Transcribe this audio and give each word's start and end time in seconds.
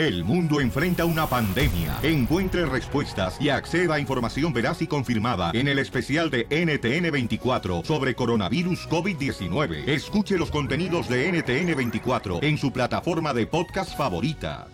El 0.00 0.24
mundo 0.24 0.62
enfrenta 0.62 1.04
una 1.04 1.26
pandemia. 1.26 1.98
Encuentre 2.02 2.64
respuestas 2.64 3.38
y 3.38 3.50
acceda 3.50 3.96
a 3.96 4.00
información 4.00 4.50
veraz 4.50 4.80
y 4.80 4.86
confirmada 4.86 5.50
en 5.52 5.68
el 5.68 5.78
especial 5.78 6.30
de 6.30 6.48
NTN24 6.48 7.84
sobre 7.84 8.14
coronavirus 8.14 8.88
COVID-19. 8.88 9.86
Escuche 9.86 10.38
los 10.38 10.50
contenidos 10.50 11.06
de 11.06 11.30
NTN24 11.30 12.42
en 12.42 12.56
su 12.56 12.72
plataforma 12.72 13.34
de 13.34 13.46
podcast 13.46 13.94
favorita. 13.94 14.68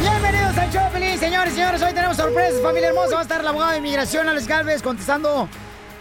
Bienvenidos 0.00 0.56
al 0.56 0.72
show, 0.72 0.90
feliz, 0.90 1.20
señores 1.20 1.52
y 1.52 1.56
señores. 1.56 1.82
Hoy 1.82 1.92
tenemos 1.92 2.16
sorpresas, 2.16 2.62
familia 2.62 2.88
hermosa. 2.88 3.12
Va 3.12 3.20
a 3.20 3.22
estar 3.24 3.42
el 3.42 3.48
abogado 3.48 3.72
de 3.72 3.76
inmigración, 3.76 4.26
Alex 4.26 4.46
Galvez, 4.46 4.80
contestando 4.80 5.50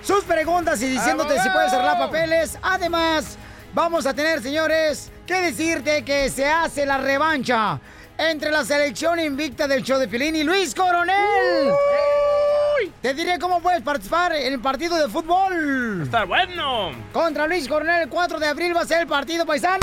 sus 0.02 0.24
preguntas 0.24 0.82
y 0.82 0.88
diciéndote 0.88 1.38
si 1.42 1.50
puedes 1.50 1.74
arreglar 1.74 2.00
papeles. 2.00 2.58
Además, 2.62 3.38
vamos 3.74 4.06
a 4.06 4.14
tener, 4.14 4.42
señores, 4.42 5.12
que 5.28 5.42
decirte 5.42 6.06
que 6.06 6.30
se 6.30 6.48
hace 6.48 6.86
la 6.86 7.00
revancha 7.00 7.82
entre 8.30 8.52
la 8.52 8.64
selección 8.64 9.20
invicta 9.20 9.68
del 9.68 9.82
show 9.82 10.00
de 10.00 10.08
Pilín 10.08 10.36
y 10.36 10.44
Luis 10.44 10.76
Coronel. 10.76 11.74
Te 13.02 13.16
diré 13.16 13.40
cómo 13.40 13.60
puedes 13.62 13.82
participar 13.82 14.34
en 14.34 14.54
el 14.54 14.60
partido 14.60 14.96
de 14.96 15.10
fútbol. 15.10 16.04
Está 16.04 16.26
bueno. 16.26 16.92
Contra 17.12 17.48
Luis 17.48 17.68
Coronel, 17.68 18.04
el 18.04 18.10
4 18.10 18.40
de 18.40 18.48
abril 18.48 18.76
va 18.76 18.82
a 18.82 18.86
ser 18.86 19.02
el 19.02 19.08
partido, 19.08 19.44
paisanos. 19.44 19.82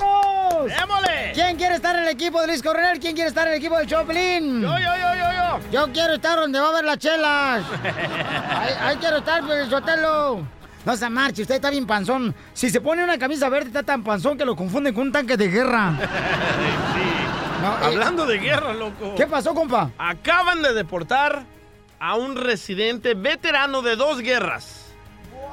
¡Démosle! 0.67 1.33
¿Quién 1.35 1.57
quiere 1.57 1.75
estar 1.75 1.97
en 1.97 2.03
el 2.03 2.09
equipo 2.11 2.41
de 2.41 2.47
Luis 2.47 2.63
Coronel? 2.63 3.01
¿Quién 3.01 3.15
quiere 3.15 3.29
estar 3.29 3.47
en 3.49 3.55
el 3.55 3.59
equipo 3.59 3.77
del 3.77 3.89
Choplin? 3.89 4.63
Yo, 4.63 4.79
yo, 4.79 4.79
yo, 4.79 5.15
yo, 5.15 5.33
yo. 5.33 5.71
Yo 5.73 5.93
quiero 5.93 6.15
estar 6.15 6.39
donde 6.39 6.61
va 6.61 6.67
a 6.67 6.71
haber 6.71 6.85
las 6.85 6.99
chelas. 6.99 7.65
ahí, 7.83 8.75
ahí 8.81 8.97
quiero 8.99 9.19
estar, 9.19 9.45
pues, 9.45 9.69
Sotelo. 9.69 10.47
No 10.85 10.97
se 10.97 11.11
marche, 11.11 11.43
usted 11.43 11.57
está 11.57 11.71
bien 11.71 11.87
panzón. 11.87 12.33
Si 12.55 12.71
se 12.71 12.81
pone 12.81 13.03
una 13.03 13.19
camisa 13.19 13.49
verde, 13.49 13.67
está 13.67 13.83
tan 13.83 14.05
panzón 14.05 14.39
que 14.39 14.45
lo 14.45 14.55
confunden 14.55 14.95
con 14.95 15.09
un 15.09 15.13
tanque 15.13 15.37
de 15.37 15.49
guerra. 15.49 15.93
sí. 16.95 17.28
No, 17.61 17.73
eh, 17.75 17.79
Hablando 17.83 18.27
de 18.27 18.39
guerra, 18.39 18.73
loco. 18.73 19.15
¿Qué 19.17 19.27
pasó, 19.27 19.55
compa? 19.55 19.91
Acaban 19.99 20.63
de 20.63 20.73
deportar 20.75 21.45
a 21.99 22.15
un 22.15 22.37
residente 22.37 23.15
veterano 23.15 23.83
de 23.83 23.97
dos 23.97 24.21
guerras. 24.21 24.87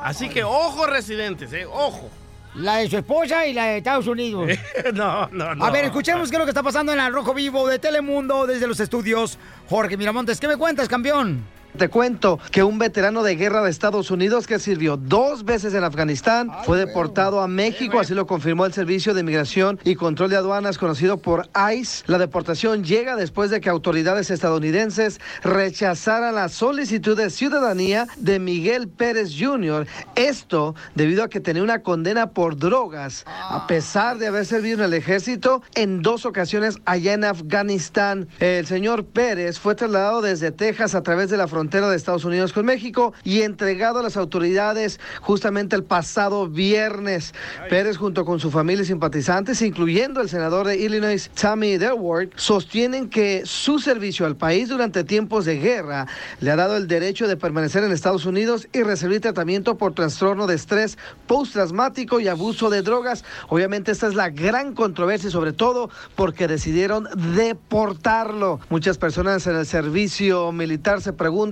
Así 0.02 0.30
que 0.30 0.44
ojo 0.44 0.86
residentes, 0.86 1.52
eh, 1.54 1.66
ojo. 1.66 2.10
La 2.56 2.78
de 2.78 2.90
su 2.90 2.98
esposa 2.98 3.46
y 3.48 3.54
la 3.54 3.66
de 3.66 3.78
Estados 3.78 4.08
Unidos. 4.08 4.50
no, 4.94 5.28
no, 5.32 5.56
no. 5.56 5.66
A 5.66 5.72
ver, 5.72 5.86
escuchemos 5.86 6.30
qué 6.30 6.36
es 6.36 6.40
lo 6.40 6.46
que 6.46 6.52
está 6.52 6.64
pasando 6.64 6.94
en 6.94 7.00
el 7.00 7.12
Rojo 7.12 7.34
Vivo 7.34 7.68
de 7.68 7.80
Telemundo 7.80 8.48
desde 8.48 8.68
los 8.68 8.80
estudios. 8.80 9.38
Jorge 9.70 9.98
Miramontes, 9.98 10.40
¿qué 10.40 10.48
me 10.48 10.56
cuentas, 10.56 10.88
campeón? 10.88 11.44
Te 11.78 11.90
cuento 11.90 12.40
que 12.52 12.64
un 12.64 12.80
veterano 12.80 13.22
de 13.22 13.36
guerra 13.36 13.62
de 13.62 13.70
Estados 13.70 14.10
Unidos 14.10 14.48
que 14.48 14.60
sirvió 14.60 14.96
dos 14.96 15.44
veces 15.44 15.74
en 15.74 15.84
Afganistán 15.84 16.50
fue 16.64 16.78
deportado 16.78 17.42
a 17.42 17.50
México, 17.50 18.00
así 18.00 18.14
lo 18.14 18.26
confirmó 18.26 18.66
el 18.66 18.72
Servicio 18.72 19.14
de 19.14 19.20
Inmigración 19.20 19.78
y 19.84 19.96
Control 19.96 20.30
de 20.30 20.38
Aduanas 20.38 20.78
conocido 20.78 21.18
por 21.18 21.50
ICE. 21.74 22.06
La 22.08 22.18
deportación 22.18 22.86
llega 22.86 23.18
después 23.18 23.50
de 23.50 23.60
que 23.60 23.70
autoridades 23.70 24.32
estadounidenses 24.32 25.20
rechazaran 25.44 26.36
la 26.36 26.48
solicitud 26.48 27.18
de 27.18 27.30
ciudadanía 27.30 28.08
de 28.16 28.40
Miguel 28.40 28.88
Pérez 28.88 29.34
Jr. 29.38 29.86
Esto 30.16 30.76
debido 30.96 31.26
a 31.26 31.30
que 31.30 31.42
tenía 31.42 31.64
una 31.64 31.82
condena 31.82 32.30
por 32.30 32.58
drogas, 32.58 33.26
a 33.28 33.68
pesar 33.68 34.18
de 34.18 34.28
haber 34.28 34.46
servido 34.46 34.78
en 34.78 34.86
el 34.86 34.94
ejército 34.94 35.62
en 35.76 36.02
dos 36.02 36.26
ocasiones 36.26 36.78
allá 36.86 37.14
en 37.14 37.26
Afganistán. 37.26 38.30
El 38.40 38.66
señor 38.66 39.04
Pérez 39.04 39.60
fue 39.60 39.76
trasladado 39.76 40.22
desde 40.22 40.52
Texas 40.52 40.96
a 40.96 41.04
través 41.04 41.30
de 41.30 41.36
la 41.36 41.50
frontera 41.50 41.65
de 41.70 41.96
Estados 41.96 42.26
Unidos 42.26 42.54
con 42.54 42.66
México 42.66 43.14
y 43.24 43.42
entregado 43.42 44.00
a 44.00 44.04
las 44.04 44.18
autoridades 44.18 45.00
justamente 45.22 45.76
el 45.76 45.84
pasado 45.84 46.48
viernes. 46.48 47.34
Pérez 47.70 47.98
junto 47.98 48.24
con 48.24 48.40
su 48.40 48.52
familia 48.52 48.84
y 48.84 48.86
simpatizantes, 48.86 49.62
incluyendo 49.62 50.22
el 50.22 50.30
senador 50.30 50.68
de 50.68 50.78
Illinois, 50.78 51.30
Tammy 51.40 51.78
Delward, 51.78 52.30
sostienen 52.36 53.10
que 53.10 53.42
su 53.46 53.80
servicio 53.80 54.26
al 54.26 54.36
país 54.36 54.70
durante 54.70 55.04
tiempos 55.04 55.46
de 55.46 55.58
guerra 55.58 56.08
le 56.40 56.52
ha 56.52 56.56
dado 56.56 56.78
el 56.78 56.88
derecho 56.88 57.28
de 57.28 57.36
permanecer 57.36 57.84
en 57.84 57.92
Estados 57.92 58.26
Unidos 58.26 58.68
y 58.72 58.84
recibir 58.84 59.20
tratamiento 59.22 59.78
por 59.78 59.94
trastorno 59.94 60.48
de 60.48 60.56
estrés 60.56 60.98
postraumático 61.28 62.20
y 62.20 62.28
abuso 62.28 62.70
de 62.70 62.84
drogas. 62.84 63.26
Obviamente 63.50 63.92
esta 63.92 64.08
es 64.08 64.16
la 64.16 64.30
gran 64.30 64.74
controversia, 64.76 65.30
sobre 65.30 65.52
todo 65.52 65.90
porque 66.16 66.48
decidieron 66.48 67.08
deportarlo. 67.36 68.60
Muchas 68.70 68.98
personas 68.98 69.46
en 69.48 69.56
el 69.56 69.66
servicio 69.66 70.52
militar 70.52 71.02
se 71.02 71.12
preguntan 71.12 71.45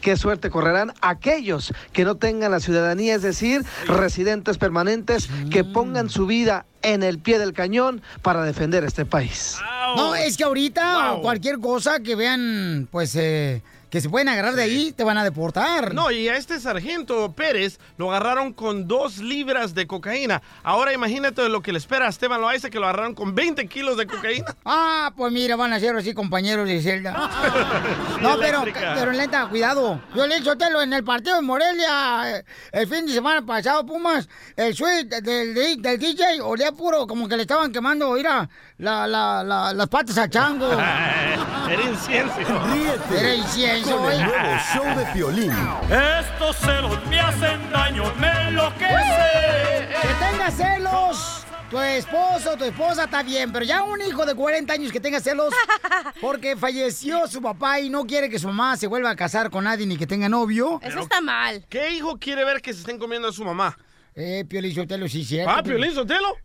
qué 0.00 0.16
suerte 0.16 0.50
correrán 0.50 0.92
aquellos 1.00 1.72
que 1.92 2.04
no 2.04 2.16
tengan 2.16 2.50
la 2.50 2.60
ciudadanía, 2.60 3.14
es 3.14 3.22
decir, 3.22 3.64
residentes 3.86 4.58
permanentes 4.58 5.28
que 5.50 5.62
pongan 5.64 6.10
su 6.10 6.26
vida 6.26 6.66
en 6.82 7.02
el 7.02 7.18
pie 7.18 7.38
del 7.38 7.52
cañón 7.52 8.02
para 8.22 8.42
defender 8.42 8.84
este 8.84 9.04
país. 9.04 9.56
No, 9.96 10.14
es 10.14 10.36
que 10.36 10.44
ahorita 10.44 11.12
Wow. 11.12 11.22
cualquier 11.22 11.58
cosa 11.58 12.00
que 12.00 12.14
vean, 12.16 12.88
pues, 12.90 13.14
eh, 13.16 13.62
que 13.90 14.00
se 14.00 14.08
pueden 14.10 14.28
agarrar 14.28 14.54
de 14.54 14.62
ahí, 14.62 14.92
te 14.92 15.04
van 15.04 15.16
a 15.18 15.24
deportar. 15.24 15.94
No, 15.94 16.10
y 16.10 16.28
a 16.28 16.36
este 16.36 16.58
sargento 16.60 17.32
Pérez 17.32 17.78
lo 17.98 18.10
agarraron 18.10 18.52
con 18.52 18.88
dos 18.88 19.18
libras 19.18 19.74
de 19.74 19.86
cocaína. 19.86 20.42
Ahora 20.62 20.92
imagínate 20.92 21.48
lo 21.48 21.62
que 21.62 21.72
le 21.72 21.78
espera 21.78 22.06
a 22.06 22.08
Esteban 22.08 22.40
Loaiza, 22.40 22.68
que 22.70 22.78
lo 22.80 22.86
agarraron 22.86 23.14
con 23.14 23.34
20 23.34 23.66
kilos 23.68 23.96
de 23.96 24.06
cocaína. 24.06 24.46
Ah, 24.68 25.12
pues 25.16 25.32
mira, 25.32 25.54
van 25.56 25.72
a 25.72 25.78
ser 25.80 25.94
así 25.96 26.12
compañeros 26.12 26.66
de 26.66 26.82
celda. 26.82 27.12
no, 28.20 28.36
pero, 28.38 28.64
pero 28.72 29.12
neta, 29.12 29.46
cuidado. 29.48 30.00
Yo 30.14 30.26
le 30.26 30.42
Sotelo 30.42 30.82
en 30.82 30.92
el 30.92 31.04
partido 31.04 31.36
de 31.36 31.42
Morelia 31.42 32.38
eh, 32.38 32.44
el 32.72 32.86
fin 32.88 33.06
de 33.06 33.12
semana 33.12 33.42
pasado, 33.44 33.84
Pumas, 33.86 34.28
el 34.56 34.74
suite 34.74 35.20
del, 35.20 35.54
del, 35.54 35.80
del 35.82 35.98
DJ 35.98 36.40
olía 36.42 36.72
puro, 36.72 37.06
como 37.06 37.28
que 37.28 37.36
le 37.36 37.42
estaban 37.42 37.72
quemando, 37.72 38.10
mira, 38.12 38.48
la, 38.78 39.06
la, 39.06 39.42
la- 39.44 39.72
las 39.72 39.88
patas 39.88 40.18
a 40.18 40.28
chango. 40.28 40.70
Era 41.68 41.82
incienso. 41.90 42.34
Ríete 42.36 43.18
Era 43.20 43.34
incienso, 43.34 43.75
con 43.82 44.12
el 44.12 44.22
nuevo 44.24 44.58
show 44.72 44.98
de 44.98 45.04
Piolín. 45.12 45.52
Estos 45.90 46.56
celos 46.56 47.06
me 47.08 47.20
hacen 47.20 47.70
daño, 47.70 48.04
me 48.18 48.48
enloquece. 48.48 49.88
Que 50.02 50.08
tenga 50.18 50.50
celos. 50.50 51.46
Tu 51.70 51.80
esposo, 51.80 52.56
tu 52.56 52.64
esposa 52.64 53.04
está 53.04 53.24
bien, 53.24 53.52
pero 53.52 53.64
ya 53.64 53.82
un 53.82 54.00
hijo 54.00 54.24
de 54.24 54.36
40 54.36 54.72
años 54.72 54.92
que 54.92 55.00
tenga 55.00 55.18
celos 55.18 55.52
porque 56.20 56.56
falleció 56.56 57.26
su 57.26 57.42
papá 57.42 57.80
y 57.80 57.90
no 57.90 58.06
quiere 58.06 58.30
que 58.30 58.38
su 58.38 58.46
mamá 58.46 58.76
se 58.76 58.86
vuelva 58.86 59.10
a 59.10 59.16
casar 59.16 59.50
con 59.50 59.64
nadie 59.64 59.84
ni 59.84 59.96
que 59.96 60.06
tenga 60.06 60.28
novio. 60.28 60.78
Eso 60.82 61.00
está 61.00 61.20
mal. 61.20 61.64
¿Qué 61.68 61.90
hijo 61.90 62.18
quiere 62.18 62.44
ver 62.44 62.62
que 62.62 62.72
se 62.72 62.80
estén 62.80 62.98
comiendo 62.98 63.28
a 63.28 63.32
su 63.32 63.44
mamá? 63.44 63.76
Eh, 64.14 64.44
Piolín 64.48 64.74
Sotelo, 64.74 65.08
sí, 65.08 65.24
cierto. 65.24 65.50
Ah, 65.50 65.62
Piolín 65.62 65.92
Sotelo. 65.92 66.36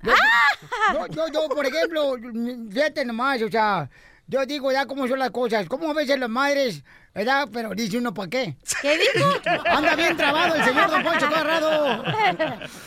Yo, 0.94 1.08
yo, 1.08 1.28
yo, 1.32 1.48
por 1.50 1.66
ejemplo, 1.66 2.16
fíjate 2.72 3.06
nomás, 3.06 3.42
o 3.44 3.50
sea, 3.50 3.90
yo 4.32 4.46
digo 4.46 4.72
ya 4.72 4.86
cómo 4.86 5.08
son 5.10 5.20
las 5.20 5.30
cosas. 5.32 5.68
Como 5.68 5.92
a 5.92 5.94
veces 5.94 6.18
las 6.18 6.30
madres, 6.30 6.84
¿verdad? 7.14 7.50
Pero 7.52 7.72
dice 7.76 7.98
uno, 7.98 8.14
¿para 8.14 8.30
qué? 8.30 8.56
¿Qué 8.82 8.98
dijo? 8.98 9.30
Anda 9.70 9.94
bien 9.96 10.16
trabado 10.16 10.56
el 10.56 10.64
señor 10.64 10.90
Don 10.90 11.04
Poncho 11.04 11.26
agarrado. 11.28 12.02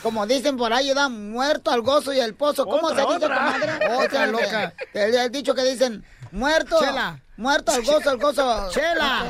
Como 0.02 0.26
dicen 0.26 0.56
por 0.56 0.72
ahí, 0.72 0.92
da 0.94 1.10
muerto 1.10 1.70
al 1.70 1.82
gozo 1.82 2.14
y 2.14 2.20
al 2.20 2.32
pozo. 2.34 2.64
¿Cómo 2.64 2.86
Otra, 2.86 2.96
se 2.96 3.02
dice, 3.12 3.24
otra. 3.26 3.36
comadre? 3.36 3.96
Otra 4.06 4.26
loca. 4.26 4.72
El, 4.94 5.14
el 5.14 5.30
dicho 5.30 5.54
que 5.54 5.64
dicen, 5.64 6.02
muerto. 6.32 6.78
Chela. 6.80 7.20
Muerto 7.36 7.72
al 7.72 7.82
gozo, 7.82 8.08
al 8.10 8.18
gozo. 8.18 8.68
Chela. 8.70 9.22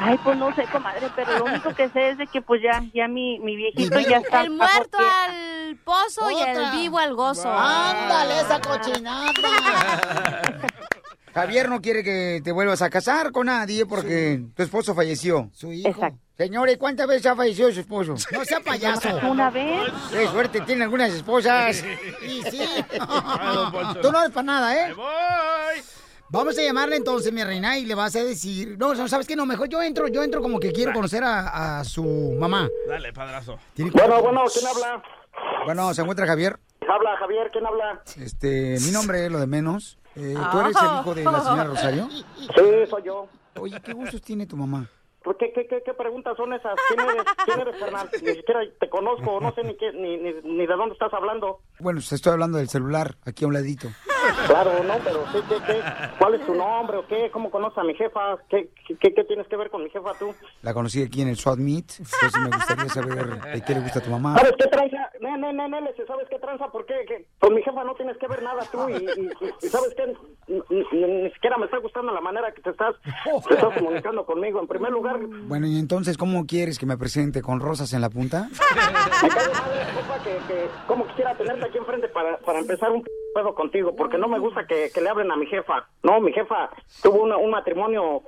Ay, 0.00 0.18
pues 0.24 0.36
no 0.36 0.52
sé, 0.56 0.64
comadre, 0.64 1.08
pero 1.14 1.38
lo 1.38 1.44
único 1.44 1.72
que 1.72 1.88
sé 1.90 2.10
es 2.10 2.18
de 2.18 2.26
que 2.26 2.42
pues 2.42 2.60
ya, 2.60 2.82
ya 2.92 3.06
mi, 3.08 3.38
mi 3.38 3.54
viejito 3.56 3.98
ya 4.00 4.16
está. 4.18 4.42
El 4.42 4.50
muerto 4.50 4.98
porque- 4.98 5.06
al 5.06 5.76
pozo 5.84 6.30
y 6.32 6.42
el 6.42 6.70
vivo 6.72 6.98
al 6.98 7.14
gozo. 7.14 7.48
Ándale, 7.50 8.40
esa 8.40 8.60
cochinada. 8.60 9.32
Javier 11.34 11.68
no 11.68 11.80
quiere 11.80 12.02
que 12.04 12.40
te 12.44 12.52
vuelvas 12.52 12.82
a 12.82 12.90
casar 12.90 13.32
con 13.32 13.46
nadie 13.46 13.86
porque 13.86 14.42
tu 14.54 14.62
esposo 14.62 14.94
falleció. 14.94 15.48
Su 15.52 15.72
hijo. 15.72 15.88
Exacto. 15.88 16.18
Señores, 16.36 16.76
¿cuántas 16.78 17.06
veces 17.06 17.26
ha 17.26 17.36
fallecido 17.36 17.70
su 17.72 17.80
esposo? 17.80 18.14
No 18.32 18.44
sea 18.44 18.60
payaso. 18.60 19.08
Una 19.30 19.50
vez. 19.50 19.90
Qué 20.10 20.26
suerte 20.28 20.60
tiene 20.62 20.84
algunas 20.84 21.12
esposas. 21.12 21.82
Y 22.22 22.42
sí. 22.50 22.62
Tú 24.00 24.10
no 24.12 24.20
eres 24.20 24.30
para 24.32 24.42
nada, 24.42 24.88
¿eh? 24.88 24.92
Voy. 24.94 25.82
Vamos 26.28 26.56
a 26.58 26.62
llamarle 26.62 26.96
entonces, 26.96 27.30
mi 27.32 27.44
reina, 27.44 27.76
y 27.78 27.84
le 27.84 27.94
vas 27.94 28.16
a 28.16 28.24
decir. 28.24 28.76
No, 28.78 28.94
no, 28.94 29.06
¿sabes 29.06 29.26
qué? 29.26 29.36
No, 29.36 29.44
mejor 29.44 29.68
yo 29.68 29.82
entro, 29.82 30.08
yo 30.08 30.22
entro 30.22 30.40
como 30.40 30.58
que 30.58 30.72
quiero 30.72 30.92
conocer 30.92 31.22
a, 31.22 31.80
a 31.80 31.84
su 31.84 32.36
mamá. 32.38 32.68
Dale, 32.88 33.12
padrazo. 33.12 33.58
¿Tiene- 33.74 33.90
Bueno, 33.90 34.22
bueno, 34.22 34.42
¿quién 34.52 34.66
habla? 34.66 35.02
Bueno, 35.66 35.92
se 35.92 36.00
encuentra 36.00 36.26
Javier. 36.26 36.58
Habla 36.88 37.16
Javier, 37.18 37.50
¿quién 37.52 37.66
habla? 37.66 38.02
Este, 38.18 38.78
mi 38.80 38.90
nombre 38.92 39.26
es 39.26 39.30
lo 39.32 39.38
de 39.40 39.46
menos. 39.46 39.98
Eh, 40.16 40.34
¿Tú 40.50 40.60
eres 40.60 40.76
el 40.76 41.00
hijo 41.00 41.14
de 41.14 41.24
la 41.24 41.40
señora 41.42 41.64
Rosario? 41.64 42.08
Sí, 42.10 42.86
soy 42.88 43.02
yo. 43.04 43.28
Oye, 43.60 43.80
¿qué 43.80 43.92
gustos 43.92 44.20
tiene 44.22 44.46
tu 44.46 44.56
mamá? 44.56 44.88
¿Por 45.22 45.36
¿Qué, 45.36 45.52
qué, 45.52 45.66
qué, 45.68 45.82
qué 45.84 45.94
preguntas 45.94 46.36
son 46.36 46.52
esas? 46.52 46.74
¿Quién 46.88 47.08
eres, 47.08 47.24
¿Quién 47.44 47.60
eres, 47.60 47.76
carnal? 47.76 48.08
Ni 48.12 48.34
siquiera 48.34 48.60
te 48.80 48.88
conozco, 48.90 49.40
no 49.40 49.54
sé 49.54 49.62
ni, 49.62 49.76
qué, 49.76 49.92
ni, 49.92 50.16
ni, 50.16 50.32
ni 50.42 50.66
de 50.66 50.74
dónde 50.74 50.94
estás 50.94 51.12
hablando. 51.14 51.60
Bueno, 51.82 51.98
pues 51.98 52.12
estoy 52.12 52.32
hablando 52.32 52.58
del 52.58 52.68
celular, 52.68 53.16
aquí 53.26 53.44
a 53.44 53.48
un 53.48 53.54
ladito. 53.54 53.88
Claro, 54.46 54.70
no, 54.84 54.94
pero 55.02 55.24
¿qué, 55.32 55.40
qué, 55.48 55.62
qué? 55.66 55.80
¿Cuál 56.18 56.34
es 56.36 56.46
tu 56.46 56.54
nombre 56.54 56.96
o 56.98 57.06
qué? 57.08 57.28
¿Cómo 57.32 57.50
conoces 57.50 57.78
a 57.78 57.82
mi 57.82 57.92
jefa? 57.94 58.36
¿Qué, 58.48 58.70
qué, 59.00 59.12
qué 59.12 59.24
tienes 59.24 59.48
que 59.48 59.56
ver 59.56 59.68
con 59.68 59.82
mi 59.82 59.90
jefa 59.90 60.12
tú? 60.16 60.32
La 60.62 60.72
conocí 60.72 61.02
aquí 61.02 61.22
en 61.22 61.28
el 61.28 61.36
SWAT 61.36 61.58
Meet, 61.58 61.90
entonces 61.98 62.40
me 62.40 62.46
gustaría 62.56 62.88
saber 62.88 63.40
de 63.40 63.60
qué 63.62 63.74
le 63.74 63.80
gusta 63.80 63.98
a 63.98 64.02
tu 64.02 64.10
mamá. 64.10 64.36
¿Sabes 64.38 64.54
qué 64.58 64.68
tranza? 64.68 65.10
No, 65.20 65.36
no, 65.38 65.52
no, 65.52 65.68
no, 65.68 65.76
¿sabes 66.06 66.28
qué 66.30 66.38
tranza? 66.38 66.68
¿Por 66.68 66.86
qué? 66.86 67.26
Con 67.40 67.52
mi 67.54 67.62
jefa 67.62 67.82
no 67.82 67.94
tienes 67.96 68.16
que 68.18 68.28
ver 68.28 68.42
nada 68.44 68.62
tú 68.70 68.88
y, 68.88 68.92
y- 68.94 69.30
y- 69.44 69.66
y 69.66 69.68
¿sabes 69.68 69.92
qué? 69.96 70.14
Ni, 70.48 70.60
ni- 70.70 71.22
ni 71.24 71.30
siquiera 71.32 71.56
me 71.58 71.64
está 71.64 71.78
gustando 71.78 72.12
la 72.12 72.20
manera 72.20 72.52
que 72.52 72.62
te 72.62 72.70
estás, 72.70 72.94
te 73.48 73.54
estás 73.54 73.74
comunicando 73.76 74.24
conmigo. 74.24 74.60
En 74.60 74.68
primer 74.68 74.92
lugar, 74.92 75.18
me 75.18 75.48
Bueno, 75.48 75.66
y 75.66 75.78
entonces, 75.78 76.16
¿cómo 76.16 76.46
quieres 76.46 76.78
que 76.78 76.86
me 76.86 76.96
presente 76.96 77.42
con 77.42 77.58
rosas 77.58 77.92
en 77.92 78.00
la 78.00 78.08
punta? 78.10 78.48
cae 78.68 78.86
de 78.86 78.92
madre, 79.52 79.84
jefa, 79.94 80.22
que, 80.22 80.36
que 80.46 80.66
como 80.86 81.06
quisiera 81.08 81.34
tenerte 81.36 81.70
aquí 81.72 81.78
enfrente 81.78 82.08
para, 82.08 82.36
para 82.38 82.58
empezar 82.58 82.90
un 82.92 83.02
pedo 83.34 83.54
contigo, 83.54 83.96
porque 83.96 84.18
no 84.18 84.28
me 84.28 84.38
gusta 84.38 84.66
que, 84.66 84.90
que 84.92 85.00
le 85.00 85.08
hablen 85.08 85.30
a 85.32 85.36
mi 85.36 85.46
jefa. 85.46 85.88
No, 86.02 86.20
mi 86.20 86.32
jefa 86.32 86.68
tuvo 87.02 87.22
una- 87.22 87.38
un 87.38 87.50
matrimonio 87.50 88.22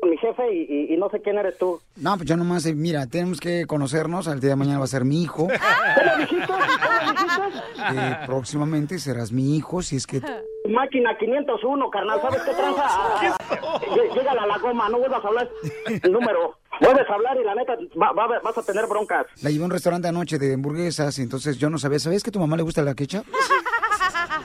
con 0.00 0.10
mi 0.10 0.18
jefe 0.18 0.52
y, 0.52 0.66
y- 0.68 0.94
y 0.94 0.96
no 0.98 1.08
sé 1.08 1.22
quién 1.22 1.38
eres 1.38 1.56
tú. 1.56 1.80
No, 1.96 2.16
pues 2.16 2.28
yo 2.28 2.36
nomás, 2.36 2.66
eh, 2.66 2.74
mira, 2.74 3.06
tenemos 3.06 3.40
que 3.40 3.64
conocernos, 3.66 4.28
al 4.28 4.40
día 4.40 4.50
de 4.50 4.56
mañana 4.56 4.78
va 4.78 4.84
a 4.84 4.88
ser 4.88 5.04
mi 5.04 5.22
hijo. 5.22 5.48
¿Cómo 5.96 6.16
dijiste? 6.18 6.46
¿Cómo 6.46 7.12
dijiste? 7.12 7.98
Eh, 7.98 8.16
próximamente 8.26 8.98
serás 8.98 9.32
mi 9.32 9.56
hijo, 9.56 9.80
si 9.82 9.96
es 9.96 10.06
que... 10.06 10.20
Máquina 10.68 11.16
501, 11.18 11.90
carnal, 11.90 12.20
¿sabes 12.22 12.42
qué 12.42 12.52
tranza? 12.52 12.86
Ah, 12.88 13.36
ah, 13.50 13.80
ll- 13.80 14.14
Llégale 14.14 14.40
a 14.40 14.46
la 14.46 14.58
goma, 14.58 14.88
no 14.88 14.98
vuelvas 14.98 15.24
a 15.24 15.28
hablar 15.28 15.48
el 15.86 16.12
número. 16.12 16.56
Vuelves 16.80 17.08
a 17.08 17.14
hablar 17.14 17.36
y 17.40 17.44
la 17.44 17.54
neta 17.54 17.74
va- 18.00 18.12
va- 18.12 18.38
vas 18.40 18.58
a 18.58 18.62
tener 18.62 18.86
broncas. 18.86 19.26
La 19.42 19.50
llevé 19.50 19.62
a 19.62 19.66
un 19.66 19.70
restaurante 19.72 20.08
anoche 20.08 20.38
de 20.38 20.54
hamburguesas, 20.54 21.18
y 21.18 21.22
entonces 21.22 21.58
yo 21.58 21.68
no 21.70 21.78
sabía, 21.78 21.98
¿sabes 21.98 22.22
que 22.22 22.30
a 22.30 22.32
tu 22.32 22.38
mamá 22.40 22.56
le 22.56 22.62
gusta 22.62 22.82
la 22.82 22.94
ketchup? 22.94 23.24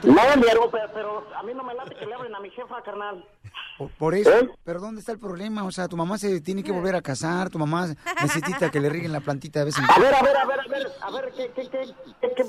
No, 0.03 0.15
pero, 0.39 0.69
pero, 0.69 0.87
pero 0.93 1.23
a 1.35 1.41
mí 1.43 1.53
no 1.55 1.63
me 1.63 1.73
late 1.73 1.95
que 1.95 2.05
le 2.05 2.13
hablen 2.13 2.35
a 2.35 2.39
mi 2.39 2.51
jefa, 2.51 2.81
carnal. 2.83 3.25
Por, 3.79 3.89
por 3.91 4.13
eso, 4.13 4.29
¿Eh? 4.31 4.49
pero 4.63 4.79
¿dónde 4.79 4.99
está 4.99 5.11
el 5.11 5.17
problema? 5.17 5.63
O 5.63 5.71
sea, 5.71 5.87
tu 5.87 5.97
mamá 5.97 6.19
se 6.19 6.39
tiene 6.41 6.61
que 6.63 6.71
volver 6.71 6.95
a 6.95 7.01
casar, 7.01 7.49
tu 7.49 7.57
mamá 7.57 7.87
necesita 8.21 8.69
que 8.69 8.79
le 8.79 8.89
rieguen 8.89 9.11
la 9.11 9.21
plantita 9.21 9.59
de 9.59 9.65
vez 9.65 9.77
en 9.79 9.85
A 9.85 9.87
cuando. 9.87 10.05
ver, 10.05 10.15
a 10.15 10.21
ver, 10.21 10.37
a 10.37 10.45
ver, 10.45 10.59
a 10.59 10.67
ver, 10.67 10.87
a 11.01 11.11
ver, 11.11 11.31
¿qué, 11.35 11.51
qué, 11.55 11.69
qué, 11.69 11.79
qué, 12.21 12.29
qué? 12.35 12.43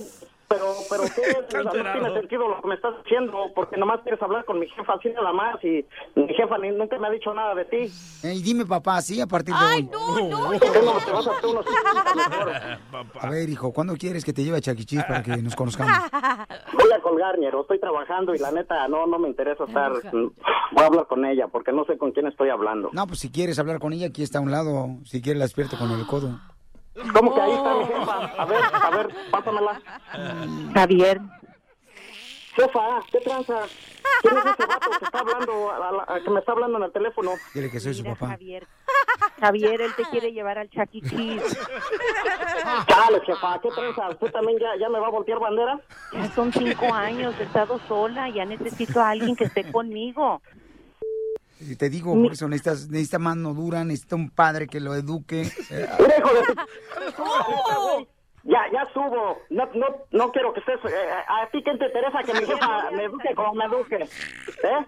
Pero, 0.49 0.65
pero, 0.89 1.03
¿qué? 1.15 1.45
O 1.47 1.51
sea, 1.51 1.63
no 1.63 1.71
tiene 1.93 2.13
sentido 2.15 2.49
lo 2.49 2.61
que 2.63 2.69
me 2.69 2.75
estás 2.75 2.95
diciendo, 3.05 3.37
porque 3.55 3.77
nomás 3.77 4.01
quieres 4.01 4.21
hablar 4.23 4.45
con 4.47 4.59
mi 4.59 4.67
jefa 4.69 4.95
así 4.95 5.11
nada 5.11 5.33
más 5.33 5.63
y 5.63 5.85
mi 6.15 6.27
jefa 6.35 6.57
ni, 6.59 6.71
nunca 6.71 6.99
me 6.99 7.09
ha 7.09 7.11
dicho 7.11 7.35
nada 7.35 7.55
de 7.55 7.65
ti. 7.67 7.93
Y 8.23 8.43
dime, 8.43 8.65
papá, 8.65 9.03
sí, 9.03 9.21
a 9.21 9.27
partir 9.27 9.55
de 9.55 9.65
hoy. 9.65 9.83
¿Por 9.85 10.61
qué 10.73 10.81
no 10.83 10.93
te 11.05 11.11
vas 11.13 11.27
a 11.27 11.31
hacer 11.33 11.47
unos 11.47 11.67
mejor? 11.67 12.53
A 13.21 13.31
ver, 13.31 13.49
hijo, 13.51 13.73
¿cuándo 13.73 13.95
quieres 13.97 14.25
que 14.25 14.33
te 14.33 14.43
lleve 14.43 14.57
a 14.59 14.61
Chaquichis 14.61 15.05
para 15.05 15.23
que 15.23 15.37
nos 15.37 15.55
conozcamos? 15.55 15.95
Voy 16.73 16.93
a 16.93 17.01
colgar, 17.01 17.39
ñero, 17.39 17.63
estoy 17.63 17.79
trabajando 17.79 18.35
y 18.35 18.39
la 18.39 18.51
neta 18.51 18.89
no, 18.89 19.07
no 19.07 19.19
me 19.19 19.29
interesa 19.29 19.65
estar... 19.65 19.93
mm, 19.93 20.31
Voy 20.73 20.83
a 20.83 20.87
hablar 20.87 21.07
con 21.09 21.25
ella 21.25 21.49
porque 21.49 21.73
no 21.73 21.85
sé 21.85 21.99
con 21.99 22.13
quién 22.13 22.27
estoy 22.27 22.49
hablando. 22.51 22.91
No, 22.93 23.07
pues 23.07 23.21
si 23.21 23.31
quieres 23.31 23.59
hablar 23.59 23.79
con 23.81 23.93
ella, 23.93 24.07
aquí 24.09 24.23
está 24.23 24.39
a 24.39 24.43
un 24.43 24.51
lado. 24.51 24.89
Si 25.05 25.21
quieres, 25.21 25.39
la 25.39 25.45
despierto 25.45 25.77
con 25.79 25.91
el 25.91 26.07
codo. 26.07 26.39
¿Cómo 27.15 27.35
que 27.35 27.41
ahí 27.41 27.53
está 27.53 27.75
mi 27.75 27.85
jefa? 27.87 28.17
A 28.39 28.45
ver, 28.45 28.63
a 28.73 28.91
ver, 28.91 29.09
pásamela. 29.31 29.81
Javier, 30.75 31.21
Jefa, 32.55 32.81
¿qué 33.13 33.21
tranza? 33.21 33.55
¿Quién 34.23 34.37
es 34.39 34.45
ese 34.47 34.67
vato 34.67 34.91
que 34.99 35.05
está 35.05 35.19
hablando, 35.21 35.71
a 35.71 35.93
la- 35.93 36.05
a- 36.09 36.21
que 36.21 36.31
me 36.31 36.41
está 36.41 36.53
hablando 36.53 36.79
en 36.79 36.85
el 36.85 36.93
teléfono? 36.93 37.31
Dile 37.55 37.71
que 37.71 37.79
soy 37.79 37.95
su 37.95 38.03
mira, 38.03 38.15
papá. 38.17 38.33
Javier. 38.33 38.67
Javier, 39.41 39.81
él 39.81 39.95
te 39.97 40.03
quiere 40.07 40.33
llevar 40.33 40.59
al 40.59 40.69
Chuck 40.69 40.89
E. 40.93 41.01
Cheese. 41.03 41.57
Chale, 42.89 43.21
jefa, 43.25 43.61
¿qué 43.61 43.69
tranza? 43.71 44.09
¿Usted 44.11 44.33
también 44.33 44.59
ya, 44.59 44.77
ya 44.81 44.89
me 44.89 44.99
va 44.99 45.07
a 45.07 45.11
voltear 45.11 45.39
bandera? 45.39 45.79
Ya 46.13 46.29
son 46.35 46.53
cinco 46.53 46.93
años, 46.93 47.35
he 47.39 47.45
estado 47.45 47.79
sola, 47.87 48.29
ya 48.31 48.45
necesito 48.45 49.01
a 49.01 49.11
alguien 49.11 49.37
que 49.37 49.45
esté 49.45 49.71
conmigo. 49.71 50.43
Y 51.61 51.75
te 51.77 51.91
digo, 51.91 52.15
por 52.15 52.33
eso 52.33 52.49
necesitas, 52.49 52.89
necesita 52.89 53.19
mano 53.19 53.53
dura, 53.55 53.85
necesita 53.85 54.17
un 54.17 54.31
padre 54.31 54.67
que 54.69 54.81
lo 54.81 54.95
eduque. 54.95 55.43
Eh, 55.71 55.89
Mira, 55.99 56.15
hijo 56.19 56.29
de 56.35 56.55
tu- 58.05 58.09
Ya, 58.45 58.61
ya 58.73 58.87
subo. 58.95 59.39
No, 59.51 59.69
no, 59.75 59.87
no 60.13 60.33
quiero 60.33 60.53
que 60.55 60.61
estés. 60.61 60.79
eh, 60.87 61.11
¿A 61.29 61.49
ti 61.51 61.63
quién 61.63 61.79
te 61.79 61.87
interesa 61.87 62.23
que 62.23 62.33
mi 62.35 62.47
jefa 62.47 62.91
me 62.93 63.05
eduque 63.05 63.35
como 63.35 63.53
me 63.55 63.65
eduque? 63.67 63.97
¿Eh? 63.97 64.87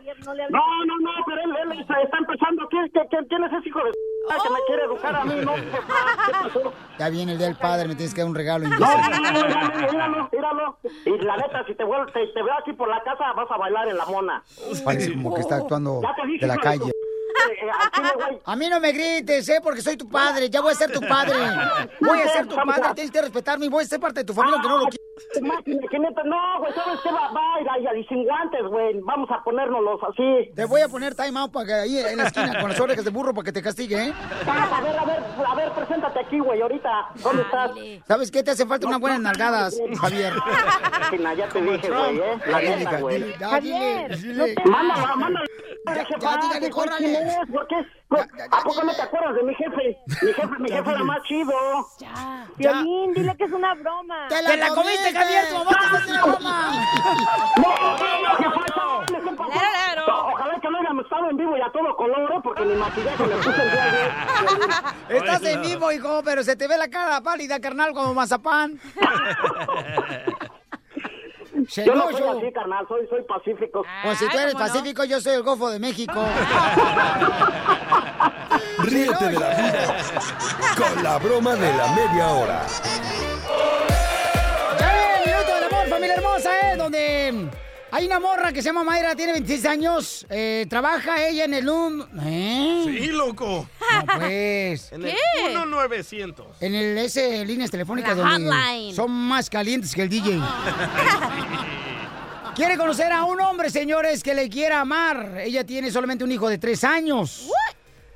No, 0.51 0.85
no, 0.87 0.99
no, 1.01 1.11
pero 1.27 1.41
él, 1.43 1.57
él 1.73 1.81
está, 1.81 2.01
está 2.01 2.19
empezando. 2.19 2.67
¿Quién, 2.69 2.89
quién, 2.89 3.07
quién- 3.09 3.25
quién 3.27 3.45
es 3.45 3.53
ese 3.53 3.69
hijo 3.69 3.79
de 3.85 3.91
que 3.91 4.51
me 4.51 4.59
quiere 4.67 4.85
educar 4.85 5.17
a 5.17 5.25
mí? 5.25 5.35
No, 5.45 5.55
jefa, 5.57 6.27
¿qué 6.27 6.33
pasó? 6.33 6.73
ya 6.99 7.09
viene 7.11 7.33
el 7.33 7.39
día 7.39 7.49
del 7.49 7.57
padre, 7.57 7.89
me 7.89 7.95
tienes 7.97 8.15
que 8.15 8.21
dar 8.21 8.29
un 8.31 8.37
regalo. 8.37 8.67
No, 8.69 8.75
imbécil. 8.77 9.23
no, 9.23 9.69
no, 9.69 9.91
míralo, 9.93 10.29
míralo. 10.33 10.77
Y 11.05 11.19
la 11.25 11.37
neta, 11.37 11.65
si 11.67 11.75
te, 11.75 11.85
vuelvo, 11.85 12.07
te, 12.13 12.27
te 12.29 12.43
veo 12.43 12.55
aquí 12.59 12.73
por 12.73 12.89
la 12.89 13.03
casa, 13.03 13.33
vas 13.35 13.51
a 13.51 13.57
bailar 13.57 13.89
en 13.89 13.97
la 13.99 14.07
mona. 14.07 14.43
Parece 14.85 15.13
como 15.13 15.35
que 15.35 15.41
está 15.41 15.57
actuando 15.57 16.01
Ya 16.03 16.15
te 16.15 16.27
dije, 16.27 16.41
de 16.41 16.47
la 16.47 16.57
calle. 16.57 16.93
A 18.45 18.57
mí 18.57 18.69
no 18.69 18.81
me 18.81 18.93
grites, 18.93 19.49
¿eh? 19.49 19.61
Porque 19.63 19.83
soy 19.83 19.97
tu 19.97 20.09
padre. 20.09 20.49
Ya 20.51 20.61
voy 20.61 20.73
a 20.73 20.75
ser 20.75 20.93
tu 20.93 21.01
padre. 21.01 21.35
Voy 22.01 22.21
a 22.21 22.29
ser 22.33 22.47
tu 22.47 22.57
padre. 22.57 22.95
Tienes 22.95 23.11
que 23.11 23.23
respetarme 23.23 23.67
y 23.67 23.69
voy 23.69 23.85
a 23.85 23.87
ser 23.87 24.01
parte 24.01 24.21
de 24.21 24.25
tu 24.25 24.35
familia, 24.35 24.57
aunque 24.57 24.69
no 24.69 24.79
lo 24.79 24.85
quieras. 24.85 25.10
Neta, 26.01 26.23
no, 26.25 26.59
güey, 26.61 26.73
¿sabes 26.73 27.01
qué? 27.03 27.11
Va, 27.13 27.31
va 27.33 27.55
a 27.55 27.61
ir 27.61 27.89
ahí, 27.89 28.01
y 28.01 28.05
sin 28.05 28.25
guantes, 28.25 28.63
güey. 28.67 29.01
Vamos 29.01 29.31
a 29.31 29.43
ponérnoslos 29.43 30.01
así. 30.09 30.51
Te 30.55 30.65
voy 30.65 30.81
a 30.81 30.89
poner 30.89 31.15
time 31.15 31.39
out 31.39 31.53
para 31.53 31.67
que 31.67 31.75
ahí 31.75 31.99
en 31.99 32.17
la 32.17 32.25
esquina 32.25 32.61
con 32.61 32.71
las 32.71 32.81
orejas 32.81 33.05
de 33.05 33.11
burro 33.11 33.35
para 33.35 33.45
que 33.45 33.53
te 33.53 33.63
castigue, 33.63 34.09
¿eh? 34.09 34.13
Ah, 34.47 34.79
A 34.79 34.81
ver, 34.81 34.97
a 34.99 35.05
ver, 35.05 35.23
a 35.47 35.55
ver, 35.55 35.73
preséntate 35.73 36.21
aquí, 36.21 36.39
güey, 36.39 36.61
ahorita. 36.61 37.11
¿Dónde 37.23 37.43
estás? 37.43 37.71
¿Sabes 38.07 38.31
qué? 38.31 38.43
Te 38.43 38.53
hace 38.53 38.67
falta 38.67 38.87
unas 38.87 39.01
buenas 39.01 39.21
nalgadas, 39.21 39.81
Javier. 40.01 40.33
Máquina, 41.01 41.35
ya 41.35 41.49
te 41.49 41.61
dije, 41.61 41.89
güey, 41.91 42.19
¿eh? 42.19 42.39
La 42.47 42.61
neta, 42.61 43.01
güey. 43.01 43.35
ya, 43.39 43.61
dile. 43.61 44.55
Mándala, 44.65 45.17
mándala. 45.17 45.47
Ya, 45.87 45.95
ya, 45.95 46.37
dígale, 46.37 46.61
¿de 46.61 46.71
cuál 46.71 46.89
córrale. 46.91 47.19
¿Por 47.53 47.67
qué? 47.67 47.77
¿A 48.51 48.63
poco 48.63 48.83
no 48.83 48.95
te 48.95 49.03
acuerdas 49.03 49.35
de 49.37 49.43
mi 49.45 49.55
jefe? 49.55 49.97
Mi 50.23 50.33
jefe, 50.33 50.59
mi 50.59 50.69
jefe 50.69 50.91
era 50.91 51.05
más 51.05 51.23
chido. 51.23 51.53
Violín, 52.57 53.15
dile 53.15 53.37
que 53.37 53.45
es 53.45 53.53
una 53.53 53.75
broma. 53.75 54.27
¡Te 54.29 54.43
la, 54.57 54.69
comiste, 54.69 55.10
Javier! 55.13 55.49
¡Tu 55.49 55.55
mamá 55.59 55.71
te 55.71 55.85
está 55.87 55.99
haciendo 55.99 56.27
broma! 56.27 56.71
No, 57.57 57.63
no, 57.63 57.97
no, 58.23 58.37
jefa, 58.37 58.61
esa- 58.67 59.05
ese 59.19 59.31
papá- 59.37 59.51
Claro. 59.53 60.03
No, 60.07 60.15
Ojalá 60.33 60.55
que 60.61 60.69
no 60.71 60.79
hayan 60.79 60.99
estado 61.01 61.31
en 61.31 61.37
vivo 61.37 61.57
y 61.57 61.61
a 61.61 61.71
todo 61.73 61.97
color, 61.97 62.33
¿eh? 62.33 62.41
porque 62.43 62.63
mi 62.65 62.75
maquillaje 62.75 63.27
le 63.27 63.37
puse 63.37 63.51
el 63.51 63.71
día 63.71 63.85
de. 65.09 65.17
Estás 65.19 65.43
en 65.45 65.63
vivo, 65.63 65.91
hijo, 65.93 66.23
pero 66.25 66.43
se 66.43 66.57
te 66.57 66.67
ve 66.69 66.77
la 66.79 66.89
cara 66.89 67.21
pálida, 67.21 67.61
carnal, 67.61 67.93
como 67.93 68.15
mazapán. 68.15 68.79
Yo 71.85 71.95
no 71.95 72.11
soy 72.11 72.23
así, 72.39 72.53
carnal, 72.53 72.87
soy, 72.89 73.07
soy 73.09 73.23
pacífico. 73.23 73.85
Pues 74.03 74.19
si 74.19 74.29
tú 74.29 74.39
eres 74.39 74.55
pacífico, 74.55 75.05
yo 75.05 75.21
soy 75.21 75.35
el 75.35 75.43
Golfo 75.43 75.69
de 75.71 75.79
México. 75.79 76.15
Ríete 78.79 79.25
de 79.27 79.39
la 79.39 79.49
vida 79.51 79.97
con 80.77 81.03
la 81.05 81.19
broma 81.19 81.55
de 81.55 81.73
la 81.77 81.87
media 81.93 82.29
hora. 82.29 82.63
Familia 85.91 86.15
hermosa, 86.15 86.73
¿eh? 86.73 86.77
Donde 86.77 87.49
hay 87.91 88.07
una 88.07 88.21
morra 88.21 88.53
que 88.53 88.63
se 88.63 88.69
llama 88.69 88.85
Mayra, 88.85 89.17
tiene 89.17 89.33
26 89.33 89.67
años, 89.67 90.27
eh, 90.31 90.67
trabaja 90.71 91.27
ella 91.27 91.45
en 91.45 91.55
el 91.55 91.69
un... 91.69 92.07
¿Eh? 92.23 92.83
Sí, 92.87 93.07
loco. 93.09 93.69
No, 93.81 94.19
pues... 94.19 94.93
En 94.93 95.05
el 95.05 95.15
1900. 95.67 96.47
En 96.61 96.75
el 96.75 96.99
ese 96.99 97.45
líneas 97.45 97.71
telefónicas 97.71 98.17
La 98.17 98.23
donde 98.23 98.49
hotline. 98.49 98.95
son 98.95 99.11
más 99.11 99.51
calientes 99.51 99.95
que 99.95 100.03
el 100.03 100.09
DJ. 100.09 100.39
Quiere 102.55 102.77
conocer 102.77 103.11
a 103.11 103.25
un 103.25 103.41
hombre, 103.41 103.71
señores, 103.71 104.23
que 104.23 104.35
le 104.35 104.49
quiera 104.49 104.81
amar. 104.81 105.41
Ella 105.43 105.65
tiene 105.65 105.91
solamente 105.91 106.23
un 106.23 106.31
hijo 106.31 106.49
de 106.49 106.59
tres 106.59 106.85
años. 106.85 107.49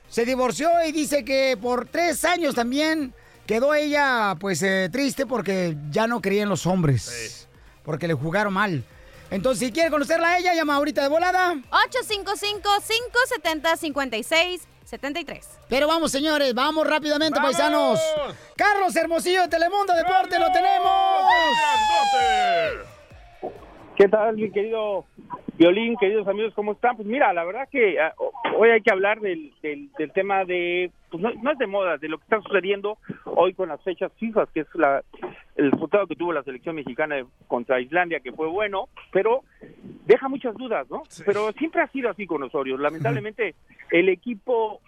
Se 0.09 0.25
divorció 0.25 0.69
y 0.87 0.93
dice 0.93 1.25
que 1.25 1.57
por 1.61 1.89
tres 1.89 2.25
años 2.25 2.55
también 2.55 3.13
quedó 3.47 3.75
ella, 3.75 4.37
pues, 4.39 4.63
eh, 4.63 4.89
triste 4.93 5.27
porque 5.27 5.77
ya 5.91 6.07
no 6.07 6.21
creía 6.21 6.45
en 6.45 6.49
los 6.49 6.67
hombres. 6.67 7.44
Porque 7.85 8.09
le 8.09 8.15
jugaron 8.15 8.53
mal. 8.53 8.83
Entonces, 9.31 9.67
si 9.67 9.73
quiere 9.73 9.91
conocerla 9.91 10.29
a 10.29 10.39
ella, 10.39 10.55
llama 10.55 10.77
ahorita 10.77 11.03
de 11.03 11.09
volada. 11.09 11.55
855-570-5673. 14.93 15.59
Pero 15.69 15.89
vamos, 15.89 16.13
señores, 16.13 16.55
vamos 16.55 16.87
rápidamente, 16.87 17.41
paisanos. 17.41 18.01
Carlos 18.57 18.95
Hermosillo 18.95 19.43
de 19.43 19.49
Telemundo 19.49 19.93
Deporte, 19.95 20.39
lo 20.39 20.53
tenemos. 20.53 20.91
¿Qué 23.97 24.09
tal, 24.09 24.37
mi 24.37 24.51
querido 24.51 25.05
Violín, 25.57 25.97
queridos 25.97 26.27
amigos, 26.27 26.53
cómo 26.55 26.73
están? 26.73 26.97
Pues 26.97 27.07
mira, 27.07 27.33
la 27.33 27.45
verdad 27.45 27.69
que 27.71 28.01
ah, 28.01 28.13
hoy 28.57 28.71
hay 28.71 28.83
que 28.83 28.91
hablar 28.91 29.21
del, 29.21 29.53
del, 29.63 29.89
del 29.97 30.13
tema 30.13 30.45
de, 30.45 30.91
pues 31.11 31.23
no, 31.23 31.33
no 31.43 31.53
es 31.53 31.59
de 31.59 31.67
moda, 31.69 31.97
de 31.97 32.09
lo 32.09 32.19
que 32.19 32.25
está 32.25 32.41
sucediendo 32.43 32.99
hoy 33.25 33.55
con 33.55 33.69
las 33.69 33.81
fechas 33.83 34.11
FIFA, 34.19 34.47
que 34.53 34.61
es 34.61 34.67
la, 34.75 35.05
el 35.57 35.71
resultado 35.71 36.07
que 36.07 36.17
tuvo 36.17 36.33
la 36.33 36.43
selección 36.43 36.77
mexicana 36.77 37.25
contra 37.47 37.81
Islandia, 37.81 38.21
que 38.21 38.33
fue 38.33 38.49
bueno, 38.49 38.89
pero 39.13 39.43
deja 40.05 40.29
muchas 40.29 40.55
dudas, 40.55 40.89
¿no? 40.91 41.03
Pero 41.25 41.53
siempre 41.53 41.83
ha 41.83 41.89
sido 41.89 42.11
así 42.11 42.27
con 42.27 42.43
Osorio. 42.43 42.77
Lamentablemente, 42.77 43.55
el 43.91 44.09
equipo 44.09 44.81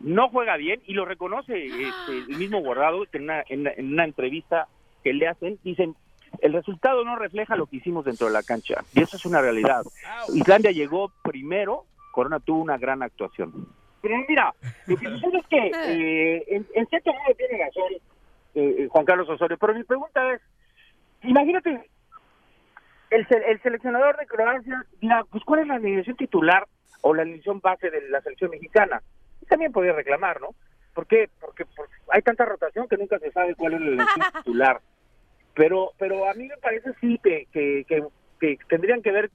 no 0.00 0.28
juega 0.28 0.56
bien 0.56 0.80
y 0.86 0.94
lo 0.94 1.04
reconoce 1.04 1.66
este, 1.66 2.18
el 2.28 2.36
mismo 2.36 2.60
Guardado 2.60 3.04
en 3.12 3.22
una, 3.22 3.44
en, 3.48 3.66
en 3.66 3.92
una 3.92 4.04
entrevista 4.04 4.66
que 5.04 5.12
le 5.12 5.28
hacen, 5.28 5.58
dicen, 5.62 5.94
el 6.40 6.52
resultado 6.52 7.04
no 7.04 7.16
refleja 7.16 7.56
lo 7.56 7.66
que 7.66 7.76
hicimos 7.76 8.04
dentro 8.04 8.26
de 8.26 8.32
la 8.32 8.42
cancha. 8.42 8.84
Y 8.92 9.02
eso 9.02 9.16
es 9.16 9.24
una 9.24 9.40
realidad. 9.40 9.84
Islandia 10.34 10.72
llegó 10.72 11.12
primero, 11.22 11.84
Corona 12.10 12.40
tuvo 12.40 12.60
una 12.60 12.76
gran 12.76 13.02
actuación. 13.02 13.68
Pero 14.02 14.16
mira, 14.28 14.52
lo 14.86 14.96
que 14.96 15.08
sucede 15.08 15.38
es 15.38 15.46
que 15.46 15.66
eh, 16.38 16.44
en, 16.48 16.66
en 16.74 16.86
cierto 16.86 17.12
modo 17.12 17.34
tiene 17.36 17.64
razón 17.64 18.15
eh, 18.56 18.74
eh, 18.78 18.88
Juan 18.90 19.04
Carlos 19.04 19.28
Osorio, 19.28 19.58
pero 19.58 19.74
mi 19.74 19.84
pregunta 19.84 20.32
es, 20.32 20.40
imagínate, 21.22 21.90
el, 23.10 23.26
el 23.30 23.62
seleccionador 23.62 24.16
de 24.16 24.26
Croacia 24.26 24.82
dirá, 24.98 25.24
pues 25.24 25.44
¿cuál 25.44 25.60
es 25.60 25.66
la 25.66 25.74
alineación 25.74 26.16
titular 26.16 26.66
o 27.02 27.12
la 27.12 27.20
alineación 27.20 27.60
base 27.60 27.90
de 27.90 28.08
la 28.08 28.22
selección 28.22 28.50
mexicana? 28.50 29.02
Y 29.42 29.46
también 29.46 29.72
podría 29.72 29.92
reclamar, 29.92 30.40
¿no? 30.40 30.54
¿Por 30.94 31.06
qué? 31.06 31.28
Porque, 31.38 31.66
porque 31.76 31.94
hay 32.10 32.22
tanta 32.22 32.46
rotación 32.46 32.88
que 32.88 32.96
nunca 32.96 33.18
se 33.18 33.30
sabe 33.30 33.54
cuál 33.54 33.74
es 33.74 33.80
la 33.80 33.86
alineación 33.88 34.24
titular. 34.38 34.80
Pero 35.54 35.92
pero 35.98 36.26
a 36.26 36.32
mí 36.32 36.48
me 36.48 36.56
parece 36.56 36.94
sí 36.98 37.20
que, 37.22 37.46
que, 37.52 37.84
que, 37.86 38.04
que 38.40 38.58
tendrían 38.68 39.02
que 39.02 39.12
ver 39.12 39.30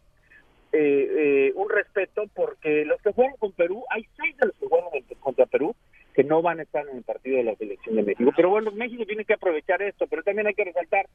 eh, 0.72 1.08
eh, 1.18 1.54
un 1.54 1.70
respeto 1.70 2.24
porque 2.34 2.86
los 2.86 3.00
que 3.04 3.14
juegan 3.14 3.36
con 3.38 3.52
Perú, 3.52 3.84
hay 3.92 4.08
seis 4.18 4.36
de 4.38 4.48
los 4.48 4.56
que 4.56 4.68
juegan 4.68 4.90
contra 5.20 5.46
Perú 5.46 5.76
que 6.14 6.24
no 6.24 6.42
van 6.42 6.60
a 6.60 6.64
estar 6.64 6.88
en 6.88 6.98
el 6.98 7.04
partido 7.04 7.38
de 7.38 7.44
la 7.44 7.56
selección 7.56 7.96
de 7.96 8.04
México. 8.04 8.32
Pero 8.36 8.50
bueno, 8.50 8.72
México 8.72 9.06
tiene 9.06 9.26
que 9.26 9.34
aprovechar 9.34 9.82
esto, 9.82 10.08
pero 10.08 10.24
también 10.24 10.48
hay 10.48 10.54
que 10.54 10.66
resaltar 10.66 11.08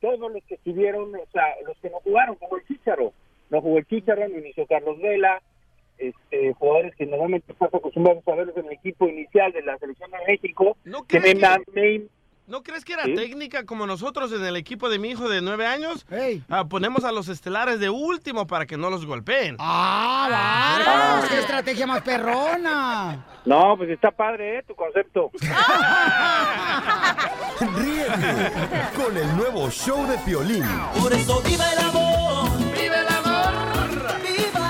todos 0.00 0.18
los 0.32 0.42
que 0.44 0.54
estuvieron, 0.54 1.14
o 1.14 1.26
sea, 1.32 1.44
los 1.66 1.76
que 1.78 1.90
no 1.90 1.98
jugaron, 2.00 2.36
como 2.36 2.56
el 2.56 2.66
Chícharo. 2.66 3.12
No 3.50 3.60
jugó 3.60 3.78
el 3.78 3.86
Chícharo, 3.86 4.28
no 4.28 4.38
inició 4.38 4.66
Carlos 4.66 4.98
Vela, 5.00 5.42
este, 5.96 6.52
jugadores 6.54 6.94
que 6.94 7.06
normalmente 7.06 7.50
estás 7.52 7.74
acostumbrados 7.74 8.22
a 8.28 8.34
verlos 8.36 8.56
en 8.56 8.66
el 8.66 8.72
equipo 8.72 9.08
inicial 9.08 9.52
de 9.52 9.62
la 9.62 9.76
selección 9.78 10.10
de 10.12 10.18
México. 10.26 10.76
que 11.02 11.18
crees 11.18 11.34
me- 11.36 11.40
que- 11.74 11.98
me- 11.98 12.06
¿No 12.48 12.62
crees 12.62 12.82
que 12.84 12.94
era 12.94 13.04
¿Sí? 13.04 13.14
técnica 13.14 13.66
como 13.66 13.86
nosotros 13.86 14.32
en 14.32 14.42
el 14.42 14.56
equipo 14.56 14.88
de 14.88 14.98
mi 14.98 15.10
hijo 15.10 15.28
de 15.28 15.42
nueve 15.42 15.66
años? 15.66 16.06
Ah, 16.48 16.64
ponemos 16.64 17.04
a 17.04 17.12
los 17.12 17.28
estelares 17.28 17.78
de 17.78 17.90
último 17.90 18.46
para 18.46 18.64
que 18.64 18.78
no 18.78 18.88
los 18.88 19.04
golpeen. 19.04 19.56
¡Ah, 19.58 20.78
vamos! 20.86 21.28
¡Qué 21.28 21.40
estrategia 21.40 21.86
más 21.86 22.00
perrona! 22.00 23.22
No, 23.44 23.76
pues 23.76 23.90
está 23.90 24.10
padre, 24.10 24.58
¿eh? 24.60 24.64
Tu 24.66 24.74
concepto. 24.74 25.30
Ríete 27.60 28.52
con 28.96 29.14
el 29.16 29.36
nuevo 29.36 29.70
show 29.70 30.06
de 30.06 30.16
Piolín. 30.18 30.64
Por 31.02 31.12
eso 31.12 31.42
viva 31.42 31.70
el 31.72 31.78
amor, 31.80 32.48
viva 32.74 32.96
el 33.00 33.08
amor, 33.08 33.52
viva 34.22 34.67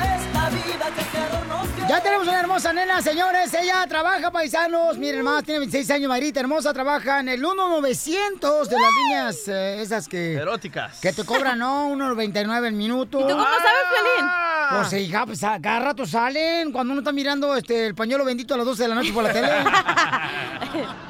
Ya 1.88 2.02
tenemos 2.02 2.28
una 2.28 2.38
hermosa 2.38 2.70
nena, 2.74 3.00
señores. 3.00 3.54
Ella 3.54 3.86
trabaja, 3.88 4.30
paisanos. 4.30 4.98
Miren 4.98 5.22
más, 5.22 5.42
tiene 5.42 5.60
26 5.60 5.90
años, 5.92 6.08
Marita 6.10 6.40
hermosa. 6.40 6.74
Trabaja 6.74 7.20
en 7.20 7.30
el 7.30 7.40
1900 7.40 8.68
de 8.68 8.76
las 8.78 8.92
líneas 8.92 9.48
eh, 9.48 9.80
esas 9.80 10.06
que... 10.06 10.34
Eróticas. 10.34 11.00
Que 11.00 11.14
te 11.14 11.24
cobran, 11.24 11.58
¿no? 11.58 11.88
1.99 11.90 12.66
el 12.66 12.74
minuto. 12.74 13.20
¿Y 13.20 13.22
tú 13.22 13.28
cómo 13.30 13.42
sabes, 13.42 13.62
Pelín? 13.96 14.30
Pues, 14.70 14.92
hija, 14.92 15.24
pues 15.24 15.42
a 15.42 15.58
cada 15.62 15.80
rato 15.80 16.04
salen 16.04 16.72
cuando 16.72 16.92
uno 16.92 17.00
está 17.00 17.12
mirando 17.12 17.56
este, 17.56 17.86
el 17.86 17.94
pañuelo 17.94 18.26
bendito 18.26 18.52
a 18.52 18.58
las 18.58 18.66
12 18.66 18.82
de 18.82 18.88
la 18.88 18.94
noche 18.94 19.12
por 19.12 19.24
la 19.24 19.32
tele. 19.32 19.48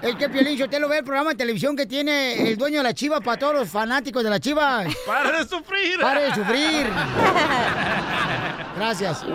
Es 0.00 0.14
que 0.14 0.28
Piolín, 0.28 0.56
yo 0.56 0.68
te 0.70 0.78
lo 0.78 0.88
ve 0.88 0.98
el 0.98 1.04
programa 1.04 1.30
de 1.30 1.36
televisión 1.36 1.74
que 1.74 1.84
tiene 1.84 2.48
el 2.48 2.56
dueño 2.56 2.78
de 2.78 2.84
la 2.84 2.94
chiva 2.94 3.20
para 3.20 3.36
todos 3.36 3.54
los 3.54 3.68
fanáticos 3.68 4.22
de 4.22 4.30
la 4.30 4.38
chiva. 4.38 4.84
¡Para 5.04 5.38
de 5.38 5.48
sufrir! 5.48 6.00
¡Para 6.00 6.20
de 6.20 6.34
sufrir! 6.34 6.86
Gracias. 8.78 9.26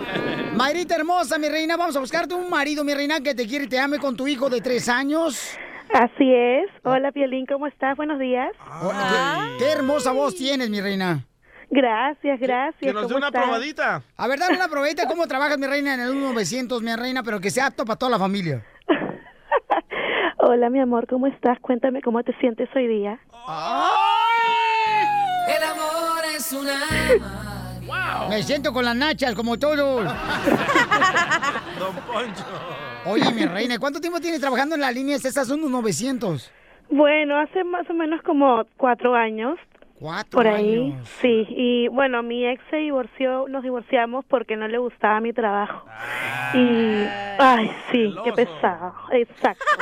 Mayrita 0.54 0.96
hermosa, 0.96 1.38
mi 1.38 1.48
reina, 1.48 1.76
vamos 1.76 1.94
a 1.96 2.00
buscarte 2.00 2.34
un 2.34 2.48
marido, 2.48 2.82
mi 2.82 2.94
reina, 2.94 3.20
que 3.20 3.34
te 3.34 3.46
quiere 3.46 3.66
y 3.66 3.68
te 3.68 3.78
ame 3.78 3.98
con 3.98 4.16
tu 4.16 4.26
hijo 4.26 4.48
de 4.48 4.60
tres 4.62 4.88
años. 4.88 5.56
Así 5.92 6.32
es. 6.34 6.70
Hola, 6.82 7.12
Piolín, 7.12 7.44
¿cómo 7.46 7.66
estás? 7.66 7.96
Buenos 7.96 8.18
días. 8.18 8.50
Oh, 8.82 8.90
¿Qué, 8.90 9.64
qué 9.64 9.70
hermosa 9.72 10.12
voz 10.12 10.34
tienes, 10.34 10.70
mi 10.70 10.80
reina. 10.80 11.24
Gracias, 11.70 12.40
gracias. 12.40 12.80
Que 12.80 12.92
nos 12.92 13.02
dé 13.02 13.08
¿Cómo 13.08 13.18
una 13.18 13.26
estás? 13.28 13.42
probadita. 13.42 14.02
A 14.16 14.26
ver, 14.28 14.38
dale 14.38 14.56
una 14.56 14.68
probadita 14.70 15.06
cómo 15.06 15.26
trabajas, 15.26 15.58
mi 15.58 15.66
reina, 15.66 15.94
en 15.94 16.00
el 16.00 16.14
1900, 16.14 16.82
mi 16.82 16.96
reina, 16.96 17.22
pero 17.22 17.38
que 17.40 17.50
sea 17.50 17.66
apto 17.66 17.84
para 17.84 17.98
toda 17.98 18.12
la 18.12 18.18
familia. 18.18 18.64
Hola, 20.38 20.70
mi 20.70 20.80
amor, 20.80 21.06
¿cómo 21.06 21.26
estás? 21.26 21.58
Cuéntame 21.60 22.00
cómo 22.02 22.22
te 22.22 22.32
sientes 22.38 22.68
hoy 22.74 22.86
día. 22.86 23.18
El 25.48 25.62
amor 25.62 26.24
es 26.34 26.52
una 26.52 26.80
Me 28.28 28.42
siento 28.42 28.72
con 28.72 28.84
las 28.84 28.96
nachas, 28.96 29.34
como 29.34 29.58
todos. 29.58 30.04
Don 31.78 31.94
Poncho. 32.06 32.44
Oye, 33.06 33.30
mi 33.32 33.44
reina, 33.46 33.78
¿cuánto 33.78 34.00
tiempo 34.00 34.20
tienes 34.20 34.40
trabajando 34.40 34.74
en 34.74 34.80
las 34.80 34.94
líneas 34.94 35.24
estas? 35.24 35.48
Son 35.48 35.58
unos 35.60 35.70
900. 35.70 36.50
Bueno, 36.90 37.38
hace 37.38 37.64
más 37.64 37.88
o 37.90 37.94
menos 37.94 38.22
como 38.22 38.64
cuatro 38.76 39.14
años. 39.14 39.58
Cuatro 39.98 40.30
Por 40.38 40.46
ahí, 40.46 40.92
años. 40.92 41.08
sí. 41.20 41.46
Y 41.48 41.88
bueno, 41.88 42.22
mi 42.22 42.46
ex 42.46 42.62
se 42.70 42.76
divorció, 42.76 43.46
nos 43.48 43.62
divorciamos 43.62 44.24
porque 44.26 44.56
no 44.56 44.68
le 44.68 44.78
gustaba 44.78 45.20
mi 45.20 45.32
trabajo. 45.32 45.86
Y, 46.54 47.04
ay, 47.38 47.70
sí, 47.90 48.14
qué 48.24 48.32
pesado. 48.32 48.94
Exacto. 49.12 49.64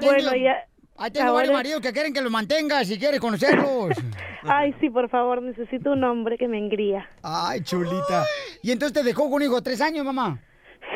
Bueno, 0.00 0.34
ya. 0.34 0.64
Ahí 0.98 1.10
tengo 1.10 1.32
varios 1.32 1.52
maridos 1.52 1.80
que 1.80 1.92
quieren 1.92 2.12
que 2.12 2.20
los 2.20 2.30
mantengas 2.30 2.86
si 2.86 2.98
quieres 2.98 3.20
conocerlos. 3.20 3.90
Ay, 4.42 4.74
sí, 4.80 4.90
por 4.90 5.08
favor, 5.08 5.42
necesito 5.42 5.92
un 5.92 6.04
hombre 6.04 6.38
que 6.38 6.48
me 6.48 6.58
engría. 6.58 7.08
Ay, 7.22 7.62
chulita. 7.62 8.24
¿Y 8.62 8.70
entonces 8.70 8.92
te 8.92 9.02
dejó 9.02 9.24
con 9.24 9.34
un 9.34 9.42
hijo 9.42 9.56
de 9.56 9.62
tres 9.62 9.80
años, 9.80 10.04
mamá? 10.04 10.40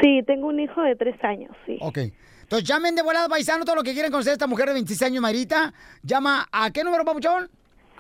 Sí, 0.00 0.22
tengo 0.26 0.46
un 0.46 0.60
hijo 0.60 0.80
de 0.82 0.96
tres 0.96 1.16
años, 1.24 1.50
sí. 1.66 1.78
Ok. 1.80 1.98
Entonces 2.42 2.68
llamen 2.68 2.94
de 2.94 3.02
volada, 3.02 3.28
paisano, 3.28 3.64
todo 3.64 3.76
lo 3.76 3.82
que 3.82 3.92
quieren 3.92 4.10
conocer 4.10 4.30
a 4.30 4.34
esta 4.34 4.46
mujer 4.46 4.66
de 4.66 4.74
26 4.74 5.02
años, 5.02 5.22
Marita. 5.22 5.72
Llama 6.02 6.48
a 6.50 6.70
qué 6.70 6.82
número, 6.82 7.04
papuchón? 7.04 7.50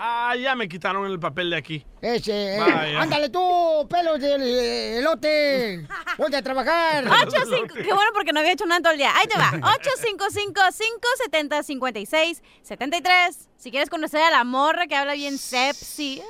Ah, 0.02 0.34
ya 0.34 0.54
me 0.54 0.66
quitaron 0.66 1.04
el 1.10 1.20
papel 1.20 1.50
de 1.50 1.56
aquí. 1.58 1.84
Ese, 2.00 2.56
eh, 2.56 2.58
Vaya. 2.58 3.02
ándale 3.02 3.28
tú, 3.28 3.86
pelos 3.90 4.18
del 4.18 4.40
elote. 4.40 5.86
Ponte 6.16 6.38
a 6.38 6.42
trabajar. 6.42 7.06
85, 7.06 7.74
qué 7.74 7.92
bueno 7.92 8.10
porque 8.14 8.32
no 8.32 8.40
había 8.40 8.52
hecho 8.52 8.64
nada 8.64 8.80
todo 8.80 8.92
el 8.92 8.98
día. 8.98 9.12
Ahí 9.14 9.26
te 9.26 9.36
va. 9.38 9.50
855-570-5673. 11.50 13.48
Si 13.58 13.70
quieres 13.70 13.90
conocer 13.90 14.22
a 14.22 14.30
la 14.30 14.42
morra 14.44 14.86
que 14.86 14.96
habla 14.96 15.12
bien 15.12 15.36
sepsi. 15.36 16.22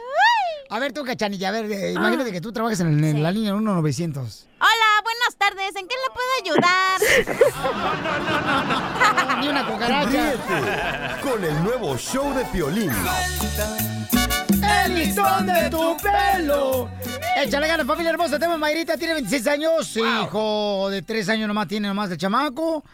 A 0.69 0.79
ver 0.79 0.93
tú, 0.93 1.03
cachanilla, 1.05 1.49
a 1.49 1.53
ver, 1.53 1.71
eh, 1.71 1.93
imagínate 1.93 2.31
que 2.33 2.41
tú 2.41 2.53
trabajas 2.53 2.81
en, 2.81 3.03
en 3.03 3.23
la 3.23 3.33
línea 3.33 3.53
1900. 3.55 4.47
Hola, 4.61 5.03
buenas 5.03 5.37
tardes. 5.37 5.75
¿En 5.77 5.89
qué 5.89 5.95
le 5.97 6.11
puedo 6.15 6.29
ayudar? 6.45 7.01
Ni 9.41 9.49
una 9.49 9.67
cucaracha. 9.67 10.11
Ríete 10.11 11.21
con 11.23 11.43
el 11.45 11.65
nuevo 11.65 11.97
show 11.97 12.33
de 12.35 12.45
Piolín. 12.47 12.93
El 14.85 14.95
listón 14.95 15.47
de 15.47 15.71
tu 15.71 15.97
pelo. 15.97 16.91
Échale 17.37 17.67
ganas, 17.67 17.87
familia 17.87 18.11
hermosa. 18.11 18.39
Tenemos 18.39 18.59
Mayrita, 18.59 18.97
tiene 18.97 19.15
26 19.15 19.47
años. 19.47 19.97
Hijo 19.97 20.89
de 20.91 21.03
3 21.03 21.29
años 21.31 21.49
nomás 21.49 21.67
tiene 21.69 21.89
nomás 21.89 22.11
el 22.11 22.19
chamaco. 22.19 22.85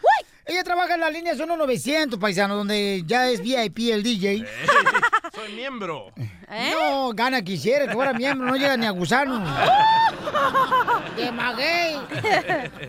Ella 0.47 0.63
trabaja 0.63 0.95
en 0.95 1.01
la 1.01 1.11
línea 1.11 1.35
1900, 1.35 2.21
paisano, 2.21 2.55
donde 2.55 3.03
ya 3.05 3.29
es 3.29 3.43
VIP 3.43 3.91
el 3.91 4.03
DJ. 4.05 4.47
Soy 5.37 5.53
miembro. 5.53 6.13
No, 6.73 7.13
gana 7.13 7.43
quisiera 7.43 7.87
que 7.87 7.93
fuera 7.93 8.15
miembro, 8.15 8.49
no 8.49 8.57
llega 8.57 8.75
ni 8.79 8.87
a 8.87 8.91
gusano. 8.91 9.45
¡De 11.17 11.31
maguey! 11.31 11.97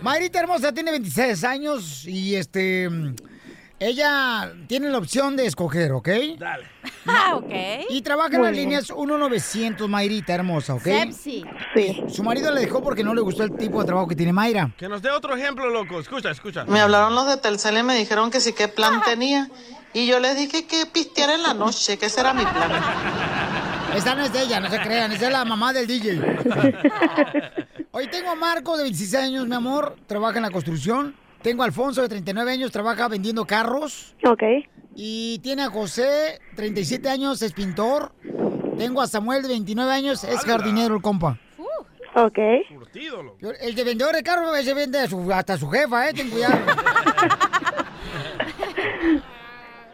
Mayrita 0.02 0.40
hermosa 0.40 0.72
tiene 0.72 0.92
26 0.92 1.44
años 1.44 2.06
y 2.06 2.36
este. 2.36 2.90
Ella 3.80 4.54
tiene 4.68 4.90
la 4.90 4.98
opción 4.98 5.36
de 5.36 5.46
escoger, 5.46 5.92
¿ok? 5.92 6.08
Dale. 6.40 6.66
Ah, 7.06 7.36
ok. 7.36 7.52
Y 7.90 8.02
trabaja 8.02 8.36
en 8.38 8.44
las 8.44 8.56
líneas 8.56 8.90
1900, 8.90 9.88
Mayrita 9.88 10.34
hermosa, 10.34 10.74
¿ok? 10.76 10.84
Sepsi. 10.84 11.46
Sí. 11.76 12.04
Su 12.10 12.24
marido 12.24 12.50
le 12.52 12.62
dejó 12.62 12.82
porque 12.82 13.04
no 13.04 13.14
le 13.14 13.22
gustó 13.22 13.44
el 13.44 13.56
tipo 13.56 13.80
de 13.82 13.86
trabajo 13.86 14.08
que 14.08 14.16
tiene 14.16 14.34
Mayra. 14.34 14.72
Que 14.78 14.90
nos 14.90 15.02
dé 15.04 15.12
otro 15.12 15.36
ejemplo, 15.36 15.70
loco. 15.70 16.00
Escucha, 16.00 16.32
escucha. 16.32 16.66
Me 16.66 16.80
hablaron 16.80 17.14
los 17.14 17.28
de 17.28 17.38
Telcel 17.38 17.78
y 17.78 17.84
me 17.84 17.94
dijeron 17.96 18.32
que 18.32 18.40
sí 18.40 18.54
qué 18.54 18.68
plan 18.68 19.02
tenía. 19.06 19.48
Y 19.98 20.06
yo 20.06 20.20
les 20.20 20.38
dije 20.38 20.68
que 20.68 20.86
pisteara 20.86 21.34
en 21.34 21.42
la 21.42 21.54
noche, 21.56 21.98
que 21.98 22.06
ese 22.06 22.20
era 22.20 22.32
mi 22.34 22.44
plan. 22.46 22.72
Esta 23.96 24.14
no 24.14 24.24
es 24.24 24.32
de 24.32 24.44
ella, 24.44 24.60
no 24.60 24.70
se 24.70 24.80
crean, 24.80 25.12
esa 25.12 25.26
es 25.26 25.32
la 25.32 25.44
mamá 25.44 25.74
del 25.74 25.88
DJ. 25.88 26.22
Hoy 27.92 28.08
tengo 28.08 28.30
a 28.30 28.36
Marco 28.36 28.78
de 28.78 28.84
26 28.84 29.16
años, 29.16 29.48
mi 29.48 29.56
amor, 29.56 29.96
trabaja 30.06 30.38
en 30.38 30.44
la 30.44 30.52
construcción. 30.52 31.16
Tengo 31.42 31.64
a 31.64 31.66
Alfonso 31.66 32.04
de 32.04 32.10
39 32.10 32.52
años, 32.52 32.72
trabaja 32.72 33.08
vendiendo 33.08 33.46
carros. 33.46 34.14
Ok. 34.24 34.44
Y 34.96 35.40
tiene 35.40 35.64
a 35.64 35.70
José, 35.72 36.42
37 36.56 37.10
años, 37.10 37.42
es 37.42 37.54
pintor. 37.54 38.12
Tengo 38.78 39.02
a 39.02 39.08
Samuel 39.08 39.42
de 39.42 39.48
29 39.48 39.92
años, 39.92 40.24
es 40.26 40.42
jardinero 40.42 40.96
el 40.98 41.02
compa. 41.02 41.40
Ok. 42.16 42.38
Curtido, 42.72 43.24
loco. 43.24 43.38
El 43.62 43.74
de 43.74 43.84
vendedor 43.84 44.14
de 44.16 44.22
carros 44.22 44.56
ese 44.58 44.74
vende 44.76 45.00
a 45.00 45.08
su- 45.08 45.32
hasta 45.34 45.58
su 45.58 45.68
jefa, 45.70 46.08
eh, 46.10 46.14
ten 46.14 46.30
cuidado. 46.30 46.56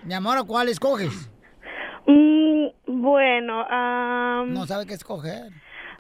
mi 0.06 0.14
amor, 0.14 0.38
¿a 0.38 0.44
cuál 0.44 0.70
escoges? 0.70 1.30
Mm, 2.06 2.66
bueno, 3.02 3.62
am, 3.70 4.54
No 4.54 4.66
sabe 4.68 4.86
qué 4.86 4.94
escoger. 4.94 5.52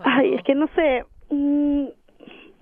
ay, 0.04 0.36
es 0.36 0.44
que 0.44 0.56
no 0.56 0.68
sé. 0.76 1.06
Mm, 1.30 1.86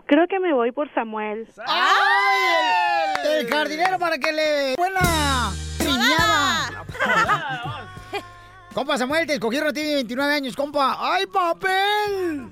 creo 0.05 0.27
que 0.27 0.39
me 0.39 0.53
voy 0.53 0.71
por 0.71 0.93
Samuel. 0.93 1.47
¡Ay! 1.67 3.21
El, 3.25 3.45
el 3.45 3.47
jardinero 3.47 3.97
para 3.99 4.17
que 4.17 4.31
le... 4.31 4.75
¡Buena! 4.77 5.51
¡Triñada! 5.77 6.85
Compa 8.73 8.97
Samuel, 8.97 9.27
te 9.27 9.33
escogieron, 9.33 9.73
tiene 9.73 9.95
29 9.95 10.33
años, 10.33 10.55
compa. 10.55 10.95
¡Ay, 10.97 11.25
papel! 11.25 12.47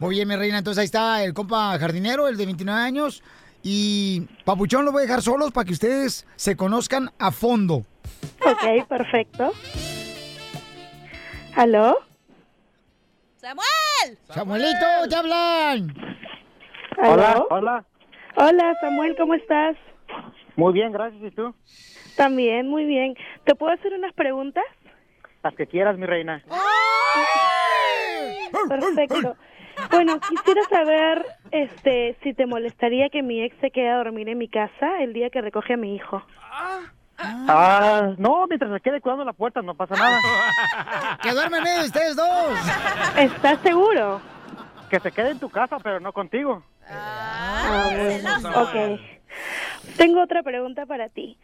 Muy 0.00 0.16
bien, 0.16 0.26
mi 0.26 0.34
reina. 0.34 0.58
Entonces 0.58 0.80
ahí 0.80 0.86
está 0.86 1.22
el 1.22 1.32
compa 1.34 1.78
jardinero, 1.78 2.26
el 2.26 2.36
de 2.36 2.46
29 2.46 2.80
años. 2.80 3.22
Y 3.62 4.22
Papuchón 4.44 4.84
lo 4.84 4.90
voy 4.90 5.02
a 5.02 5.06
dejar 5.06 5.22
solos 5.22 5.52
para 5.52 5.64
que 5.64 5.72
ustedes 5.74 6.26
se 6.34 6.56
conozcan 6.56 7.10
a 7.20 7.30
fondo. 7.30 7.86
Ok, 8.44 8.86
perfecto. 8.88 9.52
¿Aló? 11.56 11.98
¡Samuel! 13.36 14.18
Samuelito, 14.24 14.86
te 15.08 15.16
hablan. 15.16 15.94
¿Aló? 16.98 17.46
hola. 17.50 17.84
Hola, 18.36 18.74
Samuel, 18.80 19.14
¿cómo 19.16 19.34
estás? 19.34 19.76
Muy 20.56 20.72
bien, 20.72 20.92
gracias. 20.92 21.22
¿Y 21.22 21.30
tú? 21.30 21.54
También, 22.16 22.68
muy 22.68 22.84
bien. 22.84 23.14
¿Te 23.44 23.54
puedo 23.54 23.72
hacer 23.72 23.92
unas 23.94 24.12
preguntas? 24.14 24.64
Las 25.42 25.54
que 25.54 25.66
quieras, 25.66 25.98
mi 25.98 26.06
reina. 26.06 26.42
Perfecto. 28.68 29.36
Bueno, 29.90 30.20
quisiera 30.20 30.62
saber 30.70 31.24
este, 31.50 32.16
si 32.22 32.34
te 32.34 32.46
molestaría 32.46 33.08
que 33.08 33.22
mi 33.22 33.42
ex 33.42 33.56
se 33.60 33.70
quede 33.70 33.88
a 33.88 33.96
dormir 33.96 34.28
en 34.28 34.38
mi 34.38 34.48
casa 34.48 35.02
el 35.02 35.12
día 35.12 35.30
que 35.30 35.40
recoge 35.40 35.74
a 35.74 35.76
mi 35.76 35.94
hijo. 35.96 36.22
Ah, 37.24 38.14
no, 38.18 38.46
mientras 38.48 38.72
se 38.72 38.80
quede 38.80 39.00
cuidando 39.00 39.24
la 39.24 39.32
puerta, 39.32 39.62
no 39.62 39.74
pasa 39.74 39.94
nada. 39.94 40.18
Que 41.22 41.32
duermen 41.32 41.62
medio 41.62 41.84
ustedes 41.84 42.16
dos. 42.16 42.54
¿Estás 43.16 43.58
seguro? 43.62 44.20
Que 44.90 45.00
se 45.00 45.12
quede 45.12 45.30
en 45.30 45.38
tu 45.38 45.48
casa, 45.50 45.78
pero 45.78 46.00
no 46.00 46.12
contigo. 46.12 46.62
Ah, 46.88 47.88
bueno. 47.92 48.62
Ok. 48.62 49.00
Tengo 49.96 50.22
otra 50.22 50.42
pregunta 50.42 50.86
para 50.86 51.08
ti. 51.08 51.38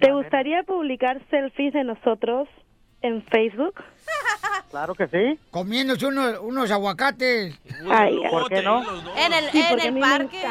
¿Te 0.00 0.12
gustaría 0.12 0.62
publicar 0.62 1.20
selfies 1.30 1.72
de 1.72 1.84
nosotros 1.84 2.48
en 3.02 3.22
Facebook? 3.24 3.74
Claro 4.70 4.94
que 4.94 5.06
sí. 5.08 5.38
Comiéndose 5.50 6.06
unos, 6.06 6.38
unos 6.40 6.70
aguacates. 6.70 7.58
Ay, 7.90 8.18
¿Por 8.30 8.48
qué 8.48 8.62
no? 8.62 8.82
En 9.16 9.32
el, 9.32 9.50
Sí, 9.50 9.62
en 9.70 9.80
el 9.80 10.00
parque. 10.00 10.44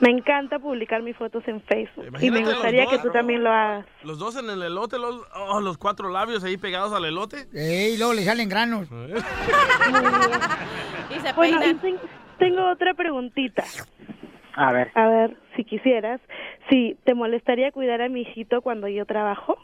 Me 0.00 0.10
encanta 0.10 0.58
publicar 0.58 1.02
mis 1.02 1.16
fotos 1.16 1.46
en 1.46 1.60
Facebook. 1.60 2.06
Y 2.20 2.30
me 2.30 2.44
gustaría 2.44 2.86
que 2.86 2.98
tú 2.98 3.10
también 3.10 3.44
lo 3.44 3.50
hagas. 3.50 3.86
Los 4.02 4.18
dos 4.18 4.34
en 4.36 4.48
el 4.48 4.62
elote, 4.62 4.98
los, 4.98 5.22
oh, 5.34 5.60
los 5.60 5.76
cuatro 5.76 6.08
labios 6.08 6.42
ahí 6.42 6.56
pegados 6.56 6.92
al 6.92 7.04
elote. 7.04 7.48
Ey, 7.52 7.98
luego 7.98 8.14
le 8.14 8.24
salen 8.24 8.48
granos. 8.48 8.88
Y 11.10 11.20
se 11.20 11.32
Bueno, 11.34 11.60
y 11.66 11.76
tengo 12.38 12.70
otra 12.70 12.94
preguntita. 12.94 13.64
A 14.54 14.72
ver. 14.72 14.90
A 14.94 15.06
ver, 15.08 15.36
si 15.56 15.64
quisieras, 15.64 16.20
si 16.70 16.96
te 17.04 17.14
molestaría 17.14 17.70
cuidar 17.72 18.00
a 18.00 18.08
mi 18.08 18.22
hijito 18.22 18.62
cuando 18.62 18.88
yo 18.88 19.04
trabajo. 19.06 19.58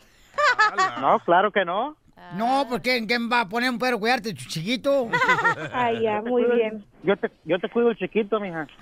No, 1.01 1.19
claro 1.21 1.51
que 1.51 1.65
no. 1.65 1.97
No, 2.35 2.67
porque 2.69 3.05
¿quién 3.07 3.31
va 3.31 3.43
a 3.43 3.49
poner 3.49 3.71
un 3.71 3.79
perro 3.79 3.97
a 3.97 4.01
cuidarte, 4.01 4.35
tu 4.35 4.45
chiquito? 4.45 5.09
Ah, 5.73 5.93
ya, 5.93 6.21
muy 6.23 6.45
bien. 6.45 6.85
Yo 7.03 7.17
te, 7.17 7.31
yo 7.45 7.59
te 7.59 7.69
cuido 7.69 7.91
el 7.91 7.97
chiquito, 7.97 8.41
mija. 8.41 8.67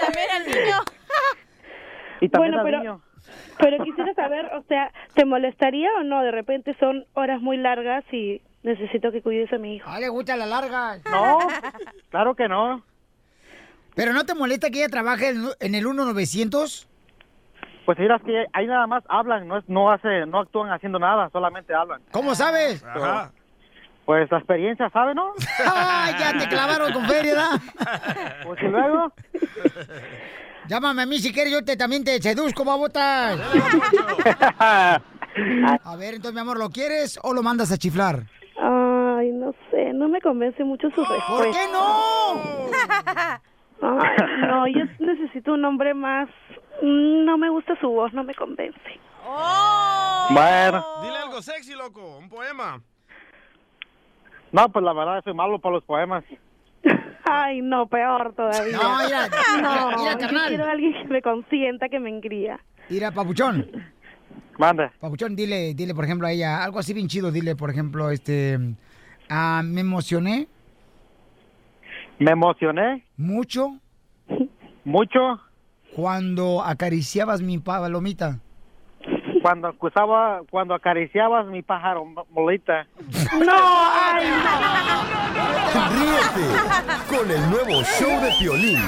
También 0.00 0.28
el 0.36 0.46
niño. 0.64 0.76
Y 2.20 2.28
también 2.30 2.52
Bueno, 2.54 2.58
al 2.60 2.64
pero- 2.64 2.78
niño. 2.78 3.02
Pero 3.58 3.84
quisiera 3.84 4.14
saber, 4.14 4.46
o 4.54 4.62
sea, 4.68 4.92
¿te 5.14 5.24
molestaría 5.24 5.88
o 5.98 6.02
no? 6.04 6.22
De 6.22 6.30
repente 6.30 6.74
son 6.78 7.04
horas 7.14 7.40
muy 7.42 7.56
largas 7.56 8.04
y 8.12 8.40
necesito 8.62 9.10
que 9.12 9.20
cuides 9.22 9.52
a 9.52 9.58
mi 9.58 9.76
hijo. 9.76 9.88
Ah, 9.90 9.98
le 9.98 10.08
gusta 10.08 10.36
la 10.36 10.46
larga. 10.46 10.98
No, 11.10 11.38
claro 12.10 12.34
que 12.34 12.48
no. 12.48 12.82
¿Pero 13.94 14.12
no 14.12 14.24
te 14.24 14.34
molesta 14.34 14.70
que 14.70 14.78
ella 14.78 14.88
trabaje 14.88 15.30
en 15.30 15.44
en 15.60 15.74
el 15.74 15.84
1900? 15.86 16.88
Pues 17.86 17.98
miras 17.98 18.20
que 18.22 18.46
ahí 18.52 18.66
nada 18.66 18.86
más 18.86 19.04
hablan, 19.08 19.46
no 19.46 19.58
es, 19.58 19.68
no 19.68 19.90
hace, 19.90 20.26
no 20.26 20.40
actúan 20.40 20.72
haciendo 20.72 20.98
nada, 20.98 21.30
solamente 21.30 21.72
hablan. 21.72 22.02
¿Cómo 22.10 22.34
sabes? 22.34 22.84
Ajá. 22.84 23.30
Pues 24.04 24.30
la 24.30 24.38
experiencia, 24.38 24.90
¿sabe, 24.90 25.14
no? 25.14 25.32
¡Ay, 25.72 26.14
ya 26.18 26.36
te 26.36 26.48
clavaron 26.48 26.92
con 26.92 27.04
feria, 27.06 27.34
¿verdad? 27.34 27.60
Pues 28.44 28.62
y 28.62 28.66
luego, 28.66 29.12
Llámame 30.68 31.02
a 31.02 31.06
mí 31.06 31.18
si 31.18 31.32
quieres, 31.32 31.52
yo 31.52 31.64
te, 31.64 31.76
también 31.76 32.02
te 32.02 32.20
seduzco, 32.20 32.64
babotas. 32.64 33.38
A 34.58 35.96
ver, 35.96 36.14
entonces, 36.14 36.34
mi 36.34 36.40
amor, 36.40 36.58
¿lo 36.58 36.70
quieres 36.70 37.20
o 37.22 37.32
lo 37.32 37.42
mandas 37.42 37.70
a 37.70 37.76
chiflar? 37.76 38.24
Ay, 38.60 39.30
no 39.30 39.54
sé, 39.70 39.92
no 39.92 40.08
me 40.08 40.20
convence 40.20 40.64
mucho 40.64 40.90
su 40.90 41.04
respuesta. 41.04 41.26
¿Por 41.28 41.50
qué 41.52 41.66
no? 41.72 42.68
Ay, 43.82 44.16
no, 44.48 44.66
yo 44.66 44.84
necesito 44.98 45.52
un 45.52 45.64
hombre 45.64 45.94
más. 45.94 46.28
No 46.82 47.38
me 47.38 47.48
gusta 47.48 47.78
su 47.80 47.88
voz, 47.88 48.12
no 48.12 48.24
me 48.24 48.34
convence. 48.34 48.78
¡Oh! 49.26 50.28
bueno, 50.30 50.84
Dile 51.02 51.16
algo 51.18 51.42
sexy, 51.42 51.74
loco. 51.74 52.18
Un 52.18 52.28
poema. 52.28 52.80
no, 54.52 54.68
pues 54.68 54.84
la 54.84 54.92
verdad 54.92 55.22
soy 55.24 55.34
malo 55.34 55.58
para 55.58 55.76
los 55.76 55.84
poemas. 55.84 56.24
Ay, 57.24 57.60
no, 57.60 57.86
peor 57.88 58.34
todavía. 58.34 58.76
No, 58.76 58.98
mira, 59.04 59.28
No, 59.60 59.88
mira, 59.98 60.12
yo 60.18 60.28
quiero 60.28 60.64
a 60.64 60.70
alguien 60.70 60.92
que 60.92 61.08
me 61.08 61.22
consienta, 61.22 61.88
que 61.88 61.98
me 61.98 62.10
engría. 62.10 62.60
Mira, 62.88 63.10
papuchón. 63.10 63.66
Manda. 64.58 64.92
Papuchón, 65.00 65.34
dile, 65.34 65.74
dile, 65.74 65.94
por 65.94 66.04
ejemplo, 66.04 66.26
a 66.26 66.32
ella, 66.32 66.62
algo 66.62 66.78
así 66.78 66.94
bien 66.94 67.08
chido, 67.08 67.32
dile, 67.32 67.56
por 67.56 67.70
ejemplo, 67.70 68.10
este... 68.10 68.58
ah, 69.28 69.60
me 69.64 69.80
emocioné 69.82 70.46
Me 72.18 72.30
emocioné 72.30 73.04
mucho 73.16 73.78
mucho 74.84 75.18
cuando 75.96 76.62
acariciabas 76.62 77.40
mi 77.40 77.58
palomita. 77.58 78.38
cuando 79.40 79.68
acusaba, 79.68 80.42
cuando 80.50 80.74
acariciabas 80.74 81.46
mi 81.46 81.62
pájaro 81.62 82.04
mo- 82.04 82.26
molita. 82.32 82.86
No, 83.38 83.54
ay, 83.94 84.26
Ríete 85.96 86.46
con 87.08 87.30
el 87.30 87.50
nuevo 87.50 87.82
show 87.98 88.20
de 88.20 88.30
Piolín. 88.38 88.80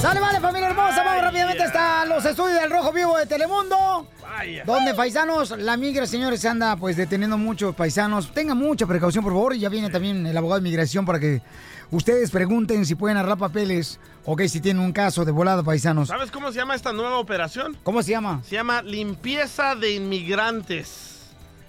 ¡Sale, 0.00 0.20
vale, 0.20 0.40
familia 0.40 0.68
hermosa! 0.68 1.02
Vamos 1.02 1.22
rápidamente 1.22 1.62
hasta 1.64 2.04
los 2.06 2.24
estudios 2.24 2.60
del 2.60 2.70
Rojo 2.70 2.92
Vivo 2.92 3.16
de 3.18 3.26
Telemundo. 3.26 4.06
Vaya. 4.22 4.62
Donde 4.64 4.94
paisanos, 4.94 5.50
la 5.58 5.76
migra, 5.76 6.06
señores, 6.06 6.40
se 6.40 6.48
anda 6.48 6.76
pues 6.76 6.96
deteniendo 6.96 7.36
muchos 7.36 7.74
paisanos. 7.74 8.32
Tengan 8.32 8.56
mucha 8.56 8.86
precaución, 8.86 9.24
por 9.24 9.32
favor. 9.32 9.54
Y 9.56 9.58
ya 9.60 9.68
viene 9.68 9.90
también 9.90 10.24
el 10.26 10.36
abogado 10.36 10.60
de 10.60 10.64
migración 10.68 11.04
para 11.04 11.18
que 11.18 11.42
ustedes 11.90 12.30
pregunten 12.30 12.86
si 12.86 12.94
pueden 12.94 13.16
arreglar 13.16 13.38
papeles 13.38 13.98
o 14.24 14.36
que 14.36 14.48
si 14.48 14.60
tienen 14.60 14.82
un 14.82 14.92
caso 14.92 15.24
de 15.24 15.32
volada, 15.32 15.62
paisanos. 15.64 16.08
¿Sabes 16.08 16.30
cómo 16.30 16.52
se 16.52 16.58
llama 16.58 16.76
esta 16.76 16.92
nueva 16.92 17.18
operación? 17.18 17.76
¿Cómo 17.82 18.00
se 18.02 18.12
llama? 18.12 18.40
Se 18.44 18.54
llama 18.54 18.82
limpieza 18.82 19.74
de 19.74 19.94
inmigrantes. 19.94 21.16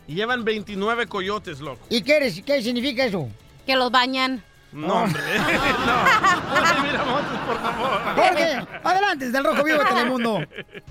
Y 0.07 0.13
llevan 0.15 0.43
29 0.43 1.07
coyotes, 1.07 1.59
loco. 1.61 1.79
¿Y 1.89 2.01
qué, 2.03 2.17
eres- 2.17 2.41
qué 2.43 2.61
significa 2.61 3.03
eso? 3.05 3.27
Que 3.65 3.75
los 3.75 3.91
bañan. 3.91 4.43
No, 4.71 5.03
hombre. 5.03 5.19
no. 5.85 6.83
Miramontes, 6.83 7.39
por 7.47 7.59
favor. 7.59 7.89
Jorge, 8.15 8.67
adelante, 8.83 9.25
desde 9.25 9.39
el 9.39 9.43
Rojo 9.43 9.63
Vivo 9.63 9.79
de 9.79 9.85
Telemundo. 9.85 10.41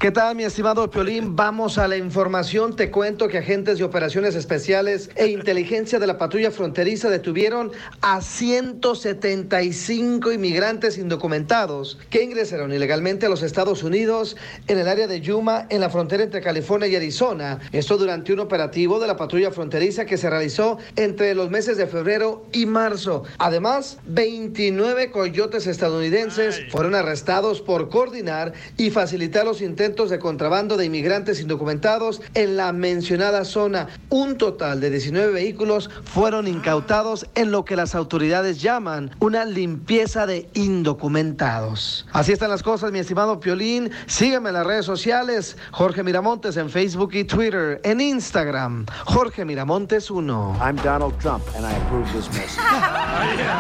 ¿Qué 0.01 0.11
tal, 0.11 0.35
mi 0.35 0.43
estimado 0.43 0.91
Piolín? 0.91 1.37
Vamos 1.37 1.79
a 1.79 1.87
la 1.87 1.97
información. 1.97 2.75
Te 2.75 2.91
cuento 2.91 3.29
que 3.29 3.39
agentes 3.39 3.79
de 3.79 3.85
operaciones 3.85 4.35
especiales 4.35 5.11
e 5.15 5.29
inteligencia 5.29 6.01
de 6.01 6.09
la 6.09 6.19
patrulla 6.19 6.51
fronteriza 6.51 7.09
detuvieron 7.09 7.71
a 8.01 8.21
175 8.21 10.33
inmigrantes 10.33 10.99
indocumentados 10.99 11.99
que 12.11 12.25
ingresaron 12.25 12.73
ilegalmente 12.73 13.27
a 13.27 13.29
los 13.29 13.45
Estados 13.45 13.85
Unidos 13.85 14.37
en 14.67 14.79
el 14.79 14.89
área 14.89 15.07
de 15.07 15.21
Yuma, 15.21 15.67
en 15.69 15.81
la 15.81 15.91
frontera 15.91 16.25
entre 16.25 16.41
California 16.41 16.89
y 16.89 16.97
Arizona. 16.97 17.61
Esto 17.71 17.97
durante 17.97 18.33
un 18.33 18.41
operativo 18.41 18.99
de 18.99 19.07
la 19.07 19.17
patrulla 19.17 19.53
fronteriza 19.53 20.05
que 20.05 20.17
se 20.17 20.29
realizó 20.29 20.79
entre 20.97 21.37
los 21.37 21.49
meses 21.51 21.77
de 21.77 21.87
febrero 21.87 22.45
y 22.53 22.67
marzo. 22.67 23.23
Además, 23.39 23.68
29 24.07 25.11
coyotes 25.11 25.67
estadounidenses 25.67 26.63
fueron 26.71 26.95
arrestados 26.95 27.61
por 27.61 27.91
coordinar 27.91 28.55
y 28.79 28.91
facilitar 28.91 29.45
los 29.45 29.61
intentos 29.61 30.09
de 30.09 30.19
contrabando 30.19 30.77
de 30.77 30.87
inmigrantes 30.87 31.41
indocumentados 31.41 32.23
en 32.35 32.57
la 32.57 32.73
mencionada 32.73 33.45
zona. 33.45 33.89
Un 34.09 34.39
total 34.39 34.81
de 34.81 34.91
19 34.91 35.33
vehículos 35.33 35.91
fueron 36.05 36.49
incautados 36.49 37.27
en 37.35 37.51
lo 37.51 37.65
que 37.67 37.77
las 37.77 37.95
autoridades 37.95 38.63
llaman 38.63 39.11
una 39.21 39.45
limpieza 39.45 40.27
de 40.27 40.49
indocumentados. 40.55 42.07
Así 42.13 42.33
están 42.33 42.51
las 42.51 42.63
cosas, 42.63 42.91
mi 42.91 43.01
estimado 43.01 43.39
Piolín. 43.39 43.91
Sígueme 44.07 44.49
en 44.49 44.55
las 44.55 44.67
redes 44.67 44.87
sociales, 44.87 45.59
Jorge 45.73 46.03
Miramontes 46.03 46.57
en 46.57 46.71
Facebook 46.71 47.11
y 47.13 47.25
Twitter, 47.25 47.81
en 47.85 48.01
Instagram, 48.01 48.87
Jorge 49.05 49.45
Miramontes 49.45 50.11
1. 50.11 50.59
I'm 50.61 50.77
Donald 50.77 51.19
Trump, 51.19 51.45
and 51.55 51.67
I 51.67 51.73
approve 51.73 52.11
this 52.13 52.29
message. 52.33 52.59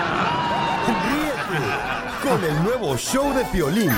Ríete 1.04 2.28
con 2.28 2.44
el 2.44 2.62
nuevo 2.64 2.96
show 2.96 3.32
de 3.34 3.44
Piolín. 3.46 3.92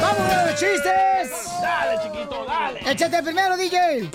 ¡Vamos 0.00 0.32
a 0.32 0.46
los 0.46 0.54
chistes! 0.60 1.30
Dale, 1.60 2.00
chiquito, 2.02 2.44
dale. 2.46 2.80
¡Échate 2.90 3.22
primero, 3.22 3.56
DJ! 3.56 4.10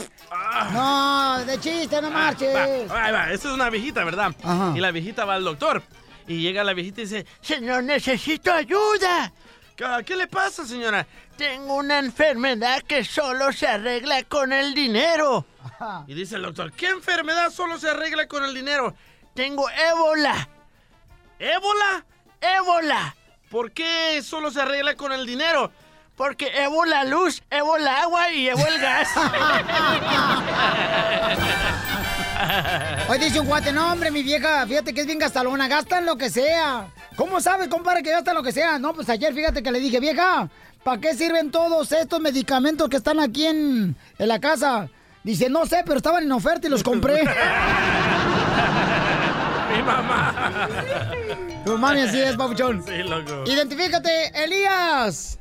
No, 0.74 1.44
de 1.46 1.60
chiste, 1.60 2.02
no 2.02 2.12
marches. 2.12 2.56
Ah, 2.56 2.94
Va, 2.94 3.06
ahí 3.06 3.12
va. 3.12 3.32
Esta 3.32 3.48
es 3.50 3.54
una 3.54 3.70
viejita, 3.70 4.04
¿verdad? 4.04 4.36
Ajá. 4.44 4.74
Y 4.76 4.80
la 4.80 4.92
viejita 4.92 5.26
va 5.26 5.36
al 5.36 5.44
doctor. 5.44 5.82
Y 6.28 6.42
llega 6.42 6.64
la 6.64 6.74
viejita 6.74 7.02
y 7.02 7.06
dice, 7.06 7.26
Señor, 7.42 7.84
necesito 7.84 8.54
ayuda. 8.54 9.32
"¿Qué- 9.80 10.04
¿Qué 10.06 10.16
le 10.18 10.28
pasa, 10.28 10.66
señora? 10.66 11.08
Tengo 11.38 11.76
una 11.76 12.00
enfermedad 12.00 12.82
que 12.82 13.06
solo 13.06 13.54
se 13.54 13.66
arregla 13.66 14.24
con 14.24 14.52
el 14.52 14.74
dinero. 14.74 15.46
Y 16.06 16.14
dice 16.14 16.36
el 16.36 16.42
doctor, 16.42 16.74
¿qué 16.74 16.88
enfermedad 16.90 17.50
solo 17.50 17.80
se 17.80 17.90
arregla 17.90 18.28
con 18.28 18.44
el 18.44 18.54
dinero? 18.54 18.94
Tengo 19.34 19.70
ébola. 19.70 20.50
¿Ébola? 21.40 22.04
Ébola. 22.42 23.16
¿Por 23.50 23.72
qué 23.72 24.22
solo 24.22 24.52
se 24.52 24.60
arregla 24.62 24.96
con 24.96 25.14
el 25.14 25.26
dinero? 25.26 25.72
Porque 26.18 26.50
llevo 26.50 26.84
la 26.84 27.06
luz, 27.06 27.42
llevo 27.50 27.78
el 27.78 27.88
agua 27.88 28.30
y 28.34 28.44
llevo 28.44 28.68
el 28.68 28.82
gas. 28.82 29.08
Hoy 33.08 33.18
dice 33.20 33.40
un 33.40 33.48
guate, 33.48 33.72
no, 33.72 33.94
hombre, 33.94 34.12
mi 34.12 34.24
vieja, 34.24 34.68
fíjate 34.68 34.94
que 34.94 35.00
es 35.02 35.08
bien 35.08 35.20
gastalona, 35.20 35.70
gasta 35.70 36.00
en 36.00 36.06
lo 36.06 36.18
que 36.18 36.30
sea. 36.30 36.88
¿Cómo 37.20 37.42
sabes, 37.42 37.68
compadre, 37.68 38.02
que 38.02 38.12
gasta 38.12 38.32
en 38.32 38.38
lo 38.38 38.44
que 38.44 38.54
sea? 38.54 38.80
No, 38.80 38.94
pues 38.94 39.10
ayer 39.10 39.34
fíjate 39.34 39.62
que 39.62 39.74
le 39.74 39.82
dije, 39.82 40.00
vieja, 40.00 40.48
¿para 40.86 41.02
qué 41.02 41.14
sirven 41.14 41.52
todos 41.52 41.92
estos 41.92 42.22
medicamentos 42.22 42.88
que 42.88 42.96
están 42.96 43.20
aquí 43.20 43.46
en, 43.46 43.94
en 44.18 44.28
la 44.30 44.40
casa? 44.40 44.88
Dice, 45.22 45.50
no 45.50 45.66
sé, 45.66 45.84
pero 45.86 45.98
estaban 45.98 46.24
en 46.24 46.32
oferta 46.32 46.68
y 46.68 46.70
los 46.70 46.82
compré. 46.82 47.24
Mi 49.76 49.84
mamá. 49.84 50.34
Tu 51.66 51.78
mami 51.78 52.00
así 52.04 52.22
es, 52.22 52.38
papuchón. 52.38 52.82
Sí, 52.88 53.04
loco. 53.04 53.44
Identifícate, 53.46 54.32
Elías. 54.42 55.38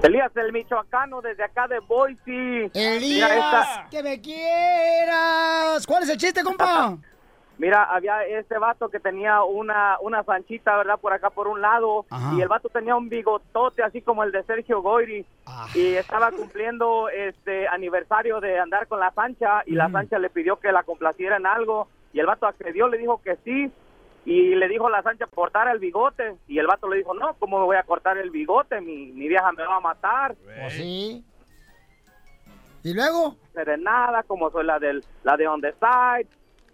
Elías 0.00 0.30
el 0.36 0.52
Michoacano 0.52 1.20
desde 1.20 1.42
acá 1.42 1.66
de 1.66 1.80
Boise. 1.80 2.70
Elías, 2.74 3.28
Mira, 3.28 3.34
esta- 3.34 3.88
que 3.90 4.04
me 4.04 4.20
quieras. 4.20 5.84
¿Cuál 5.84 6.04
es 6.04 6.10
el 6.10 6.16
chiste, 6.16 6.44
compa? 6.44 6.96
Mira, 7.58 7.84
había 7.84 8.24
este 8.24 8.56
vato 8.58 8.88
que 8.88 9.00
tenía 9.00 9.42
una, 9.42 9.96
una 10.00 10.22
sanchita, 10.22 10.76
¿verdad? 10.76 10.98
Por 11.00 11.12
acá 11.12 11.30
por 11.30 11.48
un 11.48 11.60
lado. 11.60 12.06
Ajá. 12.08 12.34
Y 12.36 12.40
el 12.40 12.48
vato 12.48 12.68
tenía 12.68 12.94
un 12.94 13.08
bigotote 13.08 13.82
así 13.82 14.00
como 14.00 14.22
el 14.22 14.30
de 14.30 14.44
Sergio 14.44 14.80
Goyri. 14.80 15.26
Y 15.74 15.94
estaba 15.94 16.30
cumpliendo 16.30 17.08
este 17.08 17.66
aniversario 17.66 18.40
de 18.40 18.60
andar 18.60 18.86
con 18.86 19.00
la 19.00 19.10
sancha. 19.12 19.62
Y 19.66 19.72
la 19.72 19.90
sancha 19.90 20.18
le 20.20 20.30
pidió 20.30 20.60
que 20.60 20.70
la 20.70 20.84
complaciera 20.84 21.36
en 21.36 21.46
algo. 21.46 21.88
Y 22.12 22.20
el 22.20 22.26
vato 22.26 22.46
accedió, 22.46 22.88
le 22.88 22.98
dijo 22.98 23.20
que 23.22 23.36
sí. 23.44 23.72
Y 24.24 24.54
le 24.54 24.68
dijo 24.68 24.86
a 24.86 24.90
la 24.90 25.02
sancha 25.02 25.26
cortar 25.26 25.68
el 25.68 25.80
bigote. 25.80 26.36
Y 26.46 26.58
el 26.58 26.68
vato 26.68 26.88
le 26.88 26.98
dijo, 26.98 27.12
no, 27.12 27.34
¿cómo 27.40 27.58
me 27.58 27.64
voy 27.64 27.76
a 27.76 27.82
cortar 27.82 28.18
el 28.18 28.30
bigote? 28.30 28.80
Mi, 28.80 29.10
mi 29.12 29.26
vieja 29.26 29.50
me 29.50 29.66
va 29.66 29.76
a 29.76 29.80
matar. 29.80 30.36
Pues 30.36 30.74
sí. 30.74 31.24
¿Y 32.84 32.94
luego? 32.94 33.36
de 33.54 33.76
nada, 33.76 34.22
como 34.22 34.50
soy 34.50 34.64
la 34.64 34.78
del 34.78 35.04
la 35.24 35.36
de 35.36 35.48
on 35.48 35.60
the 35.60 35.72
side. 35.72 36.28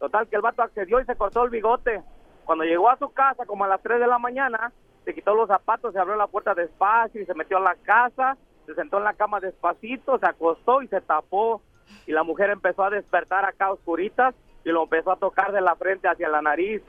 Total 0.05 0.29
que 0.29 0.37
el 0.37 0.43
vato 0.43 0.61
accedió 0.61 1.01
y 1.01 1.07
se 1.07 1.17
cortó 1.17 1.45
el 1.45 1.49
bigote. 1.49 2.03
Cuando 2.45 2.65
llegó 2.65 2.91
a 2.91 2.99
su 2.99 3.09
casa, 3.09 3.47
como 3.47 3.65
a 3.65 3.69
las 3.69 3.81
3 3.81 4.01
de 4.01 4.07
la 4.07 4.19
mañana, 4.19 4.71
se 5.03 5.15
quitó 5.15 5.35
los 5.35 5.49
zapatos, 5.49 5.95
se 5.95 5.99
abrió 5.99 6.15
la 6.15 6.27
puerta 6.27 6.55
despacio 6.55 7.23
y 7.23 7.25
se 7.25 7.33
metió 7.33 7.57
a 7.57 7.61
la 7.61 7.75
casa, 7.75 8.37
se 8.67 8.75
sentó 8.75 8.99
en 8.99 9.05
la 9.05 9.15
cama 9.15 9.41
despacito, 9.41 10.19
se 10.19 10.27
acostó 10.27 10.83
y 10.83 10.89
se 10.89 11.01
tapó. 11.01 11.63
Y 12.07 12.13
la 12.13 12.23
mujer 12.23 12.51
empezó 12.51 12.85
a 12.85 12.91
despertar 12.91 13.47
acá 13.47 13.73
oscuritas 13.73 14.35
y 14.63 14.69
lo 14.69 14.83
empezó 14.83 15.11
a 15.11 15.17
tocar 15.17 15.53
de 15.53 15.63
la 15.63 15.75
frente 15.75 16.07
hacia 16.07 16.29
la 16.29 16.43
nariz. 16.43 16.83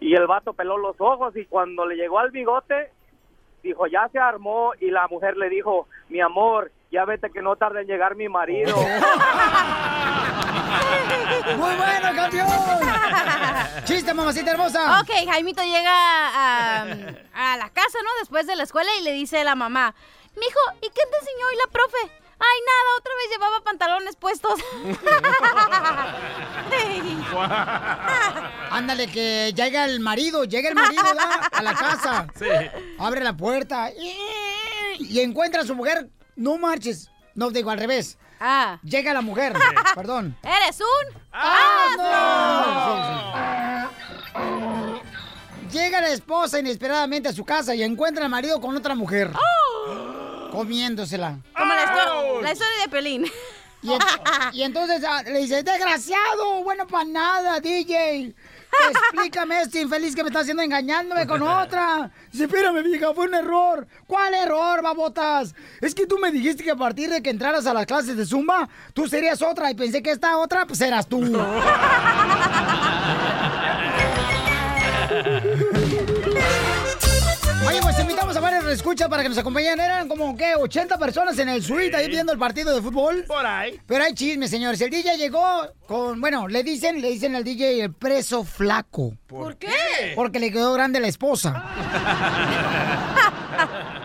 Y 0.00 0.14
el 0.14 0.26
vato 0.26 0.52
peló 0.52 0.76
los 0.76 1.00
ojos 1.00 1.34
y 1.38 1.46
cuando 1.46 1.86
le 1.86 1.96
llegó 1.96 2.18
al 2.18 2.30
bigote, 2.30 2.90
dijo, 3.62 3.86
ya 3.86 4.06
se 4.08 4.18
armó. 4.18 4.72
Y 4.80 4.90
la 4.90 5.08
mujer 5.08 5.38
le 5.38 5.48
dijo, 5.48 5.88
mi 6.10 6.20
amor, 6.20 6.72
ya 6.90 7.06
vete 7.06 7.30
que 7.30 7.40
no 7.40 7.56
tarde 7.56 7.80
en 7.80 7.86
llegar 7.86 8.16
mi 8.16 8.28
marido. 8.28 8.76
¡Muy 11.56 11.74
bueno, 11.76 12.14
campeón! 12.14 12.48
¡Chiste, 13.84 14.14
mamacita 14.14 14.50
hermosa! 14.52 15.00
Ok, 15.00 15.10
Jaimito 15.26 15.62
llega 15.62 15.92
a, 15.92 16.82
a 16.82 17.56
la 17.56 17.70
casa, 17.70 17.98
¿no? 18.02 18.10
Después 18.20 18.46
de 18.46 18.56
la 18.56 18.62
escuela 18.64 18.90
y 18.98 19.02
le 19.02 19.12
dice 19.12 19.38
a 19.40 19.44
la 19.44 19.54
mamá, 19.54 19.94
Mijo, 20.36 20.60
¿y 20.80 20.88
qué 20.88 21.02
te 21.10 21.16
enseñó 21.20 21.46
hoy 21.48 21.56
la 21.64 21.70
profe? 21.70 22.20
Ay, 22.36 22.60
nada, 22.66 22.98
otra 22.98 23.12
vez 23.14 23.30
llevaba 23.30 23.60
pantalones 23.62 24.16
puestos. 24.16 24.60
Ándale, 28.70 29.06
que 29.06 29.52
llega 29.54 29.84
el 29.84 30.00
marido, 30.00 30.44
llega 30.44 30.68
el 30.68 30.74
marido 30.74 31.02
a 31.52 31.62
la 31.62 31.74
casa. 31.74 32.26
Sí. 32.38 32.46
Abre 32.98 33.22
la 33.22 33.36
puerta 33.36 33.90
y 34.98 35.20
encuentra 35.20 35.62
a 35.62 35.64
su 35.64 35.74
mujer. 35.74 36.08
No 36.36 36.58
marches. 36.58 37.10
No, 37.34 37.50
digo 37.50 37.70
al 37.70 37.78
revés. 37.78 38.18
Ah. 38.46 38.78
Llega 38.82 39.14
la 39.14 39.22
mujer, 39.22 39.54
perdón. 39.94 40.36
¿Eres 40.42 40.78
un? 40.80 41.22
¡Ah, 41.32 41.96
no! 44.34 45.70
Llega 45.70 46.00
la 46.02 46.08
esposa 46.10 46.58
inesperadamente 46.60 47.30
a 47.30 47.32
su 47.32 47.42
casa 47.44 47.74
y 47.74 47.82
encuentra 47.82 48.24
al 48.24 48.30
marido 48.30 48.60
con 48.60 48.76
otra 48.76 48.94
mujer. 48.94 49.30
Comiéndosela. 50.52 51.38
Como 51.56 51.72
la, 51.74 51.84
histo- 51.84 52.42
la 52.42 52.52
historia 52.52 52.82
de 52.82 52.88
Pelín. 52.90 53.24
Y, 53.82 53.90
y 54.58 54.62
entonces 54.62 55.02
ah, 55.08 55.22
le 55.24 55.38
dice, 55.40 55.62
desgraciado, 55.62 56.62
bueno 56.64 56.86
para 56.86 57.04
nada, 57.04 57.60
DJ. 57.60 58.34
Explícame 58.90 59.62
este 59.62 59.80
infeliz 59.80 60.14
que 60.14 60.22
me 60.22 60.28
está 60.28 60.40
haciendo 60.40 60.62
engañándome 60.62 61.26
con 61.26 61.42
otra. 61.42 62.10
Dice, 62.30 62.44
espérame, 62.44 62.82
vieja, 62.82 63.12
fue 63.14 63.26
un 63.26 63.34
error. 63.34 63.86
¿Cuál 64.06 64.34
error, 64.34 64.82
babotas? 64.82 65.54
Es 65.80 65.94
que 65.94 66.06
tú 66.06 66.18
me 66.18 66.30
dijiste 66.30 66.64
que 66.64 66.70
a 66.70 66.76
partir 66.76 67.10
de 67.10 67.22
que 67.22 67.30
entraras 67.30 67.66
a 67.66 67.74
las 67.74 67.86
clases 67.86 68.16
de 68.16 68.26
Zumba, 68.26 68.68
tú 68.92 69.08
serías 69.08 69.42
otra 69.42 69.70
y 69.70 69.74
pensé 69.74 70.02
que 70.02 70.10
esta 70.10 70.36
otra, 70.38 70.66
pues 70.66 70.80
eras 70.80 71.06
tú. 71.06 71.22
Oye, 77.66 77.80
pues 77.80 77.98
invitamos 77.98 78.36
a 78.36 78.40
varios 78.40 78.64
escuchas 78.66 79.08
para 79.08 79.22
que 79.22 79.28
nos 79.28 79.38
acompañen. 79.38 79.80
Eran 79.80 80.08
como, 80.08 80.36
¿qué? 80.36 80.54
80 80.54 80.98
personas 80.98 81.38
en 81.38 81.48
el 81.48 81.62
suite 81.62 81.96
ahí 81.96 82.08
viendo 82.08 82.32
el 82.32 82.38
partido 82.38 82.74
de 82.74 82.82
fútbol. 82.82 83.24
Por 83.26 83.44
ahí. 83.46 83.80
Pero 83.86 84.04
hay 84.04 84.14
chisme, 84.14 84.48
señores. 84.48 84.80
El 84.80 84.90
DJ 84.90 85.16
llegó 85.16 85.66
con, 85.86 86.20
bueno, 86.20 86.46
le 86.48 86.62
dicen, 86.62 87.00
le 87.00 87.10
dicen 87.10 87.34
al 87.34 87.44
DJ 87.44 87.84
el 87.84 87.94
preso 87.94 88.44
flaco. 88.44 89.14
¿Por 89.26 89.56
qué? 89.56 90.12
Porque 90.14 90.38
le 90.40 90.52
quedó 90.52 90.72
grande 90.74 91.00
la 91.00 91.08
esposa. 91.08 91.64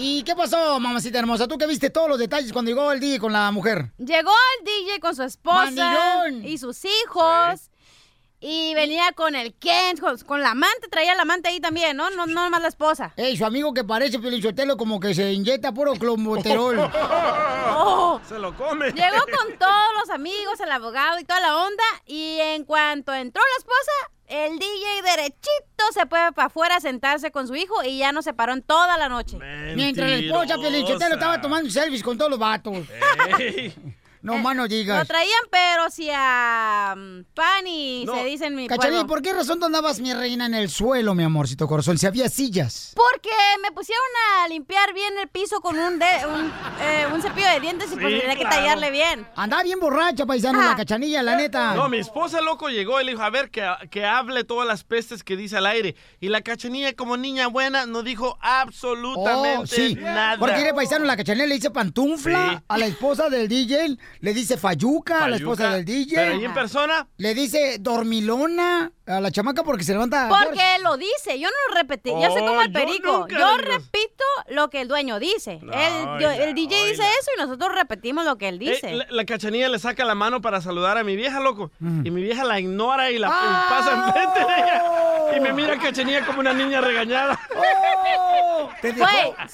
¿Y 0.00 0.22
qué 0.22 0.36
pasó, 0.36 0.78
mamacita 0.78 1.18
hermosa? 1.18 1.48
¿Tú 1.48 1.58
que 1.58 1.66
viste 1.66 1.90
todos 1.90 2.08
los 2.08 2.20
detalles 2.20 2.52
cuando 2.52 2.70
llegó 2.70 2.92
el 2.92 3.00
DJ 3.00 3.18
con 3.18 3.32
la 3.32 3.50
mujer? 3.50 3.90
Llegó 3.98 4.30
el 4.30 4.64
DJ 4.64 5.00
con 5.00 5.16
su 5.16 5.24
esposa 5.24 5.64
Mandilón. 5.64 6.44
y 6.46 6.56
sus 6.58 6.84
hijos. 6.84 7.67
Y 8.40 8.72
venía 8.74 9.10
con 9.12 9.34
el 9.34 9.52
Ken, 9.54 9.96
con, 9.96 10.16
con 10.18 10.40
la 10.40 10.52
amante, 10.52 10.86
traía 10.88 11.14
la 11.16 11.22
amante 11.22 11.48
ahí 11.48 11.58
también, 11.60 11.96
¿no? 11.96 12.08
No, 12.10 12.26
no 12.26 12.48
más 12.50 12.62
la 12.62 12.68
esposa. 12.68 13.12
Ey, 13.16 13.36
su 13.36 13.44
amigo 13.44 13.74
que 13.74 13.82
parece 13.82 14.20
Pelichotelo 14.20 14.76
como 14.76 15.00
que 15.00 15.12
se 15.12 15.32
inyecta 15.32 15.72
puro 15.72 15.94
clomoterol. 15.94 16.78
Oh. 17.80 18.20
Se 18.26 18.38
lo 18.38 18.56
come. 18.56 18.90
Llegó 18.90 19.18
con 19.36 19.56
todos 19.56 19.94
los 20.00 20.10
amigos, 20.10 20.58
el 20.58 20.70
abogado 20.72 21.18
y 21.20 21.24
toda 21.24 21.38
la 21.38 21.56
onda. 21.58 21.84
Y 22.06 22.38
en 22.40 22.64
cuanto 22.64 23.14
entró 23.14 23.40
la 23.40 23.58
esposa, 23.58 23.92
el 24.26 24.58
DJ 24.58 25.02
derechito 25.02 25.84
se 25.92 26.06
fue 26.06 26.32
para 26.34 26.46
afuera 26.46 26.76
a 26.76 26.80
sentarse 26.80 27.30
con 27.30 27.46
su 27.46 27.54
hijo 27.54 27.84
y 27.84 27.98
ya 27.98 28.10
no 28.10 28.22
se 28.22 28.34
paró 28.34 28.52
en 28.54 28.62
toda 28.62 28.98
la 28.98 29.08
noche. 29.08 29.38
Mientras 29.76 30.10
la 30.10 30.16
esposa 30.16 30.56
Pelichotelo 30.56 31.14
estaba 31.14 31.40
tomando 31.40 31.70
selfies 31.70 32.02
con 32.02 32.18
todos 32.18 32.30
los 32.30 32.40
vatos. 32.40 32.78
No 34.22 34.36
más 34.38 34.56
no 34.56 34.62
Lo 34.62 34.68
digas. 34.68 35.06
traían, 35.06 35.42
pero 35.50 35.90
si 35.90 36.08
a 36.12 36.94
mm, 36.96 37.24
pan 37.34 37.66
y 37.66 38.04
se 38.12 38.24
dice 38.24 38.46
en 38.46 38.54
mi 38.56 38.66
Cachanilla. 38.68 39.04
¿por 39.06 39.22
qué 39.22 39.32
razón 39.32 39.58
tú 39.60 39.66
andabas, 39.66 40.00
mi 40.00 40.12
reina, 40.12 40.46
en 40.46 40.54
el 40.54 40.68
suelo, 40.70 41.14
mi 41.14 41.22
amorcito 41.22 41.66
corazón? 41.68 41.98
Si 41.98 42.06
había 42.06 42.28
sillas. 42.28 42.92
Porque 42.96 43.30
me 43.62 43.70
pusieron 43.72 44.04
a 44.42 44.48
limpiar 44.48 44.92
bien 44.94 45.14
el 45.20 45.28
piso 45.28 45.60
con 45.60 45.78
un, 45.78 45.98
de- 45.98 46.26
un, 46.26 46.52
eh, 46.80 47.06
un 47.12 47.22
cepillo 47.22 47.48
de 47.48 47.60
dientes 47.60 47.90
y 47.92 47.96
pues 47.96 48.20
tenía 48.20 48.36
que 48.36 48.44
tallarle 48.44 48.90
bien. 48.90 49.26
Andaba 49.36 49.62
bien 49.62 49.78
borracha, 49.80 50.26
paisano, 50.26 50.60
la 50.62 50.74
cachanilla, 50.76 51.22
la 51.22 51.36
neta. 51.36 51.74
No, 51.74 51.88
mi 51.88 51.98
esposa 51.98 52.40
loco 52.40 52.68
llegó 52.68 53.00
y 53.00 53.04
le 53.04 53.12
dijo, 53.12 53.22
a 53.22 53.30
ver, 53.30 53.50
que, 53.50 53.66
que 53.90 54.04
hable 54.04 54.44
todas 54.44 54.66
las 54.66 54.84
pestes 54.84 55.22
que 55.22 55.36
dice 55.36 55.56
al 55.56 55.66
aire. 55.66 55.94
Y 56.20 56.28
la 56.28 56.40
cachanilla, 56.42 56.92
como 56.94 57.16
niña 57.16 57.46
buena, 57.48 57.86
no 57.86 58.02
dijo 58.02 58.38
absolutamente 58.40 59.58
Oh, 59.58 59.66
sí. 59.66 59.94
nada. 59.94 60.38
Porque 60.38 60.60
era 60.60 60.74
paisano, 60.74 61.04
la 61.04 61.16
cachanilla 61.16 61.46
le 61.46 61.54
dice 61.54 61.70
pantufla 61.70 62.50
Sí. 62.58 62.64
a 62.68 62.78
la 62.78 62.86
esposa 62.86 63.28
del 63.28 63.48
DJ, 63.48 63.96
le 64.20 64.34
dice 64.34 64.56
fayuca, 64.56 65.24
a 65.24 65.28
la 65.28 65.36
esposa 65.36 65.74
del 65.74 65.84
DJ. 65.84 66.14
Pero 66.16 66.32
ahí 66.34 66.44
en 66.44 66.54
persona. 66.54 67.06
Le 67.16 67.34
dice 67.34 67.76
dormilona 67.80 68.92
a 69.06 69.20
la 69.20 69.30
chamaca 69.30 69.62
porque 69.64 69.84
se 69.84 69.92
levanta. 69.92 70.28
Porque 70.28 70.76
él 70.76 70.82
lo 70.82 70.96
dice, 70.96 71.38
yo 71.38 71.48
no 71.48 71.56
lo 71.68 71.80
repetí, 71.80 72.10
yo 72.10 72.30
soy 72.32 72.42
Oh, 72.42 72.46
como 72.46 72.62
el 72.62 72.72
perico, 72.72 73.26
yo 73.28 73.56
repito 73.58 74.24
lo 74.48 74.68
que 74.70 74.80
el 74.82 74.88
dueño 74.88 75.18
dice. 75.18 75.58
No, 75.62 75.72
el, 75.72 76.20
yo- 76.20 76.28
oiga, 76.30 76.44
el 76.44 76.54
DJ 76.54 76.86
dice 76.90 77.02
eso 77.02 77.30
y 77.36 77.40
nosotros 77.40 77.74
repetimos 77.74 78.24
lo 78.24 78.36
que 78.38 78.48
él 78.48 78.58
dice. 78.58 78.90
Eh, 78.90 78.96
la, 78.96 79.06
la 79.10 79.24
cachanilla 79.24 79.68
le 79.68 79.78
saca 79.78 80.04
la 80.04 80.14
mano 80.14 80.40
para 80.40 80.60
saludar 80.60 80.98
a 80.98 81.04
mi 81.04 81.16
vieja, 81.16 81.40
loco. 81.40 81.70
Y 81.80 82.10
mi 82.10 82.22
vieja 82.22 82.44
la 82.44 82.60
ignora 82.60 83.10
y 83.10 83.18
la 83.18 83.28
y 83.28 83.70
pasa 83.70 84.06
enfrente 84.06 84.40
de 84.40 84.60
ella. 84.60 84.82
Y 85.36 85.40
me 85.40 85.52
mira 85.52 85.78
cachanilla 85.78 86.24
como 86.26 86.40
una 86.40 86.52
niña 86.52 86.80
regañada. 86.80 87.38
¡Oh! 87.56 88.70
Te 88.80 88.92
dejó. 88.92 89.06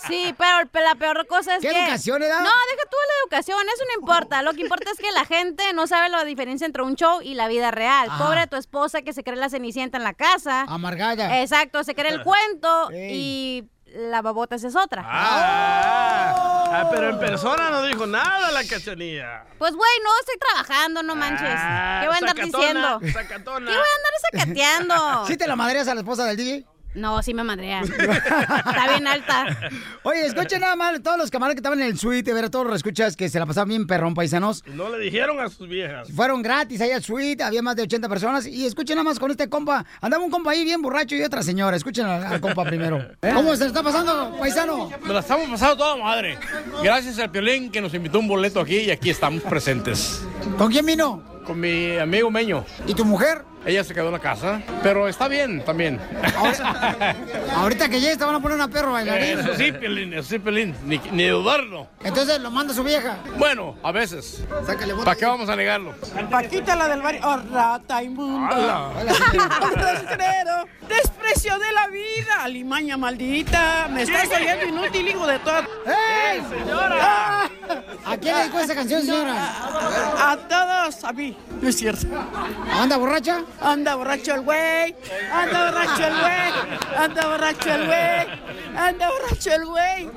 Sí, 0.08 0.34
pero 0.36 0.68
la 0.84 0.94
peor 0.96 1.26
cosa 1.26 1.56
es 1.56 1.62
¿Qué 1.62 1.68
que... 1.70 1.82
educación 1.84 2.20
le 2.20 2.28
da? 2.28 2.36
No, 2.38 2.44
deja 2.48 2.88
tú 2.90 2.96
la 3.08 3.14
educación, 3.22 3.58
eso 3.74 3.84
no 3.84 4.00
importa. 4.00 4.42
Lo 4.44 4.52
que 4.52 4.60
importa 4.60 4.90
es 4.90 4.98
que 4.98 5.10
la 5.12 5.24
gente 5.24 5.72
no 5.72 5.86
sabe 5.86 6.08
la 6.08 6.24
diferencia 6.24 6.66
entre 6.66 6.82
un 6.82 6.94
show 6.94 7.20
y 7.22 7.34
la 7.34 7.48
vida 7.48 7.70
real. 7.70 8.08
Ajá. 8.10 8.24
Pobre 8.24 8.46
tu 8.46 8.56
esposa 8.56 9.02
que 9.02 9.12
se 9.12 9.24
cree 9.24 9.36
la 9.36 9.48
cenicienta 9.48 9.96
en 9.96 10.04
la 10.04 10.14
casa. 10.14 10.62
Amargada. 10.62 11.40
Exacto, 11.40 11.82
se 11.82 11.94
cree 11.94 12.12
el 12.12 12.22
cuento 12.24 12.90
y 12.92 13.64
la 13.94 14.22
babota 14.22 14.56
es 14.56 14.76
otra. 14.76 15.02
Ah, 15.06 16.70
ah, 16.72 16.88
pero 16.90 17.10
en 17.10 17.18
persona 17.18 17.70
no 17.70 17.82
dijo 17.84 18.06
nada 18.06 18.50
la 18.50 18.64
cachanilla. 18.64 19.44
Pues, 19.58 19.74
güey, 19.74 19.90
no 20.02 20.10
estoy 20.20 20.36
trabajando, 20.38 21.02
no 21.02 21.14
manches. 21.14 21.48
Ah, 21.48 22.00
¿Qué 22.02 22.08
voy 22.08 22.14
a 22.14 22.18
andar 22.18 22.36
sacatona, 22.36 22.58
diciendo? 22.58 23.00
sacatona. 23.12 23.70
¿Qué 23.70 23.76
voy 23.76 23.86
a 23.86 23.96
andar 23.96 24.14
sacateando? 24.32 25.26
¿Sí 25.26 25.36
te 25.36 25.46
la 25.46 25.56
madreas 25.56 25.88
a 25.88 25.94
la 25.94 26.00
esposa 26.00 26.24
del 26.26 26.36
DJ? 26.36 26.66
No, 26.94 27.22
sí 27.22 27.34
me 27.34 27.42
madrea. 27.42 27.80
Está 27.82 28.86
bien 28.88 29.06
alta. 29.06 29.46
Oye, 30.02 30.26
escuchen 30.26 30.60
nada 30.60 30.76
más 30.76 31.02
todos 31.02 31.18
los 31.18 31.30
camaradas 31.30 31.54
que 31.56 31.58
estaban 31.58 31.80
en 31.80 31.88
el 31.88 31.98
suite, 31.98 32.32
ver 32.32 32.44
a 32.44 32.50
todos 32.50 32.66
los 32.66 32.76
escuchas 32.76 33.16
que 33.16 33.28
se 33.28 33.38
la 33.38 33.46
pasaban 33.46 33.68
bien 33.68 33.86
perrón, 33.86 34.14
paisanos. 34.14 34.62
No 34.66 34.88
le 34.88 34.98
dijeron 34.98 35.40
a 35.40 35.48
sus 35.48 35.68
viejas. 35.68 36.08
Fueron 36.14 36.42
gratis 36.42 36.80
ahí 36.80 36.92
al 36.92 37.02
suite, 37.02 37.42
había 37.42 37.62
más 37.62 37.76
de 37.76 37.82
80 37.82 38.08
personas. 38.08 38.46
Y 38.46 38.64
escuchen 38.66 38.96
nada 38.96 39.04
más 39.04 39.18
con 39.18 39.30
este 39.30 39.48
compa. 39.48 39.84
Andaba 40.00 40.22
un 40.24 40.30
compa 40.30 40.52
ahí 40.52 40.64
bien 40.64 40.82
borracho 40.82 41.16
y 41.16 41.22
otra 41.22 41.42
señora. 41.42 41.76
Escuchen 41.76 42.06
al, 42.06 42.24
al 42.24 42.40
compa 42.40 42.64
primero. 42.64 43.04
¿Cómo 43.34 43.54
se 43.54 43.60
le 43.64 43.66
está 43.68 43.82
pasando, 43.82 44.36
paisano? 44.38 44.90
Nos 45.00 45.08
la 45.14 45.20
estamos 45.20 45.48
pasando 45.50 45.76
toda 45.76 45.96
madre. 45.96 46.38
Gracias 46.82 47.18
al 47.18 47.30
Piolín 47.30 47.70
que 47.70 47.80
nos 47.80 47.92
invitó 47.94 48.20
un 48.20 48.28
boleto 48.28 48.60
aquí 48.60 48.76
y 48.76 48.90
aquí 48.90 49.10
estamos 49.10 49.42
presentes. 49.42 50.22
¿Con 50.56 50.70
quién 50.70 50.86
vino? 50.86 51.22
Con 51.44 51.58
mi 51.60 51.96
amigo 51.98 52.30
Meño. 52.30 52.64
¿Y 52.86 52.94
tu 52.94 53.04
mujer? 53.04 53.44
Ella 53.66 53.82
se 53.82 53.94
quedó 53.94 54.06
en 54.06 54.12
la 54.12 54.18
casa, 54.18 54.60
pero 54.82 55.08
está 55.08 55.26
bien 55.26 55.64
también. 55.64 55.98
Ahorita 57.56 57.88
que 57.88 57.98
llegues 58.00 58.18
te 58.18 58.24
van 58.24 58.34
a 58.34 58.40
poner 58.40 58.56
una 58.56 58.68
perro 58.68 58.92
bailarín. 58.92 59.38
Eso 59.40 59.54
sí, 59.54 59.72
Piolín, 59.72 60.12
eso 60.12 60.28
sí, 60.28 60.38
Piolín. 60.38 60.74
Ni, 60.84 61.00
ni 61.12 61.26
dudarlo. 61.28 61.88
Entonces 62.02 62.40
lo 62.40 62.50
manda 62.50 62.74
su 62.74 62.84
vieja. 62.84 63.16
Bueno, 63.38 63.76
a 63.82 63.90
veces. 63.90 64.44
Sácale 64.66 64.94
¿Para 64.94 65.16
qué 65.16 65.24
vamos 65.24 65.48
a 65.48 65.56
negarlo? 65.56 65.94
Paquita, 66.30 66.76
la 66.76 66.88
del 66.88 67.00
barrio. 67.00 67.20
Oh, 67.24 67.36
rata 67.52 68.02
inmunda. 68.02 68.90
Rastrero. 69.74 70.68
Desprecio 70.88 71.58
de 71.58 71.72
la 71.72 71.88
vida. 71.88 72.42
Alimaña 72.42 72.98
maldita. 72.98 73.88
Me 73.90 74.02
estás 74.02 74.28
oyendo 74.28 74.66
inútil, 74.66 75.08
hijo 75.08 75.26
de 75.26 75.38
todo. 75.38 75.60
¡Ey, 75.86 76.42
señora! 76.50 77.44
¿A 78.04 78.16
quién 78.18 78.34
le 78.36 78.42
dedicó 78.42 78.58
esa 78.60 78.74
canción, 78.74 79.00
señora? 79.00 79.34
A, 79.34 80.32
a 80.32 80.36
todos, 80.36 81.04
a 81.04 81.12
mí. 81.12 81.34
No 81.62 81.68
es 81.68 81.76
cierto. 81.76 82.06
¿Anda 82.70 82.98
borracha? 82.98 83.42
Anda 83.60 83.94
borracho 83.94 84.34
el 84.34 84.40
güey. 84.42 84.94
Anda 85.32 85.70
borracho 85.70 86.06
el 86.06 86.20
güey. 86.20 86.96
Anda 86.96 87.26
borracho 87.26 87.74
el 87.74 87.86
güey. 87.86 88.76
Anda 88.76 89.10
borracho 89.10 89.52
el 89.52 89.64
güey. 89.66 90.10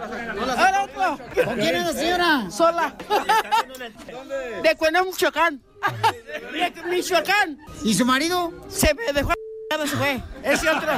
Ahora 0.57 0.83
otro. 0.83 1.45
¿Con 1.45 1.55
quién 1.55 1.75
anda, 1.75 1.93
señora? 1.93 2.51
Sola. 2.51 2.95
De 4.63 4.75
Cuenón, 4.75 5.07
Michoacán. 5.07 5.61
De 6.51 6.83
Michoacán. 6.85 7.57
¿Y 7.83 7.93
su 7.93 8.05
marido? 8.05 8.53
Se 8.67 8.93
me 8.93 9.13
dejó 9.13 9.33
se 9.75 9.97
fue. 9.97 10.21
Ese 10.43 10.69
otro. 10.69 10.89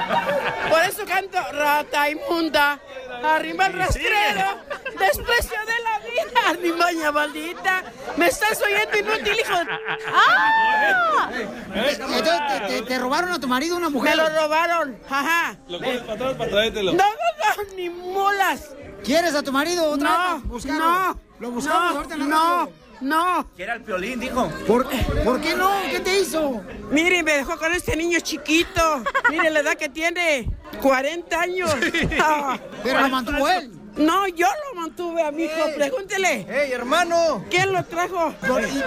Por 0.69 0.81
eso 0.83 1.05
canto 1.05 1.37
rata 1.53 2.09
inmunda. 2.09 2.79
Arriba 3.23 3.65
el 3.67 3.73
rastrero. 3.73 4.57
Desprecio 4.97 5.59
de 5.65 5.83
la 5.83 5.99
vida. 5.99 6.49
Animaña 6.49 7.11
maldita. 7.11 7.83
Me 8.17 8.27
estás 8.27 8.61
oyendo 8.61 8.97
inútil, 8.97 9.39
hijo 9.39 9.57
de... 9.57 9.65
¡Ah! 10.13 11.29
Entonces 11.73 12.23
te, 12.67 12.67
te- 12.67 12.81
te 12.83 12.99
robaron 12.99 13.31
a 13.31 13.39
tu 13.39 13.47
marido 13.47 13.75
una 13.75 13.89
mujer. 13.89 14.15
Me 14.15 14.23
lo 14.23 14.29
robaron. 14.41 14.97
Ajá. 15.09 15.55
Lo 15.67 15.79
coges 15.79 16.01
para 16.01 16.13
atrás 16.13 16.33
para 16.35 16.49
traértelo. 16.51 16.91
No, 16.93 17.03
no, 17.03 17.63
no, 17.63 17.73
ni 17.75 17.89
mulas. 17.89 18.69
¿Quieres 19.03 19.33
a 19.35 19.41
tu 19.43 19.51
marido 19.51 19.89
otra 19.91 20.09
No, 20.09 20.35
vez? 20.35 20.43
Buscarlo. 20.45 20.79
no, 20.79 21.19
Lo 21.39 21.51
buscamos 21.51 21.91
no, 21.91 21.97
ahorita 21.97 22.13
en 22.15 22.19
la 22.19 22.25
no, 22.25 22.69
no. 23.01 23.49
Era 23.57 23.75
el 23.75 23.81
piolín, 23.81 24.19
dijo. 24.19 24.49
¿Por, 24.67 24.87
¿Por 25.23 25.41
qué 25.41 25.55
no? 25.55 25.71
¿Qué 25.91 25.99
te 25.99 26.19
hizo? 26.19 26.61
Mire, 26.91 27.23
me 27.23 27.33
dejó 27.33 27.57
con 27.57 27.71
este 27.73 27.95
niño 27.95 28.19
chiquito. 28.19 29.03
Mire 29.29 29.49
la 29.49 29.59
edad 29.59 29.75
que 29.75 29.89
tiene. 29.89 30.49
40 30.81 31.41
años. 31.41 31.75
Ah. 32.19 32.57
Pero 32.83 33.01
lo 33.01 33.09
mantuvo 33.09 33.47
él. 33.47 33.71
No, 33.97 34.27
yo 34.27 34.47
lo 34.47 34.79
mantuve 34.79 35.21
a 35.23 35.31
mi 35.31 35.43
hijo. 35.43 35.65
Pregúntele. 35.75 36.45
¡Ey, 36.49 36.71
hermano! 36.71 37.43
¿Quién 37.49 37.73
lo 37.73 37.83
trajo? 37.83 38.33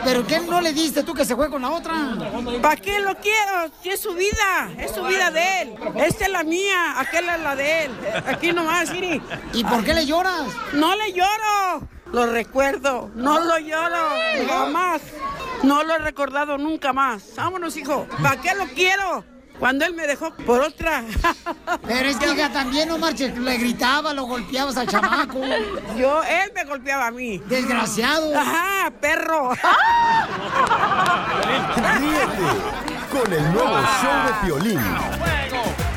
¿Pero 0.05 0.27
qué 0.27 0.41
no 0.41 0.61
le 0.61 0.73
diste 0.73 1.03
tú 1.03 1.13
que 1.13 1.25
se 1.25 1.37
fue 1.37 1.51
con 1.51 1.61
la 1.61 1.71
otra? 1.71 1.93
¿Para 2.63 2.77
qué 2.77 2.99
lo 3.01 3.15
quiero? 3.17 3.71
Si 3.83 3.91
es 3.91 4.01
su 4.01 4.15
vida. 4.15 4.71
Es 4.79 4.93
su 4.93 5.03
vida 5.05 5.31
de 5.31 5.63
él. 5.63 5.75
Esta 5.97 6.25
es 6.25 6.31
la 6.31 6.45
mía. 6.45 6.99
Aquella 6.99 7.37
es 7.37 7.43
la 7.43 7.57
de 7.57 7.85
él. 7.85 7.91
Aquí 8.27 8.53
nomás, 8.53 8.89
Siri. 8.89 9.21
¿Y 9.53 9.65
por 9.65 9.85
qué 9.85 9.93
le 9.93 10.07
lloras? 10.07 10.47
No 10.73 10.97
le 10.97 11.13
lloro. 11.13 11.89
Lo 12.13 12.27
recuerdo. 12.27 13.11
No 13.15 13.41
lo 13.41 13.59
lloro. 13.59 14.11
Jamás. 14.49 15.01
No 15.63 15.83
lo 15.83 15.95
he 15.95 15.99
recordado 15.99 16.59
nunca 16.59 16.93
más. 16.93 17.35
Vámonos, 17.37 17.77
hijo. 17.77 18.07
¿Para 18.23 18.41
qué 18.41 18.55
lo 18.55 18.67
quiero? 18.67 19.25
Cuando 19.59 19.85
él 19.85 19.95
me 19.95 20.07
dejó 20.07 20.35
por 20.35 20.61
otra. 20.61 21.05
Pero 21.87 22.09
es 22.09 22.17
que 22.17 22.33
hija, 22.33 22.53
también 22.53 22.89
no 22.89 22.99
marches, 22.99 23.39
le 23.39 23.57
gritaba, 23.59 24.13
lo 24.13 24.25
golpeabas 24.25 24.77
al 24.77 24.89
chamaco. 24.89 25.41
Yo, 25.97 26.23
él 26.25 26.51
me 26.55 26.65
golpeaba 26.65 27.07
a 27.07 27.11
mí. 27.13 27.39
Desgraciado. 27.47 28.37
Ajá, 28.37 28.93
perro. 29.01 29.51
Ríete 32.01 32.43
con 33.13 33.33
el 33.33 33.53
nuevo 33.53 33.81
show 34.03 34.27
de 34.27 34.33
Piolín. 34.47 34.81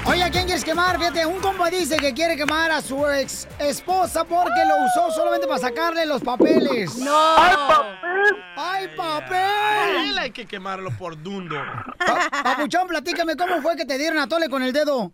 Oye, 0.07 0.23
¿a 0.23 0.29
quién 0.29 0.45
quieres 0.45 0.63
quemar? 0.63 0.97
Fíjate, 0.99 1.25
un 1.25 1.39
compa 1.41 1.69
dice 1.69 1.97
que 1.97 2.13
quiere 2.13 2.35
quemar 2.37 2.69
a 2.71 2.79
su 2.81 3.05
ex 3.09 3.47
esposa 3.59 4.23
porque 4.23 4.61
lo 4.67 4.85
usó 4.85 5.11
solamente 5.11 5.47
para 5.47 5.59
sacarle 5.59 6.05
los 6.05 6.21
papeles. 6.21 6.95
¡No! 6.99 7.11
¡Ay, 7.37 7.55
papel! 7.67 8.35
¡Ay, 8.55 8.85
A 8.85 8.95
papel! 8.95 10.09
él 10.09 10.17
hay 10.19 10.31
que 10.31 10.45
quemarlo 10.45 10.91
por 10.91 11.21
dundo. 11.21 11.55
Pa- 11.97 12.43
Papuchón, 12.43 12.87
platícame, 12.87 13.35
¿cómo 13.35 13.61
fue 13.61 13.75
que 13.75 13.85
te 13.85 13.97
dieron 13.97 14.19
a 14.19 14.27
tole 14.27 14.47
con 14.47 14.61
el 14.61 14.71
dedo? 14.73 15.11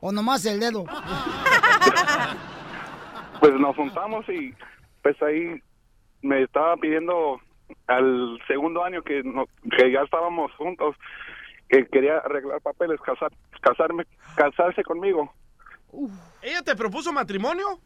¿O 0.00 0.12
nomás 0.12 0.44
el 0.46 0.60
dedo? 0.60 0.84
Pues 3.38 3.52
nos 3.60 3.76
juntamos 3.76 4.26
y 4.30 4.54
pues 5.02 5.14
ahí 5.22 5.60
me 6.22 6.42
estaba 6.42 6.74
pidiendo 6.78 7.38
al 7.86 8.38
segundo 8.48 8.82
año 8.82 9.02
que, 9.02 9.22
no- 9.22 9.44
que 9.76 9.92
ya 9.92 10.00
estábamos 10.00 10.50
juntos 10.56 10.96
que 11.68 11.86
quería 11.86 12.18
arreglar 12.18 12.60
papeles, 12.60 13.00
casar, 13.00 13.32
casarme, 13.60 14.04
casarse 14.36 14.82
conmigo. 14.82 15.32
¿Ella 16.42 16.62
te 16.62 16.76
propuso 16.76 17.12
matrimonio? 17.12 17.80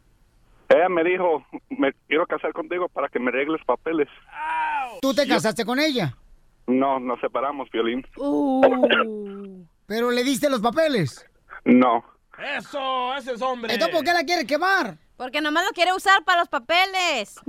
Ella 0.69 0.89
me 0.89 1.03
dijo, 1.03 1.45
me 1.69 1.93
quiero 2.07 2.25
casar 2.25 2.53
contigo 2.53 2.87
para 2.89 3.09
que 3.09 3.19
me 3.19 3.29
arregles 3.29 3.61
papeles. 3.65 4.07
¿Tú 5.01 5.13
te 5.13 5.27
casaste 5.27 5.65
con 5.65 5.79
ella? 5.79 6.15
No, 6.67 6.99
nos 6.99 7.19
separamos, 7.19 7.69
Violín. 7.71 8.05
¿Pero 9.85 10.11
le 10.11 10.23
diste 10.23 10.49
los 10.49 10.61
papeles? 10.61 11.27
No. 11.65 12.03
Eso, 12.57 13.15
ese 13.15 13.33
es 13.33 13.41
hombre. 13.41 13.73
Entonces, 13.73 13.95
¿por 13.95 14.05
qué 14.05 14.13
la 14.13 14.23
quiere 14.23 14.45
quemar? 14.47 14.97
Porque 15.17 15.41
nomás 15.41 15.65
lo 15.65 15.71
quiere 15.71 15.93
usar 15.93 16.23
para 16.23 16.39
los 16.39 16.49
papeles. 16.49 17.39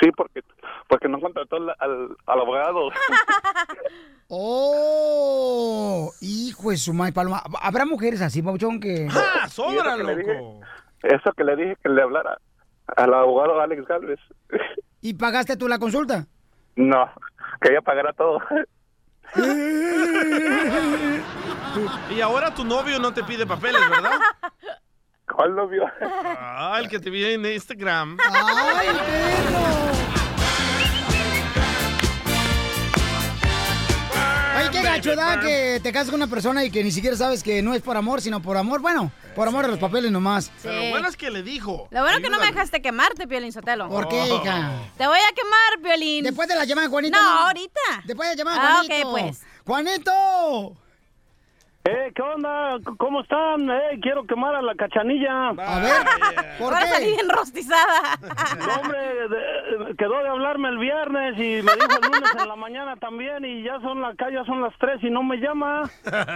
Sí, 0.00 0.10
porque 0.16 0.42
porque 0.88 1.08
no 1.08 1.20
contrató 1.20 1.56
al, 1.56 1.70
al, 1.78 2.16
al 2.26 2.40
abogado. 2.40 2.88
¡Oh! 4.28 6.12
Hijo 6.20 6.70
de 6.70 6.76
su 6.76 6.92
madre, 6.94 7.12
Paloma. 7.12 7.42
¿Habrá 7.60 7.84
mujeres 7.84 8.20
así, 8.22 8.42
Papuchón, 8.42 8.78
que...? 8.80 9.08
¡Ah, 9.10 9.48
sobra, 9.48 9.94
eso 9.94 9.96
que 9.96 10.04
le 10.04 10.16
dije- 10.16 10.34
loco! 10.34 10.60
Eso 11.02 11.32
que 11.32 11.44
le 11.44 11.56
dije 11.56 11.76
que 11.82 11.88
le 11.88 12.02
hablara 12.02 12.38
al 12.96 13.14
abogado 13.14 13.60
Alex 13.60 13.86
Galvez. 13.86 14.18
¿Y 15.00 15.14
pagaste 15.14 15.56
tú 15.56 15.68
la 15.68 15.78
consulta? 15.78 16.26
No, 16.76 17.10
que 17.60 17.70
ella 17.70 17.80
pagara 17.82 18.12
todo. 18.12 18.40
Y 22.10 22.20
ahora 22.20 22.52
tu 22.54 22.64
novio 22.64 22.98
no 22.98 23.12
te 23.12 23.22
pide 23.24 23.46
papeles, 23.46 23.80
¿verdad? 23.90 24.18
¿Cuál 25.38 25.54
novio? 25.54 25.84
Ah, 26.00 26.78
el 26.82 26.88
que 26.88 26.98
te 26.98 27.10
vi 27.10 27.24
en 27.24 27.46
Instagram. 27.46 28.18
¡Ay, 28.28 28.88
perro! 28.88 29.66
Oye, 34.58 34.70
qué 34.72 34.82
gacho 34.82 35.14
da 35.14 35.38
que 35.38 35.78
te 35.80 35.92
casas 35.92 36.10
con 36.10 36.16
una 36.20 36.26
persona 36.26 36.64
y 36.64 36.72
que 36.72 36.82
ni 36.82 36.90
siquiera 36.90 37.16
sabes 37.16 37.44
que 37.44 37.62
no 37.62 37.72
es 37.72 37.82
por 37.82 37.96
amor, 37.96 38.20
sino 38.20 38.42
por 38.42 38.56
amor. 38.56 38.80
Bueno, 38.80 39.12
por 39.36 39.46
amor 39.46 39.62
de 39.66 39.70
los 39.70 39.78
papeles 39.78 40.10
nomás. 40.10 40.50
Pero 40.60 40.74
lo 40.74 40.90
bueno 40.90 41.06
es 41.08 41.16
que 41.16 41.30
le 41.30 41.44
dijo. 41.44 41.86
Lo 41.92 42.00
bueno 42.00 42.18
que 42.20 42.30
no 42.30 42.40
me 42.40 42.46
dejaste 42.46 42.82
quemarte, 42.82 43.28
Piolín 43.28 43.52
Sotelo. 43.52 43.88
¿Por 43.88 44.08
qué, 44.08 44.16
hija? 44.26 44.72
Te 44.96 45.06
voy 45.06 45.18
a 45.20 45.32
quemar, 45.36 45.80
Piolín. 45.84 46.24
Después 46.24 46.48
de 46.48 46.56
la 46.56 46.64
llamada, 46.64 46.88
Juanito. 46.88 47.16
No, 47.16 47.28
ahorita. 47.46 47.80
Después 48.06 48.28
de 48.30 48.34
la 48.34 48.38
llamada, 48.38 48.58
Ah, 48.60 48.82
Juanito. 48.84 49.08
ok, 49.08 49.12
pues. 49.20 49.42
¡Juanito! 49.64 50.76
Eh, 51.84 52.12
¿qué 52.14 52.20
onda? 52.20 52.76
¿Cómo 52.98 53.22
están? 53.22 53.70
Eh, 53.70 53.98
quiero 54.02 54.26
quemar 54.26 54.54
a 54.54 54.60
la 54.60 54.74
cachanilla. 54.74 55.48
A 55.50 55.78
ver, 55.80 55.92
¿por 56.58 56.74
Ahora 56.74 56.84
qué? 56.84 56.90
salí 56.92 57.06
bien 57.12 57.28
rostizada. 57.30 58.18
No, 58.58 58.74
hombre, 58.82 58.98
de- 58.98 59.96
quedó 59.96 60.22
de 60.22 60.28
hablarme 60.28 60.68
el 60.68 60.76
viernes 60.78 61.34
y 61.38 61.62
me 61.62 61.72
dijo 61.72 61.98
el 62.02 62.10
lunes 62.12 62.30
en 62.38 62.46
la 62.48 62.56
mañana 62.56 62.96
también 62.96 63.42
y 63.44 63.62
ya 63.62 63.80
son 63.80 64.02
la 64.02 64.12
ya 64.30 64.44
son 64.44 64.60
las 64.60 64.74
tres 64.78 65.02
y 65.02 65.08
no 65.08 65.22
me 65.22 65.36
llama. 65.38 65.88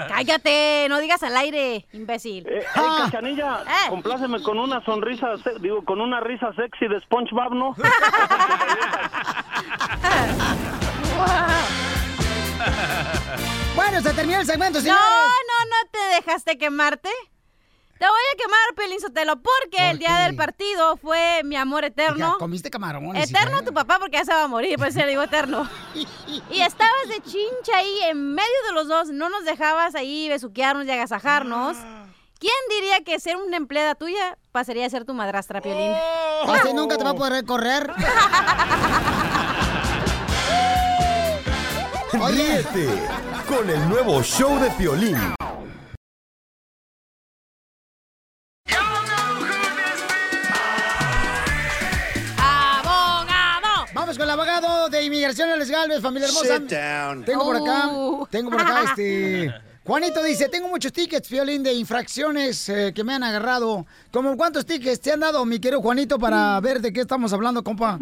Cállate, 0.08 0.86
no 0.88 0.98
digas 1.00 1.22
al 1.22 1.36
aire, 1.36 1.84
imbécil. 1.92 2.46
Eh, 2.48 2.64
hey, 2.74 2.82
cachanilla, 3.04 3.58
compláceme 3.90 4.42
con 4.42 4.58
una 4.58 4.82
sonrisa, 4.86 5.36
se- 5.38 5.58
digo, 5.58 5.84
con 5.84 6.00
una 6.00 6.20
risa 6.20 6.50
sexy 6.54 6.88
de 6.88 6.98
SpongeBob, 7.00 7.52
¿no? 7.52 7.74
Bueno, 13.74 14.00
se 14.02 14.12
terminó 14.12 14.40
el 14.40 14.46
segmento, 14.46 14.78
No, 14.78 14.82
señores. 14.82 15.02
no, 15.02 15.64
no 15.64 15.90
te 15.90 15.98
dejaste 16.16 16.58
quemarte. 16.58 17.08
Te 17.98 18.06
voy 18.08 18.20
a 18.32 18.36
quemar, 18.36 18.74
Pelín 18.74 19.00
Sotelo, 19.00 19.36
porque 19.40 19.90
el 19.90 19.98
día 19.98 20.24
del 20.24 20.34
partido 20.34 20.96
fue 20.96 21.42
mi 21.44 21.54
amor 21.56 21.84
eterno. 21.84 22.30
Hija, 22.30 22.36
comiste 22.38 22.68
camarones. 22.68 23.30
Eterno 23.30 23.60
¿eh? 23.60 23.62
tu 23.62 23.72
papá 23.72 23.98
porque 24.00 24.16
ya 24.16 24.24
se 24.24 24.32
va 24.34 24.42
a 24.42 24.48
morir, 24.48 24.76
por 24.76 24.88
eso 24.88 24.98
le 24.98 25.06
digo 25.06 25.22
eterno. 25.22 25.68
Y 26.50 26.60
estabas 26.62 27.08
de 27.08 27.20
chincha 27.22 27.76
ahí 27.76 27.98
en 28.08 28.34
medio 28.34 28.48
de 28.66 28.72
los 28.74 28.88
dos, 28.88 29.08
no 29.08 29.28
nos 29.28 29.44
dejabas 29.44 29.94
ahí 29.94 30.28
besuquearnos 30.28 30.84
y 30.86 30.90
agasajarnos. 30.90 31.76
¿Quién 32.40 32.52
diría 32.70 33.04
que 33.04 33.20
ser 33.20 33.36
una 33.36 33.56
empleada 33.56 33.94
tuya 33.94 34.36
pasaría 34.50 34.84
a 34.86 34.90
ser 34.90 35.04
tu 35.04 35.14
madrastra, 35.14 35.60
Piolín? 35.60 35.92
Así 36.48 36.74
nunca 36.74 36.98
te 36.98 37.04
va 37.04 37.10
a 37.10 37.14
poder 37.14 37.44
correr. 37.44 37.92
Ríete 42.12 43.31
con 43.54 43.68
el 43.68 43.88
nuevo 43.88 44.22
show 44.22 44.58
de. 44.58 44.70
Vamos 53.94 54.16
con 54.16 54.24
el 54.24 54.30
abogado 54.30 54.88
de 54.88 55.04
inmigración, 55.04 55.50
Alex 55.50 55.70
Galvez, 55.70 56.00
familia 56.00 56.28
hermosa. 56.28 56.56
Sit 56.58 56.70
down. 56.70 57.24
Tengo 57.24 57.44
por 57.44 57.56
acá, 57.56 57.88
Uh. 57.88 58.26
tengo 58.30 58.50
por 58.50 58.60
acá 58.60 58.82
este. 58.84 59.52
Juanito 59.84 60.22
dice, 60.22 60.48
tengo 60.48 60.68
muchos 60.68 60.92
tickets, 60.92 61.28
Violín, 61.28 61.62
de 61.62 61.72
infracciones 61.74 62.68
eh, 62.68 62.92
que 62.94 63.02
me 63.04 63.14
han 63.14 63.22
agarrado. 63.24 63.84
¿Cómo 64.12 64.36
cuántos 64.36 64.64
tickets 64.64 65.00
te 65.00 65.12
han 65.12 65.20
dado, 65.20 65.44
mi 65.44 65.58
querido 65.58 65.82
Juanito, 65.82 66.18
para 66.20 66.58
ver 66.60 66.80
de 66.80 66.92
qué 66.92 67.00
estamos 67.00 67.32
hablando, 67.32 67.62
compa? 67.64 67.98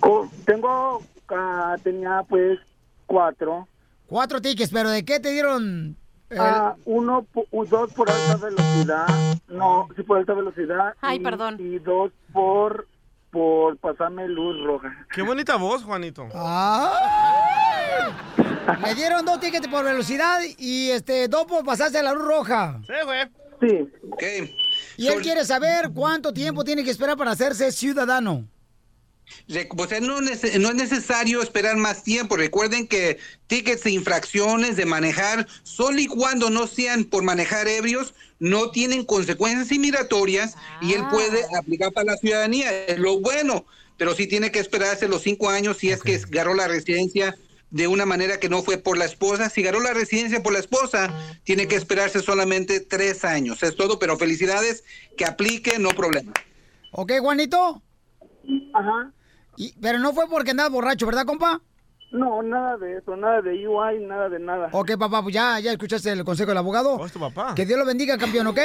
Co- 0.00 0.28
Tengo, 0.44 1.00
ah, 1.30 1.76
tenía 1.82 2.22
pues 2.28 2.58
cuatro. 3.06 3.68
Cuatro 4.14 4.40
tickets, 4.40 4.70
pero 4.72 4.90
¿de 4.90 5.04
qué 5.04 5.18
te 5.18 5.32
dieron? 5.32 5.96
eh, 6.30 6.36
Ah, 6.38 6.76
uno, 6.84 7.26
dos 7.68 7.92
por 7.94 8.08
alta 8.08 8.36
velocidad. 8.36 9.06
No, 9.48 9.88
sí 9.96 10.04
por 10.04 10.18
alta 10.18 10.32
velocidad. 10.34 10.94
Ay, 11.00 11.16
y- 11.16 11.20
perdón. 11.20 11.56
Y 11.58 11.80
dos 11.80 12.12
por, 12.32 12.86
por 13.32 13.76
pasarme 13.78 14.28
luz 14.28 14.64
roja. 14.64 14.94
Qué 15.12 15.22
bonita 15.22 15.56
voz, 15.56 15.82
Juanito. 15.82 16.28
Me 18.82 18.94
dieron 18.94 19.24
dos 19.24 19.40
tickets 19.40 19.66
por 19.66 19.84
velocidad 19.84 20.38
y 20.58 20.90
este 20.90 21.26
dos 21.26 21.46
por 21.46 21.64
pasarse 21.64 21.98
a 21.98 22.04
la 22.04 22.12
luz 22.12 22.24
roja. 22.24 22.80
Sí, 22.86 22.92
güey. 23.04 23.28
Sí. 23.60 23.92
Ok. 24.12 24.22
Y 24.96 25.08
él 25.08 25.22
quiere 25.22 25.44
saber 25.44 25.90
cuánto 25.92 26.32
tiempo 26.32 26.62
tiene 26.62 26.84
que 26.84 26.90
esperar 26.92 27.16
para 27.16 27.32
hacerse 27.32 27.72
ciudadano. 27.72 28.44
O 29.76 29.86
sea, 29.86 30.00
no, 30.00 30.20
es 30.20 30.74
necesario 30.74 31.42
esperar 31.42 31.76
más 31.76 32.02
tiempo. 32.02 32.36
Recuerden 32.36 32.86
que 32.86 33.18
tickets 33.46 33.84
de 33.84 33.90
infracciones 33.90 34.76
de 34.76 34.86
manejar, 34.86 35.46
solo 35.62 35.98
y 35.98 36.06
cuando 36.06 36.50
no 36.50 36.66
sean 36.66 37.04
por 37.04 37.22
manejar 37.22 37.68
ebrios, 37.68 38.14
no 38.38 38.70
tienen 38.70 39.04
consecuencias 39.04 39.70
inmigratorias 39.72 40.56
y 40.80 40.94
él 40.94 41.02
puede 41.10 41.44
aplicar 41.58 41.92
para 41.92 42.12
la 42.12 42.16
ciudadanía. 42.16 42.86
Es 42.86 42.98
lo 42.98 43.20
bueno, 43.20 43.66
pero 43.96 44.14
sí 44.14 44.26
tiene 44.26 44.50
que 44.50 44.60
esperarse 44.60 45.08
los 45.08 45.22
cinco 45.22 45.50
años 45.50 45.78
si 45.78 45.90
es 45.90 46.02
que 46.02 46.16
agarró 46.16 46.54
la 46.54 46.68
residencia 46.68 47.36
de 47.70 47.88
una 47.88 48.06
manera 48.06 48.38
que 48.38 48.48
no 48.48 48.62
fue 48.62 48.78
por 48.78 48.96
la 48.96 49.04
esposa. 49.04 49.50
Si 49.50 49.60
agarró 49.62 49.80
la 49.80 49.94
residencia 49.94 50.42
por 50.42 50.52
la 50.52 50.60
esposa, 50.60 51.12
tiene 51.42 51.66
que 51.66 51.74
esperarse 51.74 52.20
solamente 52.20 52.80
tres 52.80 53.24
años. 53.24 53.62
Es 53.62 53.76
todo, 53.76 53.98
pero 53.98 54.16
felicidades, 54.16 54.84
que 55.16 55.24
aplique, 55.24 55.78
no 55.78 55.90
problema. 55.90 56.32
¿Ok, 56.92 57.12
Juanito? 57.20 57.82
Ajá. 58.72 59.10
Y- 59.56 59.72
pero 59.80 59.98
no 59.98 60.12
fue 60.12 60.26
porque 60.28 60.50
andaba 60.50 60.68
borracho, 60.70 61.06
¿verdad, 61.06 61.24
compa? 61.26 61.60
No, 62.10 62.42
nada 62.42 62.76
de 62.76 62.98
eso, 62.98 63.16
nada 63.16 63.42
de 63.42 63.66
UI, 63.66 63.98
nada 64.06 64.28
de 64.28 64.38
nada. 64.38 64.68
Ok, 64.72 64.92
papá, 64.98 65.20
pues 65.22 65.34
ya, 65.34 65.58
ya 65.58 65.72
escuchaste 65.72 66.10
el 66.12 66.24
consejo 66.24 66.50
del 66.50 66.58
abogado. 66.58 66.94
Oh, 66.94 67.06
es 67.06 67.12
tu 67.12 67.18
papá. 67.18 67.54
Que 67.56 67.66
Dios 67.66 67.78
lo 67.78 67.84
bendiga, 67.84 68.16
campeón, 68.16 68.46
¿ok? 68.46 68.58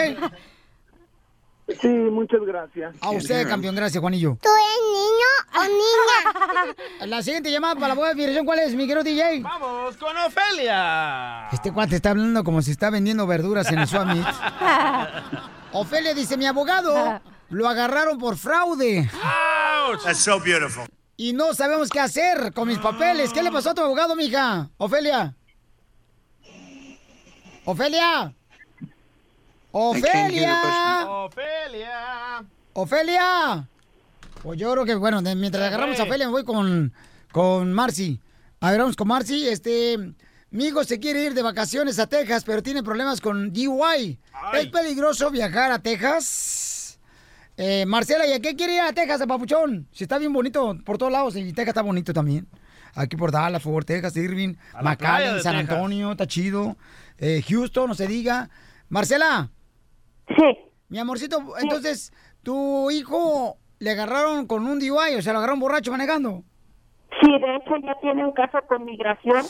Sí, 1.82 1.88
muchas 1.88 2.42
gracias. 2.42 2.96
A 3.02 3.12
usted, 3.12 3.48
campeón, 3.48 3.76
gracias, 3.76 4.02
Juanillo. 4.02 4.38
¿Tú 4.42 4.50
eres 4.50 4.82
niño 4.92 5.30
o 5.56 5.64
niña? 6.66 7.08
La 7.08 7.22
siguiente 7.22 7.52
llamada 7.52 7.76
para 7.76 7.88
la 7.90 7.94
abogada 7.94 8.14
de 8.14 8.18
migración, 8.18 8.46
¿cuál 8.46 8.60
es, 8.60 8.74
mi 8.74 8.88
querido 8.88 9.04
DJ? 9.04 9.42
Vamos 9.44 9.96
con 9.98 10.16
Ofelia. 10.18 11.48
Este 11.52 11.72
cuate 11.72 11.96
está 11.96 12.10
hablando 12.12 12.44
como 12.44 12.62
si 12.64 12.72
está 12.72 12.90
vendiendo 12.90 13.28
verduras 13.28 13.72
en 13.72 13.80
el 13.80 13.88
Swami. 13.88 14.20
Ofelia 15.74 16.14
dice, 16.16 16.38
mi 16.38 16.48
abogado 16.48 17.20
lo 17.50 17.68
agarraron 17.68 18.18
por 18.18 18.36
fraude. 18.38 19.08
That's 19.98 20.20
so 20.20 20.40
beautiful. 20.40 20.86
Y 21.18 21.34
no 21.34 21.54
sabemos 21.54 21.90
qué 21.90 22.00
hacer 22.00 22.54
con 22.54 22.68
mis 22.68 22.78
papeles. 22.80 23.34
¿Qué 23.34 23.44
le 23.44 23.52
pasó 23.52 23.72
a 23.72 23.74
tu 23.74 23.82
abogado, 23.82 24.16
mija? 24.16 24.70
Ofelia. 24.78 25.36
Ofelia. 27.66 28.34
Ofelia. 29.72 31.06
Ofelia. 31.08 32.46
Ofelia. 32.74 33.68
Pues 34.42 34.58
yo 34.60 34.72
creo 34.72 34.86
que, 34.86 34.96
bueno, 34.96 35.22
de- 35.22 35.36
mientras 35.36 35.68
agarramos 35.68 36.00
a 36.00 36.04
Ofelia, 36.04 36.26
me 36.28 36.32
voy 36.32 36.46
con, 36.46 36.94
con 37.32 37.74
Marcy. 37.74 38.20
A 38.62 38.72
ver, 38.72 38.80
vamos 38.80 38.96
con 38.96 39.08
Marcy. 39.08 39.48
Este, 39.48 39.98
mi 40.52 40.66
hijo 40.68 40.84
se 40.84 41.00
quiere 41.00 41.24
ir 41.26 41.34
de 41.34 41.42
vacaciones 41.42 42.00
a 42.00 42.08
Texas, 42.08 42.44
pero 42.46 42.64
tiene 42.64 42.82
problemas 42.82 43.20
con 43.22 43.52
DUI. 43.52 44.18
¿Es 44.54 44.68
peligroso 44.68 45.30
viajar 45.30 45.72
a 45.72 45.80
Texas? 45.80 46.68
Eh, 47.62 47.86
Marcela, 47.86 48.26
¿y 48.26 48.32
a 48.32 48.40
qué 48.40 48.56
quiere 48.56 48.76
ir 48.76 48.80
a 48.82 48.94
Texas, 48.94 49.20
a 49.22 49.28
Papuchón? 49.28 49.86
Si 49.92 50.06
está 50.06 50.18
bien 50.18 50.32
bonito 50.32 50.78
por 50.86 50.98
todos 50.98 51.12
lados, 51.12 51.36
y 51.36 51.44
Texas 51.52 51.68
está 51.70 51.82
bonito 51.82 52.14
también. 52.14 52.48
Aquí 52.96 53.18
por 53.18 53.32
Dallas, 53.34 53.62
Fort 53.62 53.86
Texas, 53.86 54.16
Irving, 54.16 54.56
McAllen, 54.82 55.42
San 55.42 55.58
Texas. 55.58 55.76
Antonio, 55.76 56.12
está 56.14 56.26
chido. 56.26 56.78
Eh, 57.18 57.42
Houston, 57.50 57.90
no 57.90 57.96
se 57.96 58.08
diga. 58.08 58.50
Marcela. 58.88 59.50
Sí. 60.30 60.58
Mi 60.88 61.00
amorcito, 61.00 61.44
entonces, 61.62 62.14
tu 62.44 62.90
hijo 62.92 63.58
le 63.80 63.92
agarraron 63.92 64.48
con 64.48 64.66
un 64.66 64.80
DUI, 64.80 65.16
o 65.18 65.22
sea, 65.22 65.34
lo 65.34 65.40
agarraron 65.40 65.60
borracho 65.60 65.92
manejando. 65.92 66.44
Sí, 67.22 67.30
de 67.30 67.56
hecho 67.58 67.76
ya 67.86 67.94
tiene 68.02 68.24
un 68.26 68.32
caso 68.32 68.60
con 68.70 68.86
migración 68.86 69.44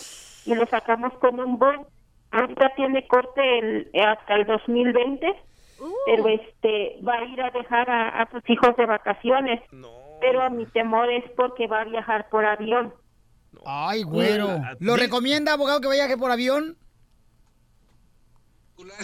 y 0.46 0.56
lo 0.56 0.66
sacamos 0.66 1.14
con 1.22 1.40
un 1.40 1.60
bond. 1.60 1.86
Ahorita 2.32 2.72
tiene 2.76 3.08
corte 3.08 3.60
el- 3.60 3.92
hasta 4.04 4.34
el 4.36 4.46
2020, 4.48 5.28
pero 6.06 6.28
este 6.28 7.00
va 7.08 7.16
a 7.16 7.26
ir 7.26 7.42
a 7.42 7.52
dejar 7.52 7.90
a, 7.90 8.22
a 8.22 8.32
sus 8.32 8.48
hijos 8.50 8.76
de 8.78 8.86
vacaciones. 8.86 9.62
Pero 10.22 10.50
mi 10.50 10.66
temor 10.68 11.10
es 11.10 11.24
porque 11.36 11.68
va 11.68 11.82
a 11.82 11.86
viajar 11.86 12.28
por 12.30 12.46
avión. 12.46 12.94
Ay, 13.66 14.04
güero. 14.04 14.60
¿Lo 14.80 14.96
recomienda, 14.96 15.54
abogado, 15.54 15.82
que 15.82 15.88
vaya 15.88 16.16
por 16.18 16.32
avión? 16.32 16.78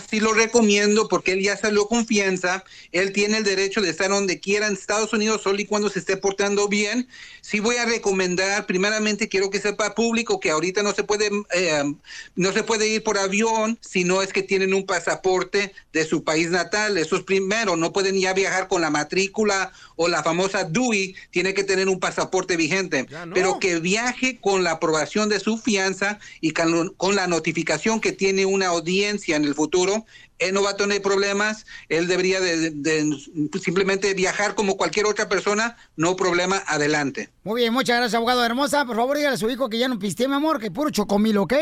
Sí 0.09 0.19
lo 0.19 0.33
recomiendo 0.33 1.07
porque 1.07 1.33
él 1.33 1.41
ya 1.41 1.57
salió 1.57 1.87
confianza, 1.87 2.63
él 2.91 3.11
tiene 3.11 3.37
el 3.37 3.43
derecho 3.43 3.81
de 3.81 3.89
estar 3.89 4.09
donde 4.09 4.39
quiera 4.39 4.67
en 4.67 4.73
Estados 4.73 5.11
Unidos 5.11 5.41
solo 5.41 5.59
y 5.59 5.65
cuando 5.65 5.89
se 5.89 5.99
esté 5.99 6.15
portando 6.17 6.67
bien. 6.67 7.07
Sí 7.41 7.59
voy 7.59 7.75
a 7.77 7.85
recomendar, 7.85 8.65
primeramente 8.65 9.27
quiero 9.27 9.49
que 9.49 9.59
sepa 9.59 9.93
público 9.93 10.39
que 10.39 10.51
ahorita 10.51 10.81
no 10.81 10.93
se 10.93 11.03
puede 11.03 11.29
eh, 11.53 11.83
no 12.35 12.51
se 12.53 12.63
puede 12.63 12.87
ir 12.87 13.03
por 13.03 13.17
avión 13.17 13.77
si 13.81 14.03
no 14.03 14.21
es 14.21 14.31
que 14.31 14.43
tienen 14.43 14.73
un 14.73 14.85
pasaporte 14.85 15.73
de 15.93 16.05
su 16.05 16.23
país 16.23 16.49
natal, 16.49 16.97
eso 16.97 17.15
es 17.17 17.23
primero, 17.23 17.75
no 17.75 17.91
pueden 17.91 18.19
ya 18.19 18.33
viajar 18.33 18.67
con 18.67 18.81
la 18.81 18.89
matrícula 18.89 19.71
o 19.95 20.07
la 20.07 20.23
famosa 20.23 20.63
DUI, 20.63 21.15
tiene 21.31 21.53
que 21.53 21.63
tener 21.63 21.87
un 21.87 21.99
pasaporte 21.99 22.57
vigente, 22.57 23.07
pero 23.33 23.59
que 23.59 23.79
viaje 23.79 24.39
con 24.41 24.63
la 24.63 24.71
aprobación 24.71 25.29
de 25.29 25.39
su 25.39 25.57
fianza 25.57 26.19
y 26.41 26.51
con, 26.51 26.89
con 26.95 27.15
la 27.15 27.27
notificación 27.27 28.01
que 28.01 28.11
tiene 28.11 28.45
una 28.45 28.67
audiencia 28.67 29.35
en 29.35 29.45
el 29.45 29.53
futuro, 29.53 29.64
él 30.39 30.53
no 30.53 30.63
va 30.63 30.71
a 30.71 30.77
tener 30.77 31.01
problemas, 31.01 31.65
él 31.89 32.07
debería 32.07 32.39
de, 32.39 32.71
de 32.71 33.17
simplemente 33.61 34.13
viajar 34.13 34.55
como 34.55 34.77
cualquier 34.77 35.05
otra 35.05 35.29
persona, 35.29 35.77
no 35.95 36.15
problema, 36.15 36.61
adelante. 36.67 37.29
Muy 37.43 37.61
bien, 37.61 37.73
muchas 37.73 37.97
gracias, 37.97 38.15
abogado 38.15 38.43
hermosa. 38.45 38.85
Por 38.85 38.95
favor, 38.95 39.17
dígale 39.17 39.35
a 39.35 39.37
su 39.37 39.49
hijo 39.49 39.69
que 39.69 39.77
ya 39.77 39.87
no 39.87 39.99
piste, 39.99 40.27
mi 40.27 40.35
amor, 40.35 40.59
que 40.59 40.71
puro 40.71 40.89
chocomil, 40.89 41.37
¿ok? 41.37 41.53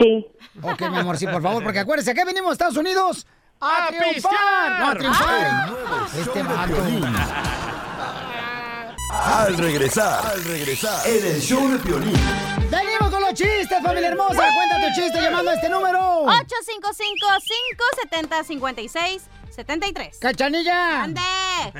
Sí. 0.00 0.26
Ok, 0.62 0.80
mi 0.90 0.98
amor, 0.98 1.16
sí, 1.16 1.26
por 1.26 1.42
favor, 1.42 1.62
porque 1.62 1.78
acuérdese 1.80 2.14
que 2.14 2.24
venimos 2.24 2.50
a 2.50 2.52
Estados 2.52 2.76
Unidos 2.76 3.26
a, 3.60 3.84
¡A 3.84 3.88
triunfar. 3.88 4.80
No, 4.80 4.86
a 4.90 4.94
triunfar. 4.96 5.70
Nuevo 5.70 6.06
Este. 6.18 6.44
Piolín. 6.74 7.04
Al 9.24 9.56
regresar, 9.56 10.26
al 10.26 10.44
regresar, 10.44 11.06
en 11.06 11.26
el 11.26 11.40
show 11.40 11.68
de 11.68 11.78
Piolín. 11.78 12.12
Venimos 12.70 13.10
con 13.10 13.20
los 13.20 13.34
chistes, 13.34 13.82
familia 13.82 14.08
hermosa! 14.08 14.34
Cuenta 14.54 14.80
tu 14.80 15.00
chiste 15.00 15.20
llamando 15.20 15.50
a 15.50 15.54
este 15.54 15.68
número. 15.68 16.24
73. 19.56 20.18
¡Cachanilla! 20.18 21.04
¡Ande! 21.04 21.20